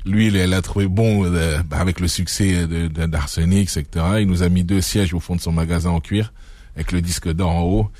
lui, 0.07 0.29
il 0.29 0.55
a 0.55 0.63
trouvé 0.63 0.87
bon, 0.87 1.25
euh, 1.25 1.59
bah, 1.65 1.79
avec 1.79 2.01
le 2.01 2.09
succès 2.09 2.67
de, 2.67 2.87
d'Arsenic, 2.87 3.69
etc. 3.77 4.07
Il 4.21 4.27
nous 4.27 4.43
a 4.43 4.49
mis 4.49 4.65
deux 4.65 4.81
sièges 4.81 5.13
au 5.13 5.21
fond 5.21 5.37
de 5.37 5.41
son 5.41 5.53
magasin 5.53 5.91
en 5.91 6.01
cuir, 6.01 6.33
avec 6.77 6.93
le 6.93 7.03
disque 7.03 7.31
d'or 7.31 7.51
en 7.51 7.63
haut. 7.63 7.91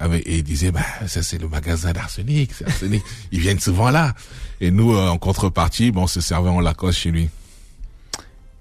Et 0.00 0.38
il 0.38 0.44
disait, 0.44 0.70
bah, 0.70 0.84
ça 1.06 1.22
c'est 1.22 1.38
le 1.38 1.48
magasin 1.48 1.92
d'Arsenic, 1.92 2.52
c'est 2.54 2.66
Arsenic. 2.66 3.02
Ils 3.32 3.40
viennent 3.40 3.58
souvent 3.58 3.90
là. 3.90 4.14
Et 4.60 4.70
nous, 4.70 4.94
euh, 4.94 5.08
en 5.08 5.18
contrepartie, 5.18 5.90
bon, 5.90 6.02
on 6.02 6.06
se 6.06 6.20
servait 6.20 6.50
en 6.50 6.60
Lacoste 6.60 6.98
chez 6.98 7.10
lui. 7.10 7.28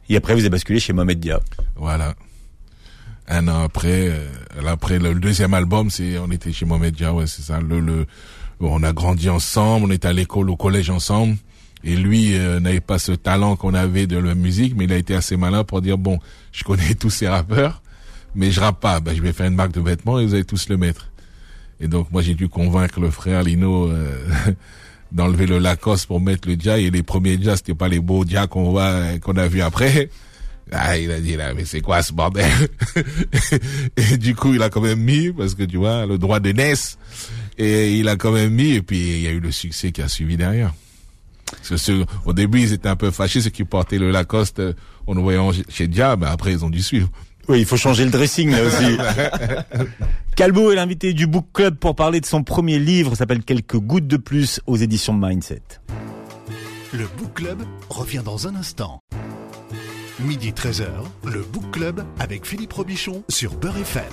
Et 0.10 0.16
après, 0.16 0.34
vous 0.34 0.40
avez 0.40 0.50
basculé 0.50 0.80
chez 0.80 0.94
Mohamed 0.94 1.20
Dia. 1.20 1.40
Voilà. 1.76 2.16
Un 3.28 3.48
an 3.50 3.64
après, 3.64 4.08
euh, 4.08 4.28
après 4.66 5.00
le, 5.00 5.14
deuxième 5.16 5.54
album, 5.54 5.90
c'est, 5.90 6.18
on 6.18 6.32
était 6.32 6.54
chez 6.54 6.66
Mohamed 6.66 6.96
Dia, 6.96 7.14
ouais, 7.14 7.28
c'est 7.28 7.42
ça. 7.42 7.60
Le, 7.60 7.82
le, 7.82 8.08
on 8.60 8.82
a 8.84 8.94
grandi 8.94 9.30
ensemble, 9.30 9.88
on 9.88 9.92
était 9.92 10.08
à 10.08 10.14
l'école, 10.14 10.50
au 10.50 10.56
collège 10.56 10.90
ensemble. 10.90 11.36
Et 11.84 11.96
lui 11.96 12.36
euh, 12.36 12.60
n'avait 12.60 12.80
pas 12.80 12.98
ce 12.98 13.12
talent 13.12 13.56
qu'on 13.56 13.74
avait 13.74 14.08
de 14.08 14.18
la 14.18 14.34
musique, 14.34 14.74
mais 14.76 14.86
il 14.86 14.94
a 14.94 14.98
été 14.98 15.14
assez 15.14 15.38
malin 15.38 15.64
pour 15.64 15.82
dire 15.82 15.98
bon, 15.98 16.20
je 16.52 16.64
connais 16.64 16.96
tous 17.00 17.12
ces 17.12 17.28
rappeurs, 17.28 17.82
mais 18.34 18.52
je 18.52 18.60
rappe 18.60 18.80
pas. 18.80 19.00
Ben, 19.00 19.16
je 19.16 19.22
vais 19.22 19.34
faire 19.34 19.46
une 19.46 19.56
marque 19.56 19.74
de 19.74 19.82
vêtements 19.82 20.20
et 20.20 20.26
vous 20.26 20.34
allez 20.34 20.46
tous 20.46 20.70
le 20.70 20.78
mettre. 20.78 21.10
Et 21.80 21.88
donc 21.88 22.12
moi 22.12 22.22
j'ai 22.22 22.34
dû 22.34 22.50
convaincre 22.50 23.00
le 23.00 23.12
frère 23.12 23.44
Lino 23.44 23.88
euh, 23.88 24.16
d'enlever 25.12 25.46
le 25.46 25.60
Lacoste 25.60 26.08
pour 26.08 26.20
mettre 26.20 26.48
le 26.48 26.56
Dia. 26.56 26.78
Et 26.78 26.90
les 26.90 27.04
premiers 27.04 27.38
Dia, 27.38 27.56
c'était 27.56 27.76
pas 27.76 27.88
les 27.88 28.00
beaux 28.00 28.26
Dia 28.26 28.48
qu'on 28.48 28.72
voit, 28.72 29.18
qu'on 29.22 29.38
a 29.38 29.48
vu 29.48 29.62
après. 29.62 30.10
Ah, 30.70 30.98
il 30.98 31.10
a 31.12 31.22
dit 31.22 31.38
là, 31.38 31.54
mais 31.54 31.64
c'est 31.64 31.80
quoi 31.80 32.02
ce 32.04 32.12
bordel? 32.12 32.52
Et 33.96 34.18
du 34.18 34.36
coup, 34.36 34.54
il 34.54 34.62
a 34.62 34.70
quand 34.70 34.82
même 34.82 35.00
mis 35.00 35.32
parce 35.32 35.56
que 35.56 35.64
tu 35.64 35.78
vois 35.78 36.06
le 36.06 36.18
droit 36.18 36.42
de 36.42 36.52
naissance. 36.52 36.98
Et 37.58 37.94
il 37.94 38.10
a 38.10 38.18
quand 38.18 38.34
même 38.34 38.54
mis 38.54 38.74
et 38.74 38.82
puis 38.82 38.98
il 38.98 39.22
y 39.22 39.28
a 39.28 39.32
eu 39.32 39.40
le 39.40 39.54
succès 39.54 39.94
qui 39.94 40.02
a 40.02 40.10
suivi 40.10 40.36
derrière. 40.36 40.74
Parce 41.68 41.86
que 41.86 42.06
au 42.26 42.34
début, 42.34 42.60
ils 42.60 42.74
étaient 42.74 42.90
un 42.90 42.96
peu 42.96 43.12
fâchés, 43.12 43.42
ceux 43.42 43.50
qui 43.50 43.64
portaient 43.64 43.98
le 43.98 44.12
Lacoste, 44.12 44.60
euh, 44.60 44.74
on 45.08 45.14
le 45.14 45.22
voyait 45.22 45.40
chez 45.70 45.88
mais 45.88 46.28
après, 46.28 46.52
ils 46.52 46.66
ont 46.66 46.70
dû 46.70 46.82
suivre. 46.82 47.10
Oui, 47.50 47.60
il 47.60 47.66
faut 47.66 47.78
changer 47.78 48.04
le 48.04 48.12
dressing 48.12 48.52
là 48.52 48.64
aussi. 48.64 48.98
Calbo 50.36 50.72
est 50.72 50.76
l'invité 50.76 51.14
du 51.14 51.28
Book 51.28 51.48
Club 51.54 51.76
pour 51.76 51.96
parler 51.96 52.20
de 52.20 52.26
son 52.26 52.44
premier 52.44 52.78
livre, 52.78 53.16
s'appelle 53.16 53.44
Quelques 53.44 53.78
gouttes 53.78 54.08
de 54.08 54.18
plus 54.18 54.60
aux 54.68 54.76
éditions 54.76 55.14
Mindset. 55.14 55.62
Le 56.94 57.06
Book 57.18 57.34
Club 57.36 57.64
revient 57.90 58.22
dans 58.24 58.48
un 58.48 58.56
instant. 58.56 59.02
Midi 60.20 60.52
13h, 60.52 60.88
le 61.26 61.42
Book 61.42 61.72
Club 61.72 62.04
avec 62.20 62.46
Philippe 62.46 62.74
Robichon 62.74 63.24
sur 63.30 63.56
Beurre 63.56 63.78
FM. 63.78 64.04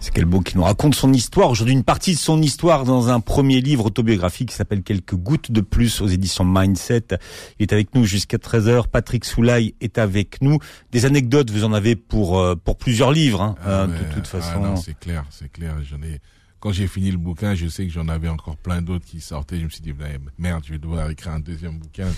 C'est 0.00 0.12
Kelbo 0.12 0.40
qui 0.40 0.56
nous 0.56 0.64
raconte 0.64 0.94
son 0.94 1.12
histoire. 1.12 1.50
Aujourd'hui, 1.50 1.74
une 1.74 1.84
partie 1.84 2.12
de 2.12 2.18
son 2.18 2.42
histoire 2.42 2.84
dans 2.84 3.08
un 3.08 3.20
premier 3.20 3.60
livre 3.60 3.86
autobiographique 3.86 4.50
qui 4.50 4.54
s'appelle 4.54 4.82
Quelques 4.82 5.14
gouttes 5.14 5.50
de 5.50 5.60
plus 5.60 6.00
aux 6.00 6.06
éditions 6.06 6.44
Mindset. 6.44 7.18
Il 7.58 7.62
est 7.62 7.72
avec 7.72 7.94
nous 7.94 8.04
jusqu'à 8.04 8.36
13h. 8.36 8.88
Patrick 8.88 9.24
Soulaï 9.24 9.74
est 9.80 9.98
avec 9.98 10.42
nous. 10.42 10.58
Des 10.92 11.06
anecdotes, 11.06 11.50
vous 11.50 11.64
en 11.64 11.72
avez 11.72 11.96
pour 11.96 12.38
euh, 12.38 12.54
pour 12.54 12.76
plusieurs 12.76 13.12
livres, 13.12 13.40
hein, 13.40 13.54
ah 13.64 13.86
de 13.86 14.14
toute 14.14 14.24
ah 14.34 14.40
façon. 14.40 14.76
c'est 14.76 14.98
clair, 14.98 15.24
c'est 15.30 15.50
clair. 15.50 15.76
J'en 15.82 16.02
ai. 16.02 16.20
Quand 16.60 16.72
j'ai 16.72 16.86
fini 16.86 17.10
le 17.10 17.18
bouquin, 17.18 17.54
je 17.54 17.68
sais 17.68 17.86
que 17.86 17.92
j'en 17.92 18.08
avais 18.08 18.28
encore 18.28 18.56
plein 18.56 18.82
d'autres 18.82 19.04
qui 19.04 19.20
sortaient. 19.20 19.58
Je 19.58 19.64
me 19.64 19.68
suis 19.68 19.82
dit, 19.82 19.92
merde, 20.38 20.62
je 20.66 20.72
vais 20.72 20.78
devoir 20.78 21.10
écrire 21.10 21.32
un 21.32 21.40
deuxième 21.40 21.78
bouquin. 21.78 22.08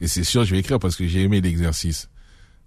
Et 0.00 0.08
c'est 0.08 0.24
sûr, 0.24 0.44
je 0.44 0.50
vais 0.50 0.58
écrire 0.58 0.78
parce 0.78 0.96
que 0.96 1.06
j'ai 1.06 1.22
aimé 1.22 1.40
l'exercice. 1.40 2.10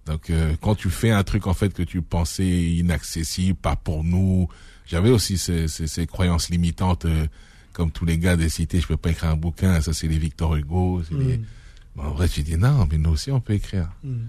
Donc 0.06 0.30
euh, 0.30 0.56
quand 0.62 0.76
tu 0.76 0.90
fais 0.90 1.12
un 1.12 1.24
truc 1.24 1.48
en 1.48 1.54
fait 1.54 1.74
que 1.74 1.84
tu 1.84 2.02
pensais 2.02 2.48
inaccessible, 2.48 3.58
pas 3.58 3.76
pour 3.76 4.04
nous, 4.04 4.48
j'avais 4.86 5.10
aussi 5.10 5.38
ces, 5.38 5.68
ces, 5.68 5.88
ces, 5.88 6.06
croyances 6.06 6.50
limitantes, 6.50 7.06
euh, 7.06 7.26
comme 7.74 7.92
tous 7.92 8.06
les 8.06 8.18
gars 8.20 8.36
des 8.36 8.50
cités, 8.50 8.80
je 8.80 8.88
peux 8.88 8.98
pas 8.98 9.10
écrire 9.10 9.32
un 9.32 9.36
bouquin, 9.36 9.82
ça 9.82 9.94
c'est 9.94 10.08
les 10.08 10.20
Victor 10.20 10.56
Hugo. 10.56 11.02
Mm. 11.10 12.00
en 12.00 12.12
vrai, 12.12 12.28
j'ai 12.32 12.44
dit 12.44 12.58
non, 12.58 12.88
mais 12.90 12.98
nous 12.98 13.12
aussi 13.12 13.32
on 13.32 13.42
peut 13.42 13.54
écrire. 13.54 13.90
Mm. 14.04 14.26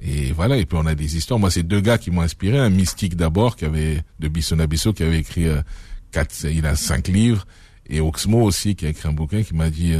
Et 0.00 0.32
voilà, 0.32 0.56
et 0.56 0.64
puis 0.64 0.78
on 0.80 0.86
a 0.86 0.94
des 0.94 1.16
histoires. 1.16 1.40
Moi, 1.40 1.50
c'est 1.50 1.64
deux 1.64 1.80
gars 1.80 1.98
qui 1.98 2.12
m'ont 2.12 2.20
inspiré. 2.20 2.56
Un 2.56 2.70
mystique 2.70 3.16
d'abord, 3.16 3.56
qui 3.56 3.64
avait 3.64 4.04
de 4.20 4.28
Bisson 4.28 4.60
Abisso, 4.60 4.92
qui 4.92 5.02
avait 5.02 5.18
écrit 5.18 5.48
euh, 5.48 5.60
quatre, 6.12 6.44
il 6.44 6.64
a 6.66 6.76
cinq 6.76 7.08
livres, 7.08 7.48
et 7.88 8.00
Oxmo 8.00 8.42
aussi, 8.42 8.76
qui 8.76 8.86
a 8.86 8.90
écrit 8.90 9.08
un 9.08 9.12
bouquin, 9.12 9.42
qui 9.42 9.56
m'a 9.56 9.70
dit 9.70 9.94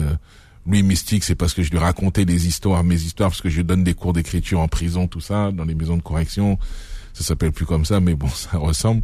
lui 0.68 0.82
mystique, 0.82 1.24
c'est 1.24 1.34
parce 1.34 1.54
que 1.54 1.62
je 1.62 1.70
lui 1.70 1.78
racontais 1.78 2.24
des 2.24 2.46
histoires, 2.46 2.84
mes 2.84 3.00
histoires, 3.00 3.30
parce 3.30 3.40
que 3.40 3.48
je 3.48 3.62
donne 3.62 3.84
des 3.84 3.94
cours 3.94 4.12
d'écriture 4.12 4.60
en 4.60 4.68
prison, 4.68 5.06
tout 5.06 5.20
ça, 5.20 5.50
dans 5.50 5.64
les 5.64 5.74
maisons 5.74 5.96
de 5.96 6.02
correction. 6.02 6.58
Ça 7.14 7.24
s'appelle 7.24 7.52
plus 7.52 7.66
comme 7.66 7.84
ça, 7.84 8.00
mais 8.00 8.14
bon, 8.14 8.28
ça 8.34 8.58
ressemble. 8.58 9.02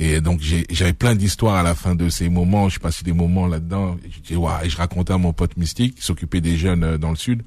Et 0.00 0.20
donc 0.20 0.40
j'avais 0.70 0.92
plein 0.92 1.16
d'histoires 1.16 1.56
à 1.56 1.62
la 1.64 1.74
fin 1.74 1.96
de 1.96 2.08
ces 2.08 2.28
moments. 2.28 2.68
Je 2.68 2.78
passais 2.78 3.04
des 3.04 3.12
moments 3.12 3.48
là-dedans. 3.48 3.96
Je 4.24 4.34
et 4.34 4.70
je 4.70 4.76
racontais 4.76 5.12
à 5.12 5.18
mon 5.18 5.32
pote 5.32 5.56
mystique, 5.56 5.96
qui 5.96 6.02
s'occupait 6.02 6.40
des 6.40 6.56
jeunes 6.56 6.84
euh, 6.84 6.98
dans 6.98 7.10
le 7.10 7.16
sud. 7.16 7.42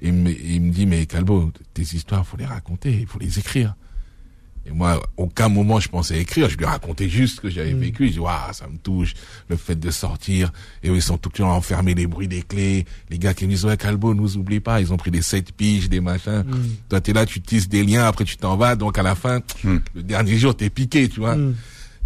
Et 0.00 0.08
il 0.08 0.14
me, 0.14 0.30
il 0.30 0.60
me 0.60 0.70
dit, 0.72 0.86
mais 0.86 1.06
Calbo, 1.06 1.52
tes 1.74 1.82
histoires, 1.82 2.26
faut 2.26 2.36
les 2.36 2.46
raconter, 2.46 2.92
il 3.00 3.06
faut 3.06 3.18
les 3.18 3.38
écrire. 3.38 3.74
Et 4.68 4.72
moi, 4.72 5.02
aucun 5.16 5.48
moment 5.48 5.80
je 5.80 5.88
pensais 5.88 6.18
écrire. 6.18 6.48
Je 6.48 6.56
lui 6.56 6.66
racontais 6.66 7.08
juste 7.08 7.36
ce 7.36 7.40
que 7.40 7.50
j'avais 7.50 7.74
mm. 7.74 7.80
vécu. 7.80 8.06
Je 8.08 8.12
dis, 8.12 8.18
waouh, 8.18 8.52
ça 8.52 8.66
me 8.68 8.76
touche, 8.76 9.14
le 9.48 9.56
fait 9.56 9.78
de 9.78 9.90
sortir. 9.90 10.52
Et 10.82 10.88
ils 10.88 11.02
sont 11.02 11.16
tout 11.16 11.30
le 11.32 11.38
temps 11.38 11.50
enfermés, 11.50 11.94
les 11.94 12.06
bruits 12.06 12.28
des 12.28 12.42
clés. 12.42 12.84
Les 13.10 13.18
gars 13.18 13.34
qui 13.34 13.46
me 13.46 13.50
disent, 13.50 13.64
ouais, 13.64 13.76
Calbo, 13.76 14.14
nous 14.14 14.36
oublie 14.36 14.60
pas. 14.60 14.80
Ils 14.80 14.92
ont 14.92 14.96
pris 14.96 15.10
des 15.10 15.22
sept 15.22 15.52
piges, 15.52 15.88
des 15.88 16.00
machins. 16.00 16.44
Mm. 16.46 16.54
Toi, 16.88 17.00
t'es 17.00 17.12
là, 17.12 17.24
tu 17.24 17.40
tisses 17.40 17.68
des 17.68 17.84
liens, 17.84 18.04
après 18.04 18.24
tu 18.24 18.36
t'en 18.36 18.56
vas. 18.56 18.76
Donc, 18.76 18.98
à 18.98 19.02
la 19.02 19.14
fin, 19.14 19.40
mm. 19.64 19.76
le 19.94 20.02
dernier 20.02 20.36
jour, 20.36 20.54
t'es 20.54 20.70
piqué, 20.70 21.08
tu 21.08 21.20
vois. 21.20 21.36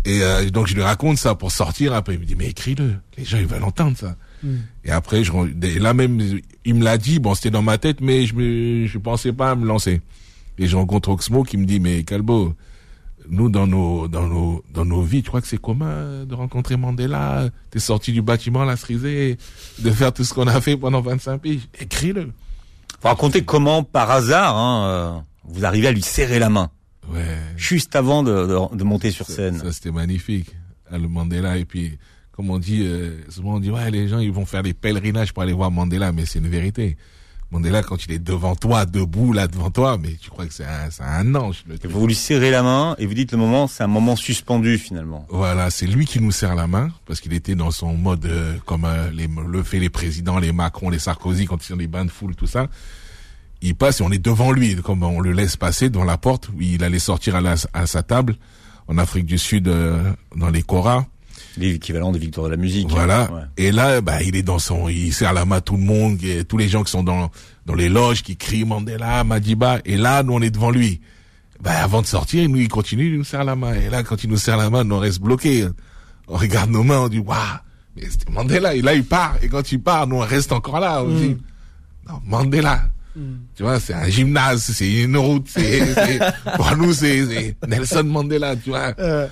Et 0.05 0.23
euh, 0.23 0.51
donc, 0.51 0.67
je 0.67 0.75
lui 0.75 0.83
raconte 0.83 1.19
ça 1.19 1.35
pour 1.35 1.53
sortir. 1.53 1.95
Après, 1.95 2.15
il 2.15 2.21
me 2.21 2.25
dit, 2.25 2.35
mais 2.37 2.49
écris-le. 2.49 2.95
Les 3.19 3.25
gens, 3.25 3.39
ils 3.39 3.47
veulent 3.47 3.65
entendre 3.65 3.97
ça. 3.97 4.17
Et 4.85 4.91
après, 4.91 5.23
je, 5.23 5.33
là 5.79 5.95
même, 5.95 6.41
il 6.65 6.75
me 6.75 6.85
l'a 6.85 6.99
dit. 6.99 7.19
Bon, 7.21 7.35
c'était 7.35 7.51
dans 7.51 7.63
ma 7.63 7.79
tête, 7.79 8.01
mais 8.01 8.27
je 8.27 8.35
me, 8.35 8.87
je 8.87 8.99
pensais 8.99 9.33
pas 9.33 9.53
à 9.53 9.55
me 9.55 9.67
lancer. 9.67 10.01
Et 10.59 10.67
je 10.67 10.77
rencontre 10.77 11.11
Oxmo 11.11 11.43
qui 11.43 11.57
me 11.57 11.65
dit, 11.65 11.81
mais 11.81 12.05
Calbo, 12.05 12.55
nous, 13.29 13.49
dans 13.49 13.67
nos, 13.67 14.09
dans 14.09 14.27
nos, 14.27 14.65
dans 14.73 14.85
nos 14.85 15.03
vies, 15.03 15.23
tu 15.23 15.29
crois 15.29 15.41
que 15.41 15.47
c'est 15.47 15.61
commun 15.61 16.25
de 16.25 16.35
rencontrer 16.35 16.77
Mandela, 16.77 17.49
t'es 17.71 17.79
sorti 17.79 18.13
du 18.13 18.23
bâtiment, 18.23 18.65
la 18.65 18.77
cerisée, 18.77 19.39
de 19.79 19.91
faire 19.91 20.13
tout 20.13 20.25
ce 20.25 20.35
qu'on 20.35 20.47
a 20.47 20.61
fait 20.61 20.77
pendant 20.77 21.01
25 21.01 21.41
piges. 21.41 21.69
Écris-le. 21.79 22.33
Faut 23.01 23.09
raconter 23.09 23.43
comment, 23.43 23.83
par 23.83 24.11
hasard, 24.11 24.57
hein, 24.57 24.85
euh, 24.87 25.19
vous 25.45 25.65
arrivez 25.65 25.89
à 25.89 25.93
lui 25.93 26.03
serrer 26.03 26.39
la 26.39 26.51
main. 26.51 26.71
Ouais. 27.13 27.39
Juste 27.57 27.97
avant 27.97 28.23
de, 28.23 28.47
de, 28.75 28.85
monter 28.85 29.11
sur 29.11 29.27
scène. 29.27 29.59
Ça, 29.59 29.73
c'était 29.73 29.91
magnifique. 29.91 30.55
Le 30.91 31.09
Mandela, 31.09 31.57
et 31.57 31.65
puis, 31.65 31.99
comme 32.33 32.51
on 32.51 32.59
dit, 32.59 32.83
euh, 32.83 33.19
souvent 33.29 33.57
on 33.57 33.61
dit, 33.61 33.71
ouais, 33.71 33.91
les 33.91 34.09
gens, 34.09 34.19
ils 34.19 34.31
vont 34.31 34.47
faire 34.47 34.63
des 34.63 34.75
pèlerinages 34.75 35.33
pour 35.33 35.43
aller 35.43 35.53
voir 35.53 35.71
Mandela, 35.71 36.13
mais 36.13 36.27
c'est 36.27 36.39
une 36.39 36.49
vérité. 36.49 36.97
Mandela, 37.53 37.83
quand 37.83 38.07
il 38.07 38.13
est 38.13 38.19
devant 38.19 38.57
toi, 38.57 38.87
debout 38.87 39.35
là 39.35 39.47
devant 39.47 39.71
toi, 39.71 39.99
mais 40.01 40.15
tu 40.15 40.31
crois 40.31 40.47
que 40.47 40.55
c'est 40.55 40.65
un, 40.65 40.89
un, 41.01 41.35
ange. 41.35 41.65
vous 41.85 42.07
lui 42.07 42.15
serrez 42.15 42.51
la 42.51 42.63
main 42.63 42.97
et 42.99 43.05
vous 43.05 43.13
dites 43.13 43.33
le 43.33 43.39
moment, 43.39 43.67
c'est 43.67 43.83
un 43.85 43.89
moment 43.89 44.17
suspendu 44.17 44.79
finalement. 44.79 45.27
Voilà, 45.29 45.69
c'est 45.69 45.87
lui 45.87 46.07
qui 46.07 46.19
nous 46.19 46.33
serre 46.33 46.55
la 46.55 46.67
main 46.67 46.91
parce 47.07 47.21
qu'il 47.21 47.35
était 47.35 47.55
dans 47.55 47.71
son 47.71 47.93
mode 47.93 48.25
euh, 48.25 48.57
comme 48.65 48.87
euh, 48.87 49.11
les, 49.11 49.29
le 49.29 49.63
fait 49.63 49.79
les 49.81 49.91
présidents, 49.91 50.39
les 50.39 50.51
Macron, 50.51 50.89
les 50.89 50.99
Sarkozy 50.99 51.45
quand 51.45 51.63
ils 51.63 51.69
sont 51.69 51.77
des 51.77 51.89
bains 51.89 52.07
de 52.07 52.11
foule, 52.11 52.35
tout 52.35 52.47
ça. 52.47 52.69
Il 53.61 53.75
passe 53.75 54.01
et 54.01 54.03
on 54.03 54.11
est 54.11 54.19
devant 54.19 54.51
lui, 54.51 54.75
comme 54.77 55.03
on 55.03 55.21
le 55.21 55.33
laisse 55.33 55.57
passer 55.57 55.91
devant 55.91 56.05
la 56.05 56.17
porte. 56.17 56.49
où 56.49 56.61
Il 56.61 56.83
allait 56.83 56.99
sortir 56.99 57.37
à, 57.37 57.43
à 57.75 57.87
sa 57.87 58.03
table 58.03 58.37
en 58.89 58.97
Afrique 58.97 59.27
du 59.27 59.37
Sud, 59.39 59.69
euh, 59.69 60.13
dans 60.35 60.49
les 60.49 60.63
Koras. 60.63 61.05
L'équivalent 61.57 62.13
de 62.13 62.19
victoire 62.19 62.47
de 62.47 62.53
la 62.53 62.57
musique. 62.57 62.87
Hein. 62.91 62.95
Voilà. 62.95 63.49
Et 63.57 63.73
là, 63.73 64.01
bah, 64.01 64.23
il 64.23 64.37
est 64.37 64.43
dans 64.43 64.59
son, 64.59 64.89
il 64.89 65.13
serre 65.13 65.33
la 65.33 65.45
main 65.45 65.57
à 65.57 65.61
tout 65.61 65.77
le 65.77 65.83
monde, 65.83 66.23
et 66.25 66.45
tous 66.45 66.57
les 66.57 66.69
gens 66.69 66.83
qui 66.83 66.91
sont 66.91 67.03
dans, 67.03 67.31
dans 67.67 67.75
les 67.75 67.89
loges, 67.89 68.23
qui 68.23 68.37
crient 68.37 68.65
Mandela, 68.65 69.23
Madiba. 69.25 69.81
Et 69.85 69.97
là, 69.97 70.23
nous, 70.23 70.33
on 70.35 70.41
est 70.43 70.51
devant 70.51 70.71
lui. 70.71 71.01
ben, 71.63 71.73
avant 71.73 72.01
de 72.03 72.07
sortir, 72.07 72.49
nous, 72.49 72.59
il 72.59 72.69
continue, 72.69 73.07
il 73.13 73.19
nous 73.19 73.25
serre 73.25 73.45
la 73.45 73.55
main. 73.57 73.75
Et 73.75 73.91
là, 73.91 74.03
quand 74.03 74.25
il 74.25 74.31
nous 74.31 74.37
serre 74.39 74.57
la 74.57 74.71
main, 74.71 74.83
nous, 74.85 74.95
on 74.97 75.01
reste 75.01 75.21
bloqué. 75.21 75.67
On 76.29 76.37
regarde 76.37 76.71
nos 76.71 76.83
mains, 76.83 77.01
on 77.01 77.09
dit, 77.09 77.19
waouh, 77.19 77.37
mais 77.97 78.03
c'était 78.09 78.31
Mandela. 78.33 78.75
Et 78.75 78.81
là, 78.83 78.95
il 78.95 79.05
part. 79.05 79.37
Et 79.43 79.49
quand 79.49 79.71
il 79.73 79.81
part, 79.81 80.07
nous, 80.07 80.17
on 80.17 80.21
reste 80.21 80.53
encore 80.53 80.81
là. 80.81 81.03
On 81.05 81.09
Mm. 81.09 81.17
dit, 81.19 81.37
non, 82.09 82.21
Mandela. 82.27 82.83
Tu 83.55 83.63
vois, 83.63 83.79
c'est 83.79 83.93
un 83.93 84.09
gymnase, 84.09 84.63
c'est 84.75 85.03
une 85.03 85.19
route, 85.19 85.47
c'est, 85.47 85.93
c'est- 85.95 86.19
pour 86.57 86.75
nous, 86.79 86.95
c'est, 86.95 87.27
c'est 87.27 87.57
Nelson 87.69 88.05
Mandela, 88.05 88.57
tu 88.57 88.71
vois. 88.71 88.95
Euh, 88.99 89.29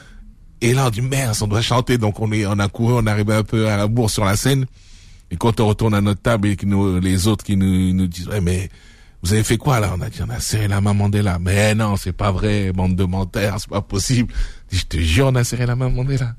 Et 0.63 0.75
là, 0.75 0.87
on 0.87 0.91
dit, 0.91 1.01
merde, 1.01 1.35
on 1.41 1.47
doit 1.47 1.63
chanter. 1.63 1.99
Donc, 1.99 2.21
on 2.21 2.31
est, 2.33 2.47
on 2.47 2.59
a 2.59 2.69
couru, 2.69 2.95
on 2.95 3.07
arrivé 3.07 3.35
un 3.35 3.43
peu 3.43 3.69
à 3.69 3.77
la 3.77 3.87
bourre 3.87 4.11
sur 4.11 4.25
la 4.25 4.37
scène. 4.37 4.67
Et 5.31 5.37
quand 5.37 5.61
on 5.61 5.67
retourne 5.67 5.95
à 5.95 6.01
notre 6.01 6.21
table 6.21 6.49
et 6.49 6.57
que 6.57 6.67
nous, 6.67 7.01
les 7.01 7.29
autres 7.29 7.45
qui 7.45 7.57
nous, 7.57 7.93
nous 7.93 8.07
disent, 8.07 8.29
ouais, 8.29 8.41
mais, 8.41 8.69
vous 9.23 9.33
avez 9.33 9.45
fait 9.45 9.59
quoi, 9.59 9.81
là? 9.81 9.95
On 9.97 10.01
a 10.01 10.09
dit, 10.09 10.21
on 10.27 10.31
a 10.31 10.41
serré 10.41 10.67
la 10.67 10.81
main 10.81 10.95
Mandela. 10.95 11.39
Mais 11.39 11.75
non, 11.75 11.97
c'est 11.97 12.13
pas 12.13 12.33
vrai, 12.33 12.73
bande 12.73 12.97
de 12.97 13.05
menteurs, 13.05 13.57
c'est 13.61 13.69
pas 13.69 13.83
possible. 13.83 14.33
Je 14.73 14.83
te 14.83 14.97
jure, 14.97 15.27
on 15.27 15.35
a 15.35 15.45
serré 15.45 15.67
la 15.67 15.77
main 15.77 15.91
Mandela. 15.91 16.35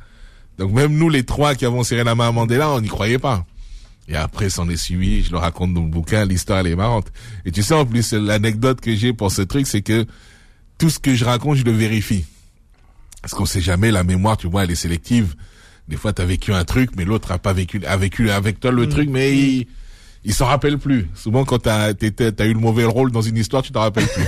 Donc, 0.57 0.71
même 0.71 0.95
nous, 0.95 1.09
les 1.09 1.23
trois 1.23 1.55
qui 1.55 1.65
avons 1.65 1.83
serré 1.83 2.03
la 2.03 2.15
main 2.15 2.29
à 2.29 2.31
Mandela, 2.31 2.69
on 2.71 2.81
n'y 2.81 2.87
croyait 2.87 3.19
pas. 3.19 3.45
Et 4.07 4.15
après, 4.15 4.49
s'en 4.49 4.67
est 4.67 4.77
suivi, 4.77 5.23
je 5.23 5.31
le 5.31 5.37
raconte 5.37 5.73
dans 5.73 5.83
le 5.83 5.87
bouquin, 5.87 6.25
l'histoire, 6.25 6.59
elle 6.59 6.67
est 6.67 6.75
marrante. 6.75 7.07
Et 7.45 7.51
tu 7.51 7.61
sais, 7.61 7.75
en 7.75 7.85
plus, 7.85 8.13
l'anecdote 8.13 8.81
que 8.81 8.95
j'ai 8.95 9.13
pour 9.13 9.31
ce 9.31 9.43
truc, 9.43 9.67
c'est 9.67 9.81
que 9.81 10.05
tout 10.77 10.89
ce 10.89 10.99
que 10.99 11.13
je 11.13 11.23
raconte, 11.23 11.57
je 11.57 11.63
le 11.63 11.71
vérifie. 11.71 12.25
Parce 13.21 13.33
qu'on 13.33 13.45
sait 13.45 13.61
jamais, 13.61 13.91
la 13.91 14.03
mémoire, 14.03 14.37
tu 14.37 14.47
vois, 14.47 14.63
elle 14.63 14.71
est 14.71 14.75
sélective. 14.75 15.35
Des 15.87 15.97
fois, 15.97 16.13
t'as 16.13 16.25
vécu 16.25 16.53
un 16.53 16.63
truc, 16.63 16.91
mais 16.95 17.05
l'autre 17.05 17.31
a 17.31 17.37
pas 17.37 17.53
vécu, 17.53 17.83
a 17.85 17.97
vécu 17.97 18.29
avec 18.31 18.59
toi 18.59 18.71
le 18.71 18.87
truc, 18.87 19.09
mais 19.09 19.37
il, 19.37 19.67
il 20.23 20.33
s'en 20.33 20.45
rappelle 20.45 20.77
plus. 20.77 21.09
Souvent, 21.15 21.45
quand 21.45 21.59
t'as, 21.59 21.93
t'as 21.93 22.45
eu 22.45 22.53
le 22.53 22.59
mauvais 22.59 22.85
rôle 22.85 23.11
dans 23.11 23.21
une 23.21 23.37
histoire, 23.37 23.63
tu 23.63 23.71
t'en 23.71 23.81
rappelles 23.81 24.07
plus. 24.07 24.25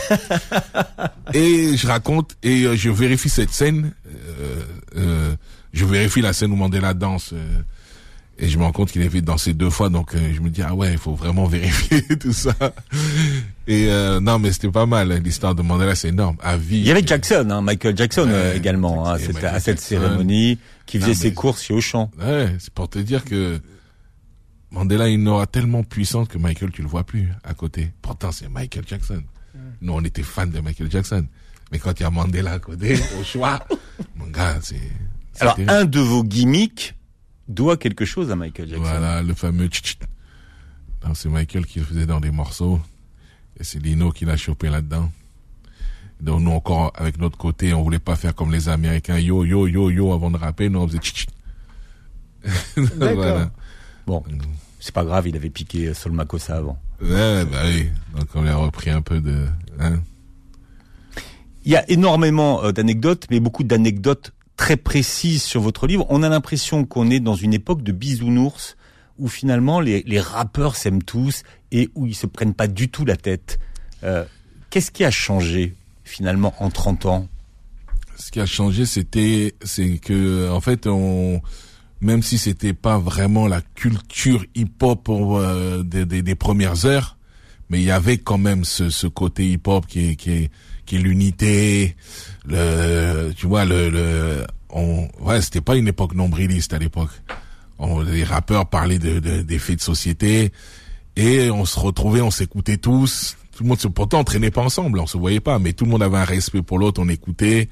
et 1.33 1.77
je 1.77 1.87
raconte, 1.87 2.35
et 2.43 2.63
euh, 2.63 2.75
je 2.75 2.89
vérifie 2.89 3.29
cette 3.29 3.51
scène, 3.51 3.91
euh, 4.07 4.61
euh, 4.97 5.35
je 5.73 5.85
vérifie 5.85 6.21
la 6.21 6.33
scène 6.33 6.51
où 6.51 6.55
Mandela 6.55 6.93
danse, 6.93 7.31
euh, 7.33 7.61
et 8.39 8.47
je 8.49 8.57
me 8.57 8.63
rends 8.63 8.71
compte 8.71 8.91
qu'il 8.91 9.01
avait 9.03 9.21
dansé 9.21 9.53
deux 9.53 9.69
fois, 9.69 9.89
donc 9.89 10.15
euh, 10.15 10.33
je 10.33 10.41
me 10.41 10.49
dis, 10.49 10.61
ah 10.63 10.73
ouais, 10.73 10.91
il 10.91 10.97
faut 10.97 11.13
vraiment 11.13 11.45
vérifier 11.47 12.01
tout 12.17 12.33
ça. 12.33 12.55
Et 13.67 13.87
euh, 13.89 14.19
non, 14.19 14.39
mais 14.39 14.51
c'était 14.51 14.71
pas 14.71 14.85
mal, 14.87 15.13
l'histoire 15.23 15.53
de 15.53 15.61
Mandela, 15.61 15.93
c'est 15.95 16.09
énorme, 16.09 16.37
à 16.41 16.57
vie. 16.57 16.77
Il 16.79 16.85
y 16.85 16.91
avait 16.91 17.05
Jackson, 17.05 17.47
hein, 17.51 17.61
Michael 17.61 17.95
Jackson 17.95 18.23
Ouais, 18.25 18.33
euh, 18.33 18.55
également, 18.55 19.07
hein, 19.07 19.17
cette, 19.19 19.35
Michael 19.35 19.55
à 19.55 19.59
cette 19.59 19.77
Jackson. 19.79 20.01
cérémonie, 20.01 20.57
qui 20.85 20.97
faisait 20.99 21.11
Non, 21.11 21.17
ses 21.17 21.33
courses 21.33 21.61
chez 21.61 21.73
Auchan. 21.73 22.09
Ouais, 22.19 22.55
c'est 22.59 22.73
pour 22.73 22.89
te 22.89 22.97
dire 22.99 23.23
que 23.23 23.59
Mandela 24.71 25.05
a 25.05 25.07
une 25.09 25.27
aura 25.27 25.45
tellement 25.45 25.83
puissante 25.83 26.27
que 26.27 26.39
Michael, 26.39 26.71
tu 26.71 26.81
le 26.81 26.87
vois 26.87 27.03
plus 27.03 27.29
à 27.43 27.53
côté. 27.53 27.91
Pourtant, 28.01 28.31
c'est 28.31 28.49
Michael 28.49 28.83
Jackson. 28.87 29.21
Nous, 29.81 29.93
on 29.93 30.01
était 30.03 30.23
fans 30.23 30.47
de 30.47 30.59
Michael 30.59 30.89
Jackson. 30.89 31.27
Mais 31.71 31.77
quand 31.77 31.99
il 31.99 32.03
y 32.03 32.05
a 32.05 32.09
Mandela 32.09 32.53
à 32.53 32.59
côté, 32.59 32.97
au 33.19 33.23
choix, 33.23 33.59
mon 34.15 34.25
gars, 34.27 34.57
c'est... 34.61 34.75
c'est 35.33 35.41
Alors, 35.41 35.55
terrible. 35.55 35.71
un 35.71 35.85
de 35.85 35.99
vos 35.99 36.23
gimmicks 36.23 36.95
doit 37.47 37.77
quelque 37.77 38.05
chose 38.05 38.31
à 38.31 38.35
Michael 38.35 38.69
Jackson. 38.69 38.83
Voilà, 38.83 39.21
le 39.21 39.33
fameux. 39.33 39.69
Non, 41.05 41.13
c'est 41.13 41.29
Michael 41.29 41.65
qui 41.65 41.79
le 41.79 41.85
faisait 41.85 42.05
dans 42.05 42.19
des 42.19 42.31
morceaux. 42.31 42.79
Et 43.59 43.63
c'est 43.63 43.79
Lino 43.79 44.11
qui 44.11 44.25
l'a 44.25 44.37
chopé 44.37 44.69
là-dedans. 44.69 45.11
Donc 46.21 46.41
nous 46.41 46.51
encore, 46.51 46.93
avec 46.95 47.19
notre 47.19 47.37
côté, 47.37 47.73
on 47.73 47.83
voulait 47.83 47.99
pas 47.99 48.15
faire 48.15 48.33
comme 48.33 48.51
les 48.51 48.69
Américains, 48.69 49.19
yo, 49.19 49.43
yo, 49.43 49.67
yo, 49.67 49.89
yo, 49.89 50.13
avant 50.13 50.31
de 50.31 50.37
rapper. 50.37 50.69
Nous, 50.69 50.79
on 50.79 50.87
faisait 50.87 50.99
tchit 50.99 51.13
tchit. 51.13 51.27
D'accord. 52.97 53.49
Bon, 54.07 54.23
c'est 54.79 54.93
pas 54.93 55.05
grave, 55.05 55.27
il 55.27 55.35
avait 55.35 55.49
piqué 55.49 55.87
euh, 55.87 55.93
Sol 55.93 56.11
Makossa 56.11 56.57
avant. 56.57 56.77
Ouais, 57.01 57.45
bah 57.45 57.63
oui. 57.65 57.87
Donc 58.17 58.27
on 58.35 58.45
a 58.45 58.55
repris 58.55 58.89
un 58.89 59.01
peu 59.01 59.21
de... 59.21 59.45
Hein. 59.79 60.01
Il 61.65 61.71
y 61.71 61.77
a 61.77 61.89
énormément 61.89 62.63
euh, 62.63 62.71
d'anecdotes, 62.73 63.27
mais 63.29 63.39
beaucoup 63.39 63.63
d'anecdotes 63.63 64.32
très 64.57 64.77
précises 64.77 65.43
sur 65.43 65.61
votre 65.61 65.87
livre. 65.87 66.05
On 66.09 66.23
a 66.23 66.29
l'impression 66.29 66.85
qu'on 66.85 67.09
est 67.09 67.19
dans 67.19 67.35
une 67.35 67.53
époque 67.53 67.83
de 67.83 67.91
bisounours 67.91 68.77
où 69.19 69.27
finalement 69.27 69.79
les, 69.79 70.19
rappeurs 70.19 70.75
s'aiment 70.75 71.03
tous 71.03 71.43
et 71.71 71.89
où 71.95 72.07
ils 72.07 72.15
se 72.15 72.25
prennent 72.25 72.53
pas 72.53 72.67
du 72.67 72.89
tout 72.89 73.05
la 73.05 73.15
tête. 73.15 73.59
Euh, 74.03 74.25
Qu'est-ce 74.69 74.91
qui 74.91 75.03
a 75.03 75.11
changé 75.11 75.75
finalement 76.03 76.53
en 76.59 76.69
30 76.69 77.05
ans? 77.05 77.27
Ce 78.17 78.31
qui 78.31 78.39
a 78.39 78.45
changé, 78.45 78.85
c'était, 78.85 79.53
c'est 79.63 79.97
que, 79.97 80.49
en 80.49 80.61
fait, 80.61 80.87
on, 80.87 81.41
même 82.01 82.21
si 82.21 82.37
c'était 82.37 82.73
pas 82.73 82.97
vraiment 82.97 83.47
la 83.47 83.61
culture 83.61 84.45
hip-hop 84.55 85.09
euh, 85.09 85.83
des 85.83 86.35
premières 86.35 86.85
heures, 86.85 87.17
mais 87.69 87.79
il 87.79 87.85
y 87.85 87.91
avait 87.91 88.17
quand 88.17 88.37
même 88.37 88.65
ce, 88.65 88.89
ce 88.89 89.07
côté 89.07 89.47
hip-hop 89.49 89.87
qui 89.87 90.11
est, 90.11 90.15
qui 90.15 90.31
est, 90.31 90.51
qui 90.85 90.95
est 90.97 90.99
l'unité, 90.99 91.95
le, 92.45 93.31
tu 93.35 93.47
vois, 93.47 93.65
le, 93.65 93.89
le, 93.89 94.45
on, 94.69 95.07
ouais, 95.21 95.41
c'était 95.41 95.61
pas 95.61 95.75
une 95.75 95.87
époque 95.87 96.13
nombriliste 96.15 96.73
à 96.73 96.79
l'époque. 96.79 97.11
On, 97.79 98.01
les 98.01 98.23
rappeurs 98.23 98.67
parlaient 98.69 98.99
de, 98.99 99.19
de- 99.19 99.41
des 99.41 99.59
faits 99.59 99.77
de 99.77 99.81
société 99.81 100.51
et 101.15 101.49
on 101.51 101.65
se 101.65 101.79
retrouvait, 101.79 102.21
on 102.21 102.31
s'écoutait 102.31 102.77
tous. 102.77 103.35
Tout 103.55 103.63
le 103.63 103.69
monde 103.69 103.79
se, 103.79 103.87
pourtant 103.87 104.19
on 104.19 104.23
traînait 104.23 104.51
pas 104.51 104.61
ensemble, 104.61 104.99
on 104.99 105.07
se 105.07 105.17
voyait 105.17 105.39
pas, 105.39 105.59
mais 105.59 105.73
tout 105.73 105.85
le 105.85 105.91
monde 105.91 106.03
avait 106.03 106.17
un 106.17 106.23
respect 106.25 106.61
pour 106.61 106.79
l'autre, 106.79 107.01
on 107.01 107.09
écoutait. 107.09 107.69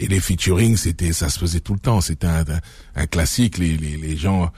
Et 0.00 0.06
les 0.06 0.20
featuring, 0.20 0.76
c'était, 0.76 1.12
ça 1.12 1.28
se 1.28 1.40
faisait 1.40 1.58
tout 1.58 1.72
le 1.74 1.80
temps. 1.80 2.00
C'était 2.00 2.28
un, 2.28 2.44
un, 2.94 3.06
classique. 3.06 3.58
Les, 3.58 3.76
les, 3.76 3.96
les 3.96 4.16
gens, 4.16 4.52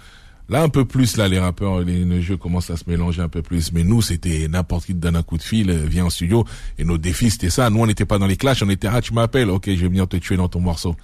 là 0.50 0.62
un 0.62 0.68
peu 0.68 0.84
plus 0.84 1.16
là, 1.16 1.28
les 1.28 1.38
rappeurs, 1.38 1.80
les, 1.80 2.04
le 2.04 2.20
jeu 2.20 2.36
commence 2.36 2.68
à 2.70 2.76
se 2.76 2.84
mélanger 2.86 3.22
un 3.22 3.28
peu 3.28 3.40
plus. 3.40 3.72
Mais 3.72 3.84
nous, 3.84 4.02
c'était 4.02 4.48
n'importe 4.48 4.86
qui 4.86 4.94
te 4.94 4.98
donne 4.98 5.16
un 5.16 5.22
coup 5.22 5.38
de 5.38 5.42
fil, 5.42 5.70
euh, 5.70 5.86
viens 5.86 6.04
en 6.04 6.10
studio. 6.10 6.44
Et 6.78 6.84
nos 6.84 6.98
défis, 6.98 7.30
c'était 7.30 7.50
ça. 7.50 7.70
Nous, 7.70 7.80
on 7.80 7.86
n'était 7.86 8.04
pas 8.04 8.18
dans 8.18 8.26
les 8.26 8.36
clashs, 8.36 8.62
on 8.62 8.68
était 8.68 8.88
ah 8.88 9.00
tu 9.00 9.14
m'appelles, 9.14 9.48
ok, 9.48 9.66
je 9.66 9.80
vais 9.80 9.88
venir 9.88 10.06
te 10.08 10.16
tuer 10.16 10.36
dans 10.36 10.48
ton 10.48 10.60
morceau. 10.60 10.96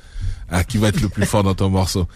Ah 0.50 0.64
qui 0.64 0.78
va 0.78 0.88
être 0.88 1.00
le 1.00 1.08
plus 1.08 1.24
fort 1.24 1.44
dans 1.44 1.54
ton 1.54 1.70
morceau? 1.70 2.06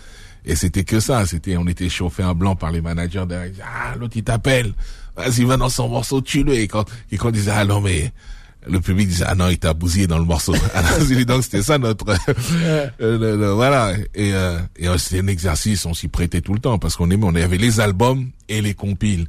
Et 0.45 0.57
c'était 0.57 0.85
que 0.85 1.01
ça. 1.01 1.25
C'était, 1.25 1.57
on 1.57 1.67
était 1.67 1.89
chauffé 1.89 2.23
un 2.23 2.35
blanc 2.35 2.57
par 2.57 2.73
les 2.73 2.81
managers 2.81 3.25
derrière. 3.29 3.53
Ah 3.65 3.95
l'autre 3.97 4.17
il 4.17 4.25
t'appelle, 4.25 4.73
vas-y 5.17 5.45
va 5.45 5.57
dans 5.57 5.69
son 5.69 5.89
morceau, 5.89 6.21
tue-le. 6.21 6.55
Et 6.55 6.67
quand, 6.67 6.85
et 7.13 7.17
quand 7.17 7.29
on 7.29 7.33
disait 7.33 7.53
ah 7.55 7.65
non 7.65 7.81
mais 7.81 8.13
le 8.69 8.81
public 8.81 9.09
disait 9.09 9.25
ah 9.27 9.35
non 9.35 9.49
il 9.49 9.59
t'a 9.59 9.73
bousillé 9.75 10.07
dans 10.07 10.19
le 10.19 10.25
morceau. 10.25 10.55
Ah 10.75 10.83
non, 10.83 11.25
donc 11.25 11.45
c'était 11.45 11.63
ça 11.63 11.79
notre 11.79 12.05
euh, 12.65 12.89
le- 12.99 13.37
le- 13.37 13.51
voilà. 13.53 13.95
Et 14.15 14.33
euh, 14.35 14.59
et 14.77 14.89
euh, 14.89 14.99
c'était 14.99 15.21
un 15.23 15.27
exercice 15.29 15.87
on 15.87 15.95
s'y 15.95 16.09
prêtait 16.09 16.41
tout 16.41 16.53
le 16.55 16.61
temps 16.61 16.79
parce 16.79 16.97
qu'on 16.97 17.11
aimait 17.11 17.25
on 17.27 17.35
avait 17.35 17.57
les 17.59 17.81
albums 17.81 18.31
et 18.49 18.61
les 18.63 18.75
compiles 18.75 19.27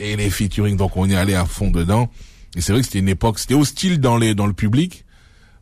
et 0.00 0.16
les 0.16 0.30
featuring 0.30 0.76
donc 0.76 0.96
on 0.96 1.08
y 1.08 1.14
allait 1.14 1.34
à 1.36 1.44
fond 1.46 1.70
dedans. 1.70 2.10
Et 2.56 2.60
c'est 2.60 2.72
vrai 2.72 2.80
que 2.82 2.86
c'était 2.86 2.98
une 2.98 3.08
époque 3.08 3.38
c'était 3.38 3.54
hostile 3.54 4.00
dans 4.00 4.16
les 4.16 4.34
dans 4.34 4.46
le 4.46 4.52
public 4.52 5.04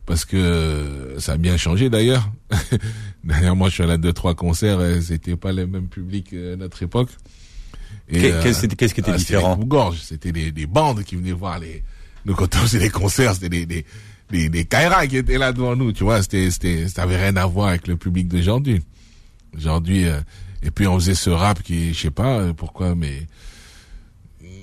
parce 0.06 0.24
que 0.24 0.36
euh, 0.36 1.20
ça 1.20 1.32
a 1.32 1.36
bien 1.36 1.56
changé 1.56 1.88
d'ailleurs. 1.90 2.30
D'ailleurs 3.24 3.54
moi 3.54 3.68
je 3.68 3.74
suis 3.74 3.82
allé 3.82 3.92
à 3.92 3.96
deux 3.98 4.12
trois 4.14 4.34
concerts 4.34 4.82
et 4.82 5.00
c'était 5.02 5.36
pas 5.36 5.52
le 5.52 5.66
même 5.66 5.86
public 5.88 6.28
euh, 6.32 6.54
à 6.54 6.56
notre 6.56 6.82
époque. 6.82 7.10
Et, 8.08 8.18
Qu'est- 8.20 8.42
qu'est-ce 8.42 8.94
qui 8.94 9.00
était 9.00 9.10
ah, 9.12 9.18
c'était 9.18 9.36
différent? 9.36 9.56
les 9.92 9.96
c'était 10.02 10.32
des, 10.32 10.50
des 10.50 10.66
bandes 10.66 11.04
qui 11.04 11.14
venaient 11.16 11.30
voir 11.32 11.58
les. 11.60 11.84
Nous 12.24 12.34
quand 12.34 12.54
on 12.56 12.58
faisait 12.58 12.78
des 12.78 12.90
concerts, 12.90 13.34
c'était 13.34 13.48
des 13.48 13.66
des 13.66 13.84
des, 14.30 14.48
des 14.48 14.64
Kaira 14.64 15.06
qui 15.06 15.16
étaient 15.16 15.38
là 15.38 15.52
devant 15.52 15.74
nous, 15.74 15.92
tu 15.92 16.04
vois. 16.04 16.22
C'était 16.22 16.50
c'était 16.50 16.88
ça 16.88 17.02
avait 17.02 17.16
rien 17.20 17.36
à 17.36 17.46
voir 17.46 17.68
avec 17.68 17.88
le 17.88 17.96
public 17.96 18.28
d'aujourd'hui. 18.28 18.80
Aujourd'hui, 19.56 20.06
euh, 20.06 20.20
et 20.62 20.70
puis 20.70 20.86
on 20.86 20.98
faisait 20.98 21.14
ce 21.14 21.30
rap 21.30 21.62
qui, 21.62 21.92
je 21.92 21.98
sais 22.00 22.10
pas 22.10 22.38
euh, 22.38 22.52
pourquoi, 22.52 22.94
mais 22.94 23.26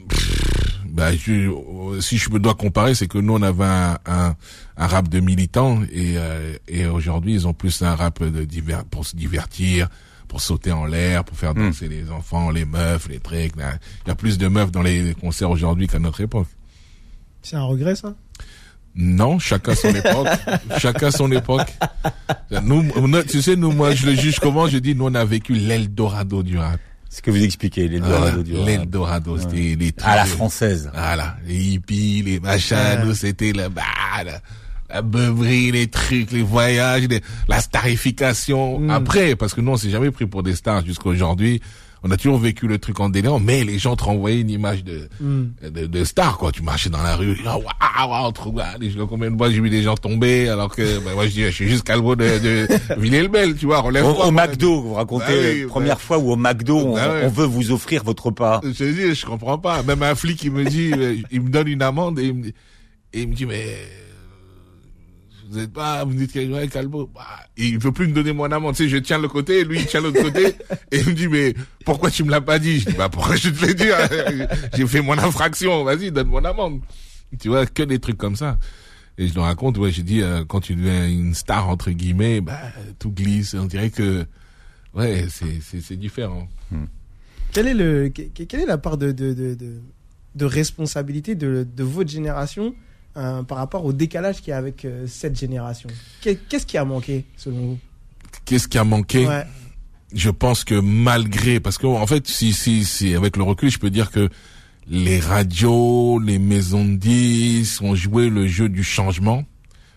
Pff, 0.08 0.80
bah, 0.86 1.14
je, 1.16 1.34
euh, 1.50 2.00
si 2.02 2.18
je 2.18 2.30
me 2.30 2.40
dois 2.40 2.56
comparer, 2.56 2.96
c'est 2.96 3.08
que 3.08 3.18
nous 3.18 3.34
on 3.34 3.42
avait 3.42 3.66
un, 3.66 3.98
un, 4.06 4.36
un 4.78 4.88
rap 4.88 5.10
de 5.10 5.20
militants 5.20 5.82
et, 5.92 6.14
euh, 6.18 6.56
et 6.68 6.86
aujourd'hui 6.86 7.34
ils 7.34 7.48
ont 7.48 7.54
plus 7.54 7.82
un 7.82 7.96
rap 7.96 8.24
de 8.24 8.46
divers, 8.46 8.86
pour 8.86 9.06
se 9.06 9.16
divertir, 9.16 9.90
pour 10.30 10.40
sauter 10.42 10.72
en 10.72 10.86
l'air, 10.86 11.24
pour 11.26 11.38
faire 11.38 11.54
danser 11.54 11.88
les 11.90 12.10
enfants, 12.10 12.50
les 12.52 12.66
meufs, 12.66 13.08
les 13.10 13.20
trucs. 13.20 13.56
là. 13.58 13.78
Il 14.06 14.08
y 14.08 14.12
a 14.12 14.16
plus 14.16 14.38
de 14.38 14.48
meufs 14.48 14.72
dans 14.72 14.82
les 14.82 15.14
concerts 15.20 15.50
aujourd'hui 15.52 15.88
qu'à 15.88 16.00
notre 16.00 16.22
époque. 16.22 16.48
C'est 17.50 17.56
un 17.56 17.64
regret, 17.64 17.96
ça? 17.96 18.14
Non, 18.96 19.40
chacun 19.40 19.74
son 19.76 19.90
époque. 19.90 20.28
chacun 20.80 21.12
son 21.12 21.32
époque. 21.32 21.68
Nous, 22.64 22.84
nous, 23.08 23.24
tu 23.24 23.42
sais, 23.42 23.56
nous, 23.56 23.72
moi, 23.72 23.94
je 23.94 24.06
le 24.08 24.16
juge 24.16 24.40
comment? 24.40 24.68
Je 24.68 24.80
dis, 24.80 24.96
nous, 24.96 25.06
on 25.06 25.16
a 25.16 25.24
vécu 25.24 25.54
l'Eldorado 25.54 26.44
du 26.44 26.58
rap. 26.58 26.80
Ce 27.10 27.22
que 27.22 27.32
vous 27.32 27.42
expliquez, 27.42 27.88
les 27.88 28.00
Voilà, 28.00 28.18
Dorado 28.32 28.44
du 28.44 28.56
rap. 28.58 28.66
L'Eldorado, 28.68 29.38
c'était 29.38 29.76
les 29.80 29.92
trucs 29.94 30.10
À 30.10 30.16
la 30.18 30.26
française. 30.26 30.90
Voilà, 30.94 31.38
les 31.48 31.56
hippies, 31.56 32.22
les 32.24 32.40
machins, 32.40 33.00
nous, 33.06 33.14
c'était 33.14 33.54
la, 33.54 33.70
bah, 33.70 33.84
la, 34.26 34.42
la 34.90 35.02
beuverie, 35.02 35.72
les 35.72 35.88
trucs, 35.88 36.32
les 36.32 36.42
voyages, 36.44 37.08
les- 37.08 37.22
la 37.48 37.62
starification. 37.62 38.90
Après, 38.90 39.36
parce 39.36 39.54
que 39.54 39.62
nous, 39.62 39.72
on 39.72 39.78
s'est 39.78 39.90
jamais 39.90 40.12
pris 40.12 40.26
pour 40.26 40.44
des 40.44 40.56
stars 40.56 40.86
jusqu'à 40.86 41.10
aujourd'hui. 41.10 41.62
On 42.04 42.12
a 42.12 42.18
toujours 42.18 42.38
vécu 42.38 42.68
le 42.68 42.78
truc 42.78 43.00
en 43.00 43.10
délire, 43.10 43.40
mais 43.40 43.64
les 43.64 43.80
gens 43.80 43.96
te 43.96 44.04
renvoyaient 44.04 44.42
une 44.42 44.50
image 44.50 44.84
de, 44.84 45.10
de, 45.20 45.86
de 45.88 46.04
star, 46.04 46.38
quoi. 46.38 46.52
Tu 46.52 46.62
marchais 46.62 46.90
dans 46.90 47.02
la 47.02 47.16
rue, 47.16 47.38
ah, 47.46 47.58
waouh, 47.58 48.10
waouh, 48.12 48.32
trop 48.32 48.52
waouh, 48.52 48.66
je 48.82 48.90
sais 48.92 48.98
pas 48.98 49.08
combien 49.08 49.32
de 49.32 49.38
fois 49.38 49.50
j'ai 49.50 49.60
vu 49.60 49.70
des 49.70 49.82
gens 49.82 49.96
tomber, 49.96 50.48
alors 50.50 50.74
que, 50.74 51.00
bah, 51.00 51.12
moi, 51.16 51.26
je 51.26 51.32
dis, 51.32 51.44
je 51.44 51.50
suis 51.50 51.68
juste 51.68 51.84
Calvo 51.84 52.16
de, 52.16 52.24
de 52.40 52.68
Villers-le-Bel, 53.02 53.56
tu 53.56 53.66
vois, 53.66 53.80
Au, 53.80 53.84
relève-toi. 53.84 54.28
au 54.28 54.32
moi. 54.32 54.48
McDo, 54.48 54.82
vous 54.82 54.94
racontez 54.94 55.26
Bah 55.26 55.34
oui, 55.54 55.62
la 55.62 55.68
première 55.68 55.96
bah- 55.96 56.02
fois 56.02 56.18
où 56.20 56.32
au 56.32 56.36
McDo, 56.36 56.78
on, 56.78 56.94
Bah 56.96 57.12
ouais. 57.14 57.22
on 57.26 57.30
veut 57.30 57.46
vous 57.46 57.72
offrir 57.72 58.04
votre 58.04 58.28
repas. 58.28 58.62
Je 58.64 58.70
dis, 58.86 59.16
je 59.16 59.26
comprends 59.26 59.58
pas. 59.58 59.82
Même 59.84 60.04
un 60.04 60.14
flic, 60.16 60.44
il 60.44 60.52
me 60.52 60.66
dit, 60.66 60.92
euh, 60.96 61.16
il 61.32 61.42
me 61.42 61.50
donne 61.50 61.68
une 61.68 61.82
amende 61.82 62.20
et 62.20 62.26
il 62.28 62.34
me 62.36 62.44
dit, 62.44 62.54
et 63.14 63.22
il 63.22 63.28
me 63.30 63.34
dit 63.34 63.46
mais, 63.46 63.66
Vous 65.50 65.60
êtes 65.60 65.72
pas, 65.72 66.04
vous 66.04 66.12
me 66.12 66.18
dites 66.18 66.32
qu'il 66.32 66.52
ouais, 66.52 66.68
Calbo. 66.68 67.10
Bah, 67.14 67.26
il 67.56 67.80
veut 67.80 67.92
plus 67.92 68.08
me 68.08 68.14
donner 68.14 68.34
mon 68.34 68.52
amende. 68.52 68.76
Tu 68.76 68.84
sais, 68.84 68.90
je 68.90 68.98
tiens 68.98 69.18
le 69.20 69.28
côté, 69.28 69.64
lui, 69.64 69.80
il 69.80 69.86
tient 69.86 70.02
l'autre 70.02 70.22
côté. 70.22 70.48
et 70.92 71.00
il 71.00 71.06
me 71.08 71.14
dit, 71.14 71.28
mais 71.28 71.54
pourquoi 71.86 72.12
tu 72.12 72.24
me 72.24 72.32
l'as 72.32 72.42
pas 72.42 72.60
dit? 72.60 72.80
Je 72.82 72.90
dis, 72.90 72.96
bah, 72.98 73.10
pourquoi 73.10 73.36
je 73.36 73.50
te 73.50 73.66
l'ai 73.66 73.74
dit? 73.74 73.88
J'ai 74.78 74.88
fait 74.88 75.02
mon 75.02 75.18
infraction. 75.18 75.84
Vas-y, 75.84 76.12
donne 76.12 76.28
mon 76.28 76.44
amende. 76.44 76.82
Tu 77.40 77.48
vois, 77.50 77.66
que 77.66 77.84
des 77.84 78.00
trucs 78.00 78.18
comme 78.18 78.36
ça. 78.36 78.58
Et 79.18 79.28
je 79.28 79.34
le 79.34 79.42
raconte, 79.42 79.78
ouais, 79.80 79.92
j'ai 79.92 80.04
dit, 80.04 80.22
euh, 80.22 80.46
quand 80.46 80.60
tu 80.60 80.76
deviens 80.76 81.08
une 81.08 81.34
star, 81.34 81.70
entre 81.70 81.90
guillemets, 81.92 82.40
bah, 82.42 82.60
tout 83.00 83.10
glisse. 83.12 83.56
On 83.56 83.66
dirait 83.66 83.90
que, 83.90 84.26
ouais, 84.94 85.26
c'est, 85.30 85.60
c'est, 85.62 85.82
c'est 85.82 85.96
différent. 85.98 86.48
Quel 87.52 87.68
est 87.68 87.74
le, 87.74 88.10
que- 88.10 88.44
quelle 88.44 88.60
est 88.60 88.66
la 88.68 88.78
part 88.78 88.98
de, 88.98 89.12
de, 89.12 89.34
de, 89.34 89.56
de, 89.56 89.80
de 90.36 90.46
responsabilité 90.46 91.34
de, 91.36 91.66
de 91.76 91.84
votre 91.84 92.12
génération 92.12 92.76
euh, 93.18 93.44
par 93.44 93.58
rapport 93.58 93.84
au 93.86 93.94
décalage 93.94 94.38
qu'il 94.42 94.50
y 94.50 94.54
a 94.54 94.58
avec 94.58 94.86
euh, 94.86 95.06
cette 95.08 95.38
génération 95.38 95.90
Qu'est- 96.22 96.40
Qu'est-ce 96.48 96.66
qui 96.66 96.78
a 96.78 96.86
manqué 96.86 97.26
selon 97.36 97.58
vous? 97.58 97.80
Qu'est-ce 98.46 98.68
qui 98.68 98.78
a 98.78 98.84
manqué? 98.84 99.28
Ouais. 99.28 99.44
je 100.14 100.30
pense 100.30 100.64
que 100.64 100.76
malgré, 100.76 101.60
parce 101.60 101.78
que 101.78 101.88
en 101.88 102.08
fait, 102.08 102.28
si, 102.28 102.54
si, 102.54 102.86
si, 102.86 103.14
avec 103.16 103.36
le 103.38 103.44
recul, 103.44 103.70
je 103.70 103.78
peux 103.80 103.90
dire 103.90 104.12
que 104.12 104.30
les 104.90 105.20
radios, 105.20 106.20
les 106.20 106.40
maisons 106.40 106.86
de 106.86 106.96
disques 106.96 107.82
ont 107.82 107.96
joué 107.96 108.30
le 108.30 108.48
jeu 108.48 108.70
du 108.70 108.84
changement, 108.84 109.44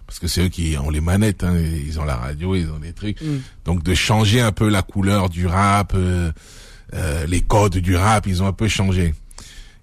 parce 0.07 0.18
que 0.18 0.27
c'est 0.27 0.43
eux 0.47 0.49
qui 0.49 0.77
ont 0.79 0.91
les 0.91 1.01
manettes, 1.01 1.45
hein, 1.45 1.57
ils 1.57 2.01
ont 2.01 2.05
la 2.05 2.16
radio, 2.16 2.57
ils 2.57 2.68
ont 2.71 2.79
des 2.81 2.93
trucs, 2.93 3.21
Mm. 3.21 3.37
donc 3.64 3.83
de 3.85 3.95
changer 3.95 4.41
un 4.41 4.51
peu 4.51 4.68
la 4.68 4.83
couleur 4.83 5.29
du 5.29 5.47
rap, 5.47 5.93
euh, 5.95 6.33
euh, 6.95 7.25
les 7.27 7.41
codes 7.41 7.77
du 7.79 7.95
rap, 7.95 8.27
ils 8.27 8.43
ont 8.43 8.47
un 8.49 8.53
peu 8.53 8.66
changé. 8.66 9.14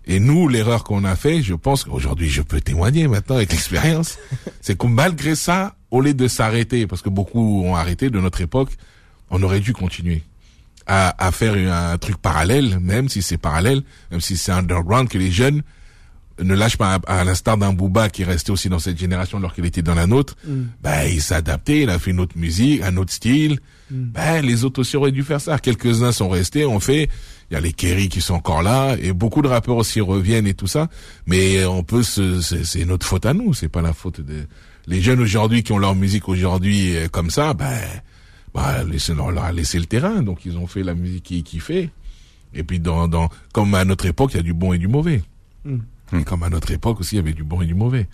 Et 0.08 0.20
nous, 0.20 0.48
l'erreur 0.48 0.84
qu'on 0.84 1.04
a 1.04 1.16
fait, 1.16 1.42
je 1.42 1.54
pense 1.54 1.84
qu'aujourd'hui, 1.84 2.30
je 2.30 2.42
peux 2.42 2.62
témoigner 2.62 3.08
maintenant 3.08 3.36
avec 3.36 3.52
l'expérience, 3.52 4.18
c'est 4.62 4.78
que 4.78 4.88
malgré 4.88 5.36
ça, 5.36 5.76
au 5.92 6.02
lieu 6.02 6.14
de 6.14 6.28
s'arrêter, 6.28 6.88
parce 6.88 7.02
que 7.02 7.10
beaucoup 7.10 7.64
ont 7.64 7.76
arrêté 7.76 8.10
de 8.10 8.20
notre 8.20 8.42
époque, 8.42 8.72
on 9.30 9.44
aurait 9.44 9.60
dû 9.60 9.74
continuer 9.74 10.24
à, 10.86 11.26
à 11.26 11.32
faire 11.32 11.54
un 11.54 11.98
truc 11.98 12.18
parallèle, 12.18 12.80
même 12.80 13.10
si 13.10 13.22
c'est 13.22 13.38
parallèle, 13.38 13.84
même 14.10 14.22
si 14.22 14.38
c'est 14.38 14.54
underground, 14.54 15.10
que 15.10 15.18
les 15.18 15.32
jeunes 15.32 15.62
ne 16.42 16.56
lâchent 16.56 16.78
pas, 16.78 17.00
à, 17.08 17.24
l'instar 17.24 17.58
d'un 17.58 17.74
Booba 17.74 18.10
qui 18.10 18.22
est 18.22 18.26
resté 18.26 18.52
aussi 18.52 18.70
dans 18.70 18.80
cette 18.80 18.98
génération 18.98 19.38
alors 19.38 19.54
qu'il 19.54 19.66
était 19.66 19.82
dans 19.82 19.96
la 19.96 20.08
nôtre, 20.08 20.36
Mm. 20.48 20.64
ben, 20.84 21.04
il 21.10 21.22
s'est 21.22 21.36
adapté, 21.36 21.82
il 21.82 21.90
a 21.90 22.00
fait 22.00 22.12
une 22.12 22.20
autre 22.20 22.38
musique, 22.38 22.82
un 22.82 22.96
autre 22.98 23.12
style. 23.12 23.60
Ben, 23.90 24.46
les 24.46 24.66
autres 24.66 24.82
aussi 24.82 24.98
auraient 24.98 25.12
dû 25.12 25.24
faire 25.24 25.40
ça. 25.40 25.58
Quelques-uns 25.60 26.12
sont 26.12 26.28
restés, 26.28 26.66
on 26.66 26.80
fait. 26.82 27.10
Il 27.50 27.54
y 27.54 27.58
a 27.58 27.62
les 27.62 27.72
Kerry 27.72 28.10
qui 28.10 28.20
sont 28.20 28.34
encore 28.34 28.62
là, 28.62 28.96
et 29.02 29.14
beaucoup 29.14 29.42
de 29.42 29.48
rappeurs 29.48 29.78
aussi 29.78 30.02
reviennent 30.02 30.48
et 30.48 30.54
tout 30.54 30.68
ça. 30.68 30.90
Mais 31.26 31.64
on 31.66 31.84
peut 31.84 32.04
se, 32.04 32.42
c'est 32.42 32.66
c'est 32.66 32.84
notre 32.86 33.06
faute 33.06 33.26
à 33.26 33.34
nous, 33.34 33.54
c'est 33.54 33.70
pas 33.70 33.82
la 33.82 33.94
faute 33.94 34.20
de, 34.20 34.48
les 34.88 35.02
jeunes 35.02 35.20
aujourd'hui 35.20 35.64
qui 35.64 35.74
ont 35.74 35.78
leur 35.78 35.96
musique 35.96 36.30
aujourd'hui 36.30 36.96
euh, 36.96 37.08
comme 37.10 37.30
ça, 37.30 37.54
ben, 37.54 37.78
bah, 38.54 38.84
laissez 38.84 39.14
leur, 39.14 39.38
a 39.38 39.52
laissé 39.52 39.78
le 39.78 39.86
terrain, 39.86 40.24
donc 40.24 40.46
ils 40.46 40.58
ont 40.58 40.66
fait 40.66 40.82
la 40.82 40.96
musique 40.96 41.24
qu'ils 41.24 41.44
kiffaient. 41.44 41.90
Et 42.54 42.64
puis 42.64 42.80
dans, 42.80 43.08
dans, 43.08 43.30
comme 43.54 43.76
à 43.76 43.84
notre 43.86 44.06
époque, 44.06 44.32
il 44.34 44.38
y 44.38 44.40
a 44.40 44.44
du 44.44 44.54
bon 44.54 44.74
et 44.74 44.78
du 44.78 44.88
mauvais. 44.88 45.22
Mm. 45.66 45.78
Et 46.20 46.24
comme 46.24 46.44
à 46.44 46.50
notre 46.50 46.72
époque 46.72 47.02
aussi, 47.02 47.16
il 47.16 47.18
y 47.18 47.22
avait 47.22 47.34
du 47.34 47.44
bon 47.44 47.62
et 47.62 47.66
du 47.66 47.76
mauvais. 47.76 48.08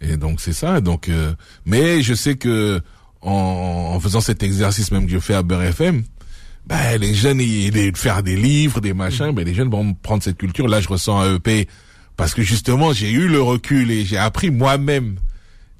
Et 0.00 0.16
donc 0.16 0.40
c'est 0.40 0.52
ça. 0.52 0.80
Donc, 0.80 1.08
euh, 1.08 1.34
mais 1.66 2.00
je 2.00 2.14
sais 2.14 2.36
que 2.36 2.80
en, 3.20 3.32
en 3.94 4.00
faisant 4.00 4.20
cet 4.20 4.44
exercice 4.44 4.92
même 4.92 5.06
que 5.06 5.12
je 5.12 5.18
fais 5.18 5.34
à 5.34 5.42
Beurre 5.42 5.64
FM, 5.64 6.04
ben 6.68 7.00
les 7.00 7.14
jeunes, 7.14 7.40
ils, 7.40 7.74
ils 7.74 7.96
faire 7.96 8.22
des 8.22 8.36
livres, 8.36 8.80
des 8.80 8.92
machins, 8.92 9.32
ben 9.32 9.44
les 9.44 9.54
jeunes 9.54 9.70
vont 9.70 9.94
prendre 9.94 10.22
cette 10.22 10.36
culture. 10.36 10.68
Là, 10.68 10.80
je 10.80 10.88
ressens 10.88 11.18
un 11.18 11.36
EP 11.36 11.66
parce 12.16 12.34
que 12.34 12.42
justement, 12.42 12.92
j'ai 12.92 13.10
eu 13.10 13.26
le 13.28 13.40
recul 13.40 13.90
et 13.90 14.04
j'ai 14.04 14.18
appris 14.18 14.50
moi-même. 14.50 15.16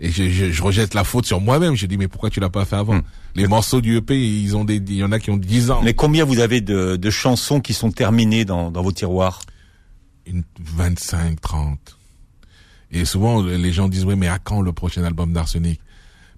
Et 0.00 0.10
je, 0.10 0.28
je, 0.28 0.50
je 0.50 0.62
rejette 0.62 0.94
la 0.94 1.04
faute 1.04 1.26
sur 1.26 1.40
moi-même. 1.40 1.74
Je 1.74 1.84
dis 1.86 1.98
mais 1.98 2.08
pourquoi 2.08 2.30
tu 2.30 2.40
l'as 2.40 2.48
pas 2.48 2.64
fait 2.64 2.76
avant? 2.76 2.94
Hmm. 2.94 3.02
Les 3.34 3.46
morceaux 3.46 3.80
du 3.80 3.96
EP, 3.96 4.16
ils 4.16 4.56
ont 4.56 4.64
des, 4.64 4.76
il 4.76 4.94
y 4.94 5.04
en 5.04 5.12
a 5.12 5.18
qui 5.18 5.30
ont 5.30 5.36
10 5.36 5.70
ans. 5.72 5.82
Mais 5.82 5.92
combien 5.92 6.24
vous 6.24 6.38
avez 6.38 6.60
de, 6.60 6.96
de 6.96 7.10
chansons 7.10 7.60
qui 7.60 7.74
sont 7.74 7.90
terminées 7.90 8.44
dans, 8.44 8.70
dans 8.70 8.82
vos 8.82 8.92
tiroirs? 8.92 9.40
Une 10.26 10.44
25, 10.60 11.40
30. 11.40 11.98
Et 12.92 13.04
souvent, 13.04 13.42
les 13.42 13.72
gens 13.72 13.88
disent, 13.88 14.04
oui, 14.04 14.16
mais 14.16 14.28
à 14.28 14.38
quand 14.38 14.62
le 14.62 14.72
prochain 14.72 15.04
album 15.04 15.32
d'Arsenic? 15.32 15.80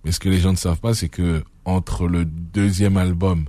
Mais 0.04 0.10
ce 0.10 0.18
que 0.18 0.28
les 0.28 0.40
gens 0.40 0.52
ne 0.52 0.56
savent 0.56 0.80
pas, 0.80 0.94
c'est 0.94 1.08
que 1.08 1.44
entre 1.64 2.08
le 2.08 2.24
deuxième 2.24 2.96
album 2.96 3.44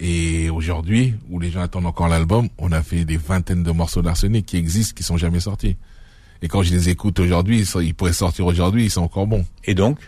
et 0.00 0.48
aujourd'hui, 0.50 1.14
où 1.28 1.38
les 1.38 1.50
gens 1.50 1.60
attendent 1.60 1.86
encore 1.86 2.08
l'album, 2.08 2.48
on 2.58 2.72
a 2.72 2.82
fait 2.82 3.04
des 3.04 3.16
vingtaines 3.18 3.62
de 3.62 3.70
morceaux 3.70 4.02
d'Arsenic 4.02 4.46
qui 4.46 4.56
existent, 4.56 4.94
qui 4.96 5.02
sont 5.02 5.16
jamais 5.18 5.40
sortis. 5.40 5.76
Et 6.42 6.48
quand 6.48 6.62
je 6.62 6.72
les 6.72 6.88
écoute 6.88 7.20
aujourd'hui, 7.20 7.58
ils, 7.58 7.66
sont- 7.66 7.80
ils 7.80 7.94
pourraient 7.94 8.14
sortir 8.14 8.46
aujourd'hui, 8.46 8.84
ils 8.84 8.90
sont 8.90 9.02
encore 9.02 9.26
bons. 9.26 9.44
Et 9.64 9.74
donc? 9.74 9.98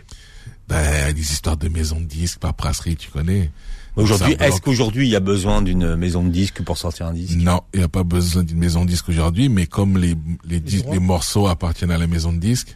Ben, 0.67 1.13
des 1.13 1.21
histoires 1.21 1.57
de 1.57 1.67
maisons 1.69 1.99
de 1.99 2.05
disques, 2.05 2.39
paperasserie, 2.39 2.95
tu 2.95 3.09
connais. 3.11 3.51
Aujourd'hui, 3.95 4.35
est-ce 4.39 4.59
qu'aujourd'hui 4.61 5.05
il 5.05 5.11
y 5.11 5.15
a 5.15 5.19
besoin 5.19 5.61
d'une 5.61 5.95
maison 5.95 6.23
de 6.23 6.29
disques 6.29 6.63
pour 6.63 6.77
sortir 6.79 7.05
un 7.05 7.13
disque? 7.13 7.35
Non, 7.35 7.61
il 7.73 7.79
n'y 7.79 7.83
a 7.85 7.89
pas 7.89 8.03
besoin 8.03 8.41
d'une 8.43 8.57
maison 8.57 8.83
de 8.85 8.89
disque 8.89 9.09
aujourd'hui, 9.09 9.49
mais 9.49 9.67
comme 9.67 9.97
les, 9.99 10.15
les, 10.45 10.59
dis- 10.59 10.81
droits. 10.81 10.93
les 10.95 10.99
morceaux 10.99 11.47
appartiennent 11.47 11.91
à 11.91 11.99
la 11.99 12.07
maison 12.07 12.33
de 12.33 12.39
disque, 12.39 12.75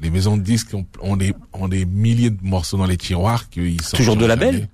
les 0.00 0.10
maisons 0.10 0.36
de 0.36 0.42
disques 0.42 0.74
ont, 0.74 0.86
ont 1.00 1.16
des, 1.16 1.34
ont 1.54 1.66
des 1.66 1.84
milliers 1.84 2.30
de 2.30 2.38
morceaux 2.42 2.76
dans 2.76 2.86
les 2.86 2.96
tiroirs 2.96 3.48
qu'ils 3.48 3.80
sortent 3.80 3.96
Toujours 3.96 4.14
de 4.16 4.28
jamais. 4.28 4.44
label 4.46 4.60
euh, 4.62 4.66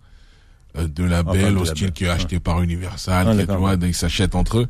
De 0.86 1.04
label, 1.04 1.28
Enfin, 1.30 1.50
de 1.50 1.56
au 1.56 1.58
label, 1.60 1.66
style 1.66 1.92
qui 1.92 2.04
est 2.04 2.08
acheté 2.08 2.38
par 2.40 2.62
Universal, 2.62 3.28
Ah, 3.28 3.34
qui, 3.36 3.46
tu 3.46 3.52
vois, 3.54 3.74
ils 3.80 3.94
s'achètent 3.94 4.34
entre 4.34 4.58
eux. 4.60 4.68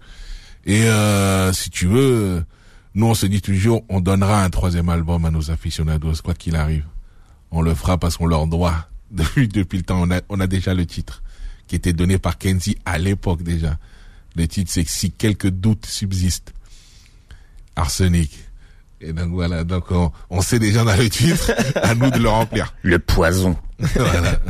Et 0.65 0.85
euh, 0.85 1.53
si 1.53 1.71
tu 1.71 1.87
veux, 1.87 2.45
nous 2.95 3.07
on 3.07 3.15
se 3.15 3.27
dit 3.27 3.41
toujours, 3.41 3.85
on 3.89 4.01
donnera 4.01 4.43
un 4.43 4.51
troisième 4.51 4.89
album 4.89 5.25
à 5.25 5.31
nos 5.31 5.51
aficionados, 5.51 6.15
quoi 6.23 6.35
qu'il 6.35 6.57
arrive. 6.57 6.85
On 7.51 7.63
le 7.63 7.75
fera 7.75 7.99
parce 7.99 8.17
qu'on 8.17 8.27
leur 8.27 8.47
doit. 8.47 8.89
Depuis, 9.11 9.49
depuis 9.49 9.79
le 9.79 9.85
temps, 9.85 10.03
on 10.03 10.11
a, 10.11 10.21
on 10.29 10.39
a 10.39 10.47
déjà 10.47 10.75
le 10.75 10.85
titre 10.85 11.23
qui 11.67 11.77
était 11.77 11.95
donné 11.95 12.19
par 12.19 12.37
Kenzie 12.37 12.77
à 12.85 12.99
l'époque 12.99 13.43
déjà. 13.43 13.79
Le 14.37 14.47
titre, 14.47 14.71
c'est 14.71 14.87
si 14.87 15.11
quelques 15.11 15.49
doutes 15.49 15.87
subsistent. 15.87 16.53
Arsenic. 17.77 18.31
Et 19.01 19.13
donc 19.13 19.31
voilà, 19.31 19.65
donc 19.65 19.91
on, 19.91 20.11
on 20.29 20.41
sait 20.43 20.59
déjà 20.59 20.85
dans 20.85 20.97
le 20.97 21.09
titre, 21.09 21.53
à 21.77 21.95
nous 21.95 22.11
de 22.11 22.19
le 22.19 22.29
remplir. 22.29 22.75
Le 22.83 22.99
poison. 22.99 23.57
voilà. 23.95 24.41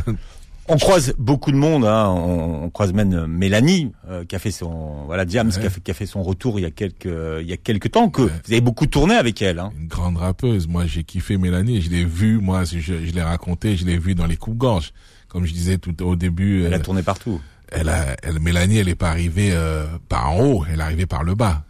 On 0.70 0.76
croise 0.76 1.14
beaucoup 1.18 1.50
de 1.50 1.56
monde, 1.56 1.84
hein. 1.86 2.08
on, 2.08 2.64
on 2.64 2.70
croise 2.70 2.92
même 2.92 3.12
euh, 3.14 3.26
Mélanie 3.26 3.92
euh, 4.08 4.24
qui 4.24 4.36
a 4.36 4.38
fait 4.38 4.50
son 4.50 5.04
voilà 5.06 5.24
Diams 5.24 5.50
qui, 5.50 5.66
a 5.66 5.70
fait, 5.70 5.80
qui 5.80 5.90
a 5.90 5.94
fait 5.94 6.04
son 6.06 6.22
retour 6.22 6.58
il 6.58 6.62
y 6.62 6.66
a 6.66 6.70
quelques 6.70 7.06
il 7.40 7.46
y 7.48 7.52
a 7.52 7.56
quelques 7.56 7.90
temps 7.90 8.10
que 8.10 8.22
Ouais. 8.22 8.30
vous 8.44 8.52
avez 8.52 8.60
beaucoup 8.60 8.86
tourné 8.86 9.14
avec 9.14 9.40
elle. 9.40 9.58
Hein. 9.60 9.72
Une 9.80 9.86
grande 9.88 10.18
rappeuse. 10.18 10.68
Moi, 10.68 10.84
j'ai 10.86 11.04
kiffé 11.04 11.38
Mélanie. 11.38 11.80
Je 11.80 11.88
l'ai 11.90 12.04
vue, 12.04 12.38
moi, 12.38 12.64
je, 12.64 12.78
je 12.80 12.94
l'ai 13.12 13.22
raconté, 13.22 13.76
je 13.76 13.86
l'ai 13.86 13.96
vue 13.98 14.14
dans 14.14 14.26
les 14.26 14.36
coupes-gorges. 14.36 14.92
Comme 15.28 15.44
je 15.46 15.52
disais 15.52 15.78
tout 15.78 16.02
au 16.02 16.16
début, 16.16 16.64
Elle 16.64 16.74
a 16.74 16.78
tourné 16.80 17.02
partout. 17.02 17.40
elle 17.70 17.88
a, 17.88 18.16
elle, 18.22 18.38
Mélanie, 18.38 18.78
elle 18.78 18.88
est 18.88 18.94
pas 18.94 19.10
arrivée 19.10 19.50
euh, 19.52 19.86
par 20.08 20.32
en 20.32 20.40
haut, 20.40 20.64
elle 20.70 20.80
est 20.80 20.82
arrivée 20.82 21.06
par 21.06 21.22
le 21.24 21.34
bas. 21.34 21.64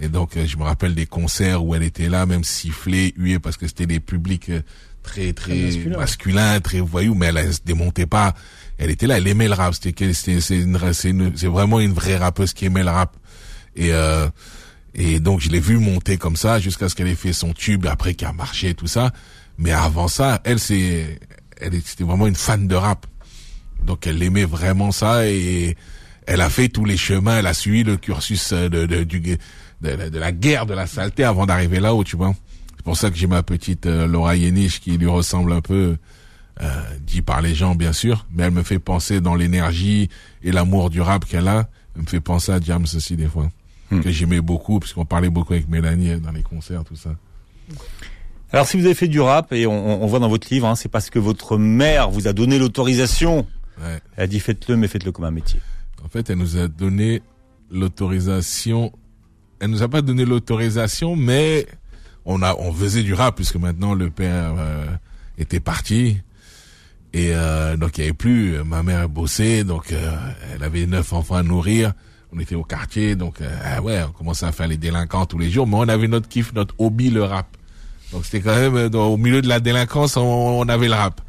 Et 0.00 0.08
donc, 0.08 0.36
euh, 0.36 0.46
je 0.46 0.56
me 0.56 0.62
rappelle 0.62 0.94
des 0.94 1.06
concerts 1.06 1.64
où 1.64 1.74
elle 1.74 1.82
était 1.82 2.08
là, 2.08 2.24
même 2.26 2.44
sifflée, 2.44 3.14
huée, 3.16 3.38
parce 3.40 3.56
que 3.56 3.66
c'était 3.66 3.86
des 3.86 3.98
publics 4.00 4.50
très, 5.08 5.32
très 5.32 5.54
masculins, 5.98 6.60
très 6.60 6.80
voyous, 6.80 7.14
mais 7.14 7.26
elle, 7.26 7.38
elle 7.38 7.54
se 7.54 7.60
démontait 7.64 8.06
pas. 8.06 8.34
Elle 8.78 8.90
était 8.90 9.06
là, 9.06 9.16
elle 9.18 9.26
aimait 9.26 9.48
le 9.48 9.54
rap. 9.54 9.74
C'était, 9.74 10.12
c'est 10.12 10.40
c'est 10.40 11.46
vraiment 11.46 11.80
une 11.80 11.92
vraie 11.92 12.16
rappeuse 12.16 12.52
qui 12.52 12.66
aimait 12.66 12.84
le 12.84 12.90
rap. 12.90 13.16
Et, 13.74 13.92
euh, 13.92 14.28
et 14.94 15.20
donc, 15.20 15.40
je 15.40 15.48
l'ai 15.48 15.60
vue 15.60 15.78
monter 15.78 16.16
comme 16.16 16.36
ça 16.36 16.60
jusqu'à 16.60 16.88
ce 16.88 16.94
qu'elle 16.94 17.08
ait 17.08 17.14
fait 17.14 17.32
son 17.32 17.52
tube, 17.52 17.86
après 17.86 18.14
qui 18.14 18.24
a 18.24 18.32
marché, 18.32 18.74
tout 18.74 18.86
ça. 18.86 19.10
Mais 19.56 19.72
avant 19.72 20.08
ça, 20.08 20.40
elle, 20.44 20.58
c'est, 20.60 21.18
elle 21.60 21.72
c'était 21.84 22.04
vraiment 22.04 22.26
une 22.26 22.36
fan 22.36 22.66
de 22.68 22.74
rap. 22.74 23.06
Donc, 23.84 24.06
elle 24.06 24.22
aimait 24.22 24.44
vraiment 24.44 24.92
ça 24.92 25.26
et 25.26 25.76
elle 26.26 26.40
a 26.42 26.50
fait 26.50 26.68
tous 26.68 26.84
les 26.84 26.96
chemins, 26.96 27.38
elle 27.38 27.46
a 27.46 27.54
suivi 27.54 27.84
le 27.84 27.96
cursus 27.96 28.52
de, 28.52 28.68
de, 28.68 29.04
du, 29.04 29.20
de, 29.20 29.38
de- 29.80 30.08
de 30.10 30.18
la 30.18 30.30
guerre, 30.32 30.66
de 30.66 30.74
la 30.74 30.86
saleté 30.86 31.24
avant 31.24 31.46
d'arriver 31.46 31.80
là-haut, 31.80 32.04
tu 32.04 32.16
vois. 32.16 32.34
C'est 32.88 32.92
pour 32.92 32.96
ça 32.96 33.10
que 33.10 33.18
j'ai 33.18 33.26
ma 33.26 33.42
petite 33.42 33.84
euh, 33.84 34.06
Laura 34.06 34.34
Yeniche 34.34 34.80
qui 34.80 34.96
lui 34.96 35.08
ressemble 35.08 35.52
un 35.52 35.60
peu, 35.60 35.98
euh, 36.62 36.82
dit 37.02 37.20
par 37.20 37.42
les 37.42 37.54
gens, 37.54 37.74
bien 37.74 37.92
sûr, 37.92 38.24
mais 38.32 38.44
elle 38.44 38.50
me 38.50 38.62
fait 38.62 38.78
penser 38.78 39.20
dans 39.20 39.34
l'énergie 39.34 40.08
et 40.42 40.52
l'amour 40.52 40.88
du 40.88 41.02
rap 41.02 41.26
qu'elle 41.26 41.48
a, 41.48 41.68
elle 41.94 42.02
me 42.04 42.06
fait 42.06 42.22
penser 42.22 42.50
à 42.50 42.58
James 42.62 42.86
aussi 42.96 43.14
des 43.14 43.26
fois, 43.26 43.50
Hmm. 43.90 44.00
que 44.00 44.10
j'aimais 44.10 44.40
beaucoup, 44.40 44.80
puisqu'on 44.80 45.04
parlait 45.04 45.28
beaucoup 45.28 45.52
avec 45.52 45.68
Mélanie 45.68 46.12
euh, 46.12 46.18
dans 46.18 46.32
les 46.32 46.42
concerts, 46.42 46.82
tout 46.82 46.96
ça. 46.96 47.10
Alors 48.52 48.66
si 48.66 48.78
vous 48.78 48.86
avez 48.86 48.94
fait 48.94 49.06
du 49.08 49.20
rap 49.20 49.52
et 49.52 49.66
on, 49.66 50.02
on 50.02 50.06
voit 50.06 50.18
dans 50.18 50.30
votre 50.30 50.48
livre, 50.50 50.66
hein, 50.66 50.74
c'est 50.74 50.88
parce 50.88 51.10
que 51.10 51.18
votre 51.18 51.58
mère 51.58 52.08
vous 52.08 52.26
a 52.26 52.32
donné 52.32 52.58
l'autorisation. 52.58 53.46
Ouais. 53.82 54.00
Elle 54.16 54.24
a 54.24 54.26
dit 54.26 54.40
faites-le, 54.40 54.78
mais 54.78 54.88
faites-le 54.88 55.12
comme 55.12 55.26
un 55.26 55.30
métier. 55.30 55.60
En 56.02 56.08
fait, 56.08 56.30
elle 56.30 56.38
nous 56.38 56.56
a 56.56 56.68
donné 56.68 57.20
l'autorisation. 57.70 58.92
Elle 59.60 59.68
nous 59.72 59.82
a 59.82 59.88
pas 59.88 60.00
donné 60.00 60.24
l'autorisation, 60.24 61.16
mais 61.16 61.66
on 62.30 62.42
a, 62.42 62.54
on 62.56 62.72
faisait 62.72 63.02
du 63.02 63.14
rap 63.14 63.34
puisque 63.34 63.56
maintenant 63.56 63.94
le 63.94 64.10
père 64.10 64.54
euh, 64.58 64.86
était 65.38 65.60
parti 65.60 66.18
et 67.12 67.30
euh, 67.32 67.76
donc 67.76 67.96
il 67.96 68.02
y 68.02 68.04
avait 68.04 68.12
plus. 68.12 68.54
euh, 68.56 68.64
Ma 68.64 68.82
mère 68.82 69.08
bossait, 69.08 69.64
donc 69.64 69.90
euh, 69.92 70.12
elle 70.54 70.62
avait 70.62 70.86
neuf 70.86 71.12
enfants 71.12 71.36
à 71.36 71.42
nourrir. 71.42 71.94
On 72.30 72.38
était 72.38 72.54
au 72.54 72.64
quartier, 72.64 73.16
donc 73.16 73.40
euh, 73.40 73.48
ah 73.64 73.80
ouais, 73.80 74.02
on 74.06 74.12
commençait 74.12 74.44
à 74.44 74.52
faire 74.52 74.68
les 74.68 74.76
délinquants 74.76 75.24
tous 75.24 75.38
les 75.38 75.50
jours, 75.50 75.66
mais 75.66 75.76
on 75.76 75.88
avait 75.88 76.06
notre 76.08 76.28
kiff, 76.28 76.52
notre 76.52 76.74
hobby, 76.78 77.08
le 77.08 77.24
rap. 77.24 77.46
Donc 78.12 78.26
c'était 78.26 78.42
quand 78.42 78.54
même 78.54 78.76
euh, 78.76 78.90
au 78.90 79.16
milieu 79.16 79.40
de 79.40 79.48
la 79.48 79.60
délinquance, 79.60 80.18
on, 80.18 80.22
on 80.22 80.68
avait 80.68 80.88
le 80.88 80.94
rap. 80.94 81.22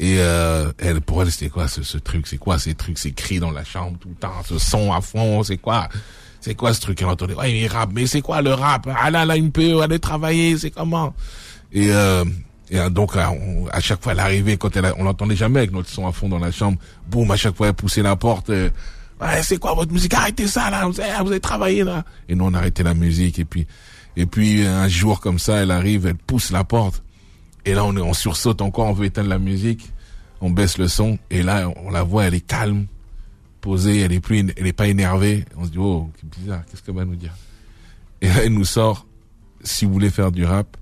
Et 0.00 0.18
elle, 0.18 1.00
pour 1.00 1.22
elle, 1.22 1.32
c'était 1.32 1.48
quoi 1.48 1.66
ce, 1.66 1.82
ce 1.82 1.98
truc? 1.98 2.28
C'est 2.28 2.38
quoi 2.38 2.60
ces 2.60 2.74
trucs? 2.74 2.98
Ces 2.98 3.10
cris 3.10 3.40
dans 3.40 3.50
la 3.50 3.64
chambre 3.64 3.98
tout 3.98 4.10
le 4.10 4.14
temps, 4.14 4.44
ce 4.46 4.56
son 4.56 4.92
à 4.92 5.00
fond, 5.00 5.42
c'est 5.42 5.56
quoi? 5.56 5.88
C'est 6.40 6.54
quoi 6.54 6.72
ce 6.72 6.80
truc 6.80 7.00
Elle 7.02 7.08
entendait, 7.08 7.34
ouais, 7.34 7.52
il 7.58 7.66
rappe, 7.66 7.90
mais 7.92 8.06
c'est 8.06 8.20
quoi 8.20 8.40
le 8.42 8.54
rap? 8.54 8.88
Ah 8.96 9.10
là, 9.10 9.24
là, 9.24 9.36
une 9.36 9.50
peut 9.52 9.80
aller 9.82 9.98
travailler, 9.98 10.56
c'est 10.56 10.70
comment? 10.70 11.12
Et, 11.72 11.90
euh, 11.90 12.24
et 12.70 12.78
euh, 12.78 12.88
donc, 12.90 13.16
à, 13.16 13.30
on- 13.32 13.66
à 13.68 13.80
chaque 13.80 14.02
fois, 14.02 14.12
elle 14.12 14.20
arrivait, 14.20 14.56
quand 14.56 14.74
elle, 14.76 14.92
on 14.98 15.04
l'entendait 15.04 15.36
jamais 15.36 15.58
avec 15.60 15.72
notre 15.72 15.88
son 15.90 16.06
à 16.06 16.12
fond 16.12 16.28
dans 16.28 16.38
la 16.38 16.52
chambre, 16.52 16.78
boum, 17.08 17.30
à 17.30 17.36
chaque 17.36 17.56
fois, 17.56 17.68
elle 17.68 17.74
poussait 17.74 18.02
la 18.02 18.14
porte. 18.16 18.50
euh, 18.50 18.70
c'est 19.42 19.58
quoi 19.58 19.74
votre 19.74 19.92
musique? 19.92 20.14
Arrêtez 20.14 20.46
ça 20.46 20.70
là, 20.70 20.86
vous 20.86 21.00
avez, 21.00 21.10
vous 21.28 21.38
travaillé 21.40 21.82
là. 21.82 22.04
Et 22.28 22.34
nous, 22.36 22.44
on 22.44 22.54
arrêtait 22.54 22.84
la 22.84 22.94
musique 22.94 23.38
et 23.40 23.44
puis, 23.44 23.66
et 24.16 24.26
puis 24.26 24.64
un 24.64 24.86
jour 24.88 25.20
comme 25.20 25.40
ça, 25.40 25.56
elle 25.56 25.72
arrive, 25.72 26.06
elle 26.06 26.14
pousse 26.14 26.50
la 26.52 26.62
porte. 26.62 27.02
Et 27.64 27.74
là, 27.74 27.84
on, 27.84 27.96
on 27.96 28.14
sursaute 28.14 28.62
encore, 28.62 28.86
on 28.86 28.92
veut 28.92 29.06
éteindre 29.06 29.28
la 29.28 29.38
musique, 29.40 29.90
on 30.40 30.50
baisse 30.50 30.78
le 30.78 30.86
son, 30.86 31.18
et 31.30 31.42
là, 31.42 31.68
on 31.84 31.90
la 31.90 32.04
voit, 32.04 32.26
elle 32.26 32.34
est 32.34 32.40
calme, 32.46 32.86
posée, 33.60 34.00
elle 34.00 34.12
est 34.12 34.20
plus, 34.20 34.38
elle 34.56 34.66
est 34.66 34.72
pas 34.72 34.88
énervée. 34.88 35.44
On 35.56 35.64
se 35.64 35.70
dit, 35.70 35.78
oh, 35.78 36.10
c'est 36.20 36.28
bizarre, 36.28 36.62
qu'est-ce 36.66 36.82
qu'elle 36.82 36.94
va 36.94 37.04
nous 37.04 37.16
dire? 37.16 37.34
Et 38.20 38.28
là, 38.28 38.44
elle 38.44 38.52
nous 38.52 38.64
sort, 38.64 39.06
si 39.62 39.84
vous 39.84 39.92
voulez 39.92 40.10
faire 40.10 40.32
du 40.32 40.44
rap, 40.44 40.76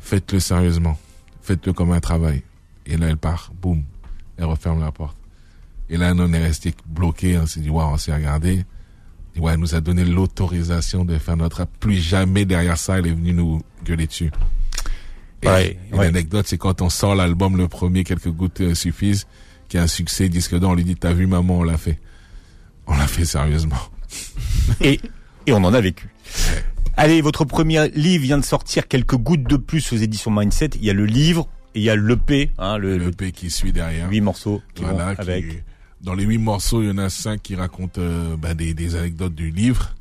faites-le 0.00 0.40
sérieusement, 0.40 0.98
faites-le 1.42 1.72
comme 1.72 1.92
un 1.92 2.00
travail. 2.00 2.42
Et 2.86 2.96
là, 2.96 3.08
elle 3.08 3.16
part, 3.16 3.52
boum, 3.60 3.82
elle 4.36 4.44
referme 4.44 4.80
la 4.80 4.92
porte. 4.92 5.16
Et 5.88 5.96
là, 5.96 6.14
nous, 6.14 6.24
on 6.24 6.32
est 6.32 6.42
resté 6.42 6.74
bloqué, 6.86 7.38
on 7.38 7.46
s'est 7.46 7.60
dit, 7.60 7.70
waouh, 7.70 7.92
on 7.92 7.96
s'est 7.96 8.14
regardé. 8.14 8.64
Et 9.34 9.40
ouais, 9.40 9.52
elle 9.52 9.60
nous 9.60 9.74
a 9.74 9.80
donné 9.80 10.04
l'autorisation 10.04 11.04
de 11.04 11.18
faire 11.18 11.36
notre 11.36 11.58
rap. 11.58 11.70
Plus 11.78 11.96
jamais 11.96 12.44
derrière 12.44 12.78
ça, 12.78 12.98
elle 12.98 13.06
est 13.06 13.12
venue 13.12 13.32
nous 13.32 13.62
gueuler 13.84 14.06
dessus. 14.06 14.30
Et, 15.42 15.46
Ouais, 15.48 15.78
et 15.92 15.94
ouais. 15.94 16.06
l'anecdote, 16.06 16.46
c'est 16.48 16.58
quand 16.58 16.80
on 16.80 16.88
sort 16.88 17.14
l'album, 17.14 17.56
le 17.56 17.68
premier, 17.68 18.02
quelques 18.04 18.30
gouttes 18.30 18.62
euh, 18.62 18.74
suffisent, 18.74 19.26
qui 19.68 19.78
a 19.78 19.82
un 19.82 19.86
succès, 19.86 20.28
disque 20.28 20.58
d'or, 20.58 20.70
on 20.70 20.74
lui 20.74 20.84
dit, 20.84 20.96
t'as 20.96 21.12
vu 21.12 21.26
maman, 21.26 21.58
on 21.58 21.62
l'a 21.64 21.76
fait. 21.78 21.98
On 22.86 22.96
l'a 22.96 23.06
fait 23.06 23.24
sérieusement. 23.24 23.76
Et, 24.80 25.00
et 25.46 25.52
on 25.52 25.56
en 25.64 25.74
a 25.74 25.80
vécu. 25.80 26.08
Allez, 26.96 27.20
votre 27.20 27.44
premier 27.44 27.88
livre 27.90 28.22
vient 28.24 28.38
de 28.38 28.44
sortir, 28.44 28.88
quelques 28.88 29.16
gouttes 29.16 29.42
de 29.44 29.56
plus 29.56 29.92
aux 29.92 29.96
éditions 29.96 30.30
Mindset. 30.30 30.70
Il 30.76 30.84
y 30.84 30.90
a 30.90 30.94
le 30.94 31.04
livre 31.04 31.48
et 31.74 31.80
il 31.80 31.84
y 31.84 31.90
a 31.90 31.96
l'EP, 31.96 32.50
hein, 32.58 32.78
le, 32.78 32.96
Le 32.96 33.06
le 33.06 33.10
P 33.10 33.32
qui 33.32 33.50
suit 33.50 33.72
derrière. 33.72 34.08
huit 34.08 34.20
morceaux 34.22 34.62
qui 34.74 34.82
Voilà, 34.82 35.08
vont 35.08 35.14
qui- 35.16 35.20
avec. 35.20 35.64
dans 36.00 36.14
les 36.14 36.24
huit 36.24 36.38
morceaux, 36.38 36.82
il 36.82 36.88
y 36.88 36.90
en 36.90 36.98
a 36.98 37.10
cinq 37.10 37.42
qui 37.42 37.54
racontent 37.54 38.00
euh, 38.00 38.36
bah, 38.36 38.54
des, 38.54 38.72
des 38.72 38.94
anecdotes 38.94 39.34
du 39.34 39.50
livre 39.50 39.94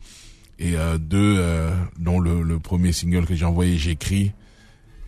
et 0.58 0.78
euh, 0.78 0.98
deux 0.98 1.36
euh, 1.38 1.72
dont 2.00 2.20
le, 2.22 2.44
le 2.44 2.60
premier 2.60 2.94
single 2.94 3.26
que 3.26 3.36
j'ai 3.36 3.44
envoyé, 3.46 3.78
j'écris 3.78 4.32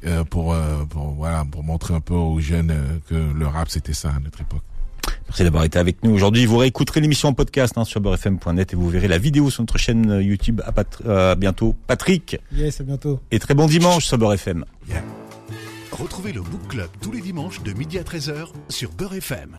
euh, 0.08 0.24
pour 0.24 0.54
euh, 0.54 0.86
pour 0.90 1.12
voilà 1.12 1.46
pour 1.50 1.64
montrer 1.64 1.94
un 1.94 2.00
peu 2.02 2.14
aux 2.16 2.40
jeunes 2.40 2.72
euh, 2.72 2.98
que 3.10 3.16
le 3.38 3.48
rap 3.48 3.70
c'était 3.70 3.94
ça 3.94 4.10
à 4.10 4.20
notre 4.20 4.42
époque. 4.42 4.62
Merci 5.28 5.44
d'avoir 5.44 5.64
été 5.64 5.78
avec 5.80 6.04
nous 6.04 6.12
aujourd'hui. 6.12 6.46
Vous 6.46 6.58
réécouterez 6.58 7.00
l'émission 7.02 7.30
en 7.30 7.34
podcast 7.34 7.78
hein, 7.78 7.86
sur 7.86 8.02
beurrefm.net 8.02 8.74
et 8.74 8.76
vous 8.76 8.90
verrez 8.90 9.08
la 9.08 9.18
vidéo 9.18 9.50
sur 9.50 9.62
notre 9.62 9.78
chaîne 9.78 10.20
YouTube. 10.22 10.62
À, 10.66 10.72
Pat- 10.72 11.02
euh, 11.06 11.32
à 11.34 11.36
bientôt. 11.36 11.76
Patrick, 11.88 12.38
Yes, 12.54 12.82
à 12.82 12.84
bientôt. 12.84 13.20
et 13.32 13.40
très 13.40 13.54
bon 13.54 13.68
dimanche 13.68 14.06
sur 14.06 14.18
Beurre 14.18 14.34
FM. 14.34 14.66
Retrouvez 15.92 16.32
le 16.34 16.42
Book 16.42 16.68
Club 16.68 16.90
tous 17.02 17.12
les 17.12 17.22
dimanches 17.22 17.64
de 17.64 17.74
midi 17.74 17.98
à 17.98 18.04
13h 18.04 18.48
sur 18.70 18.92
Beurre 18.92 19.16
FM. 19.16 19.52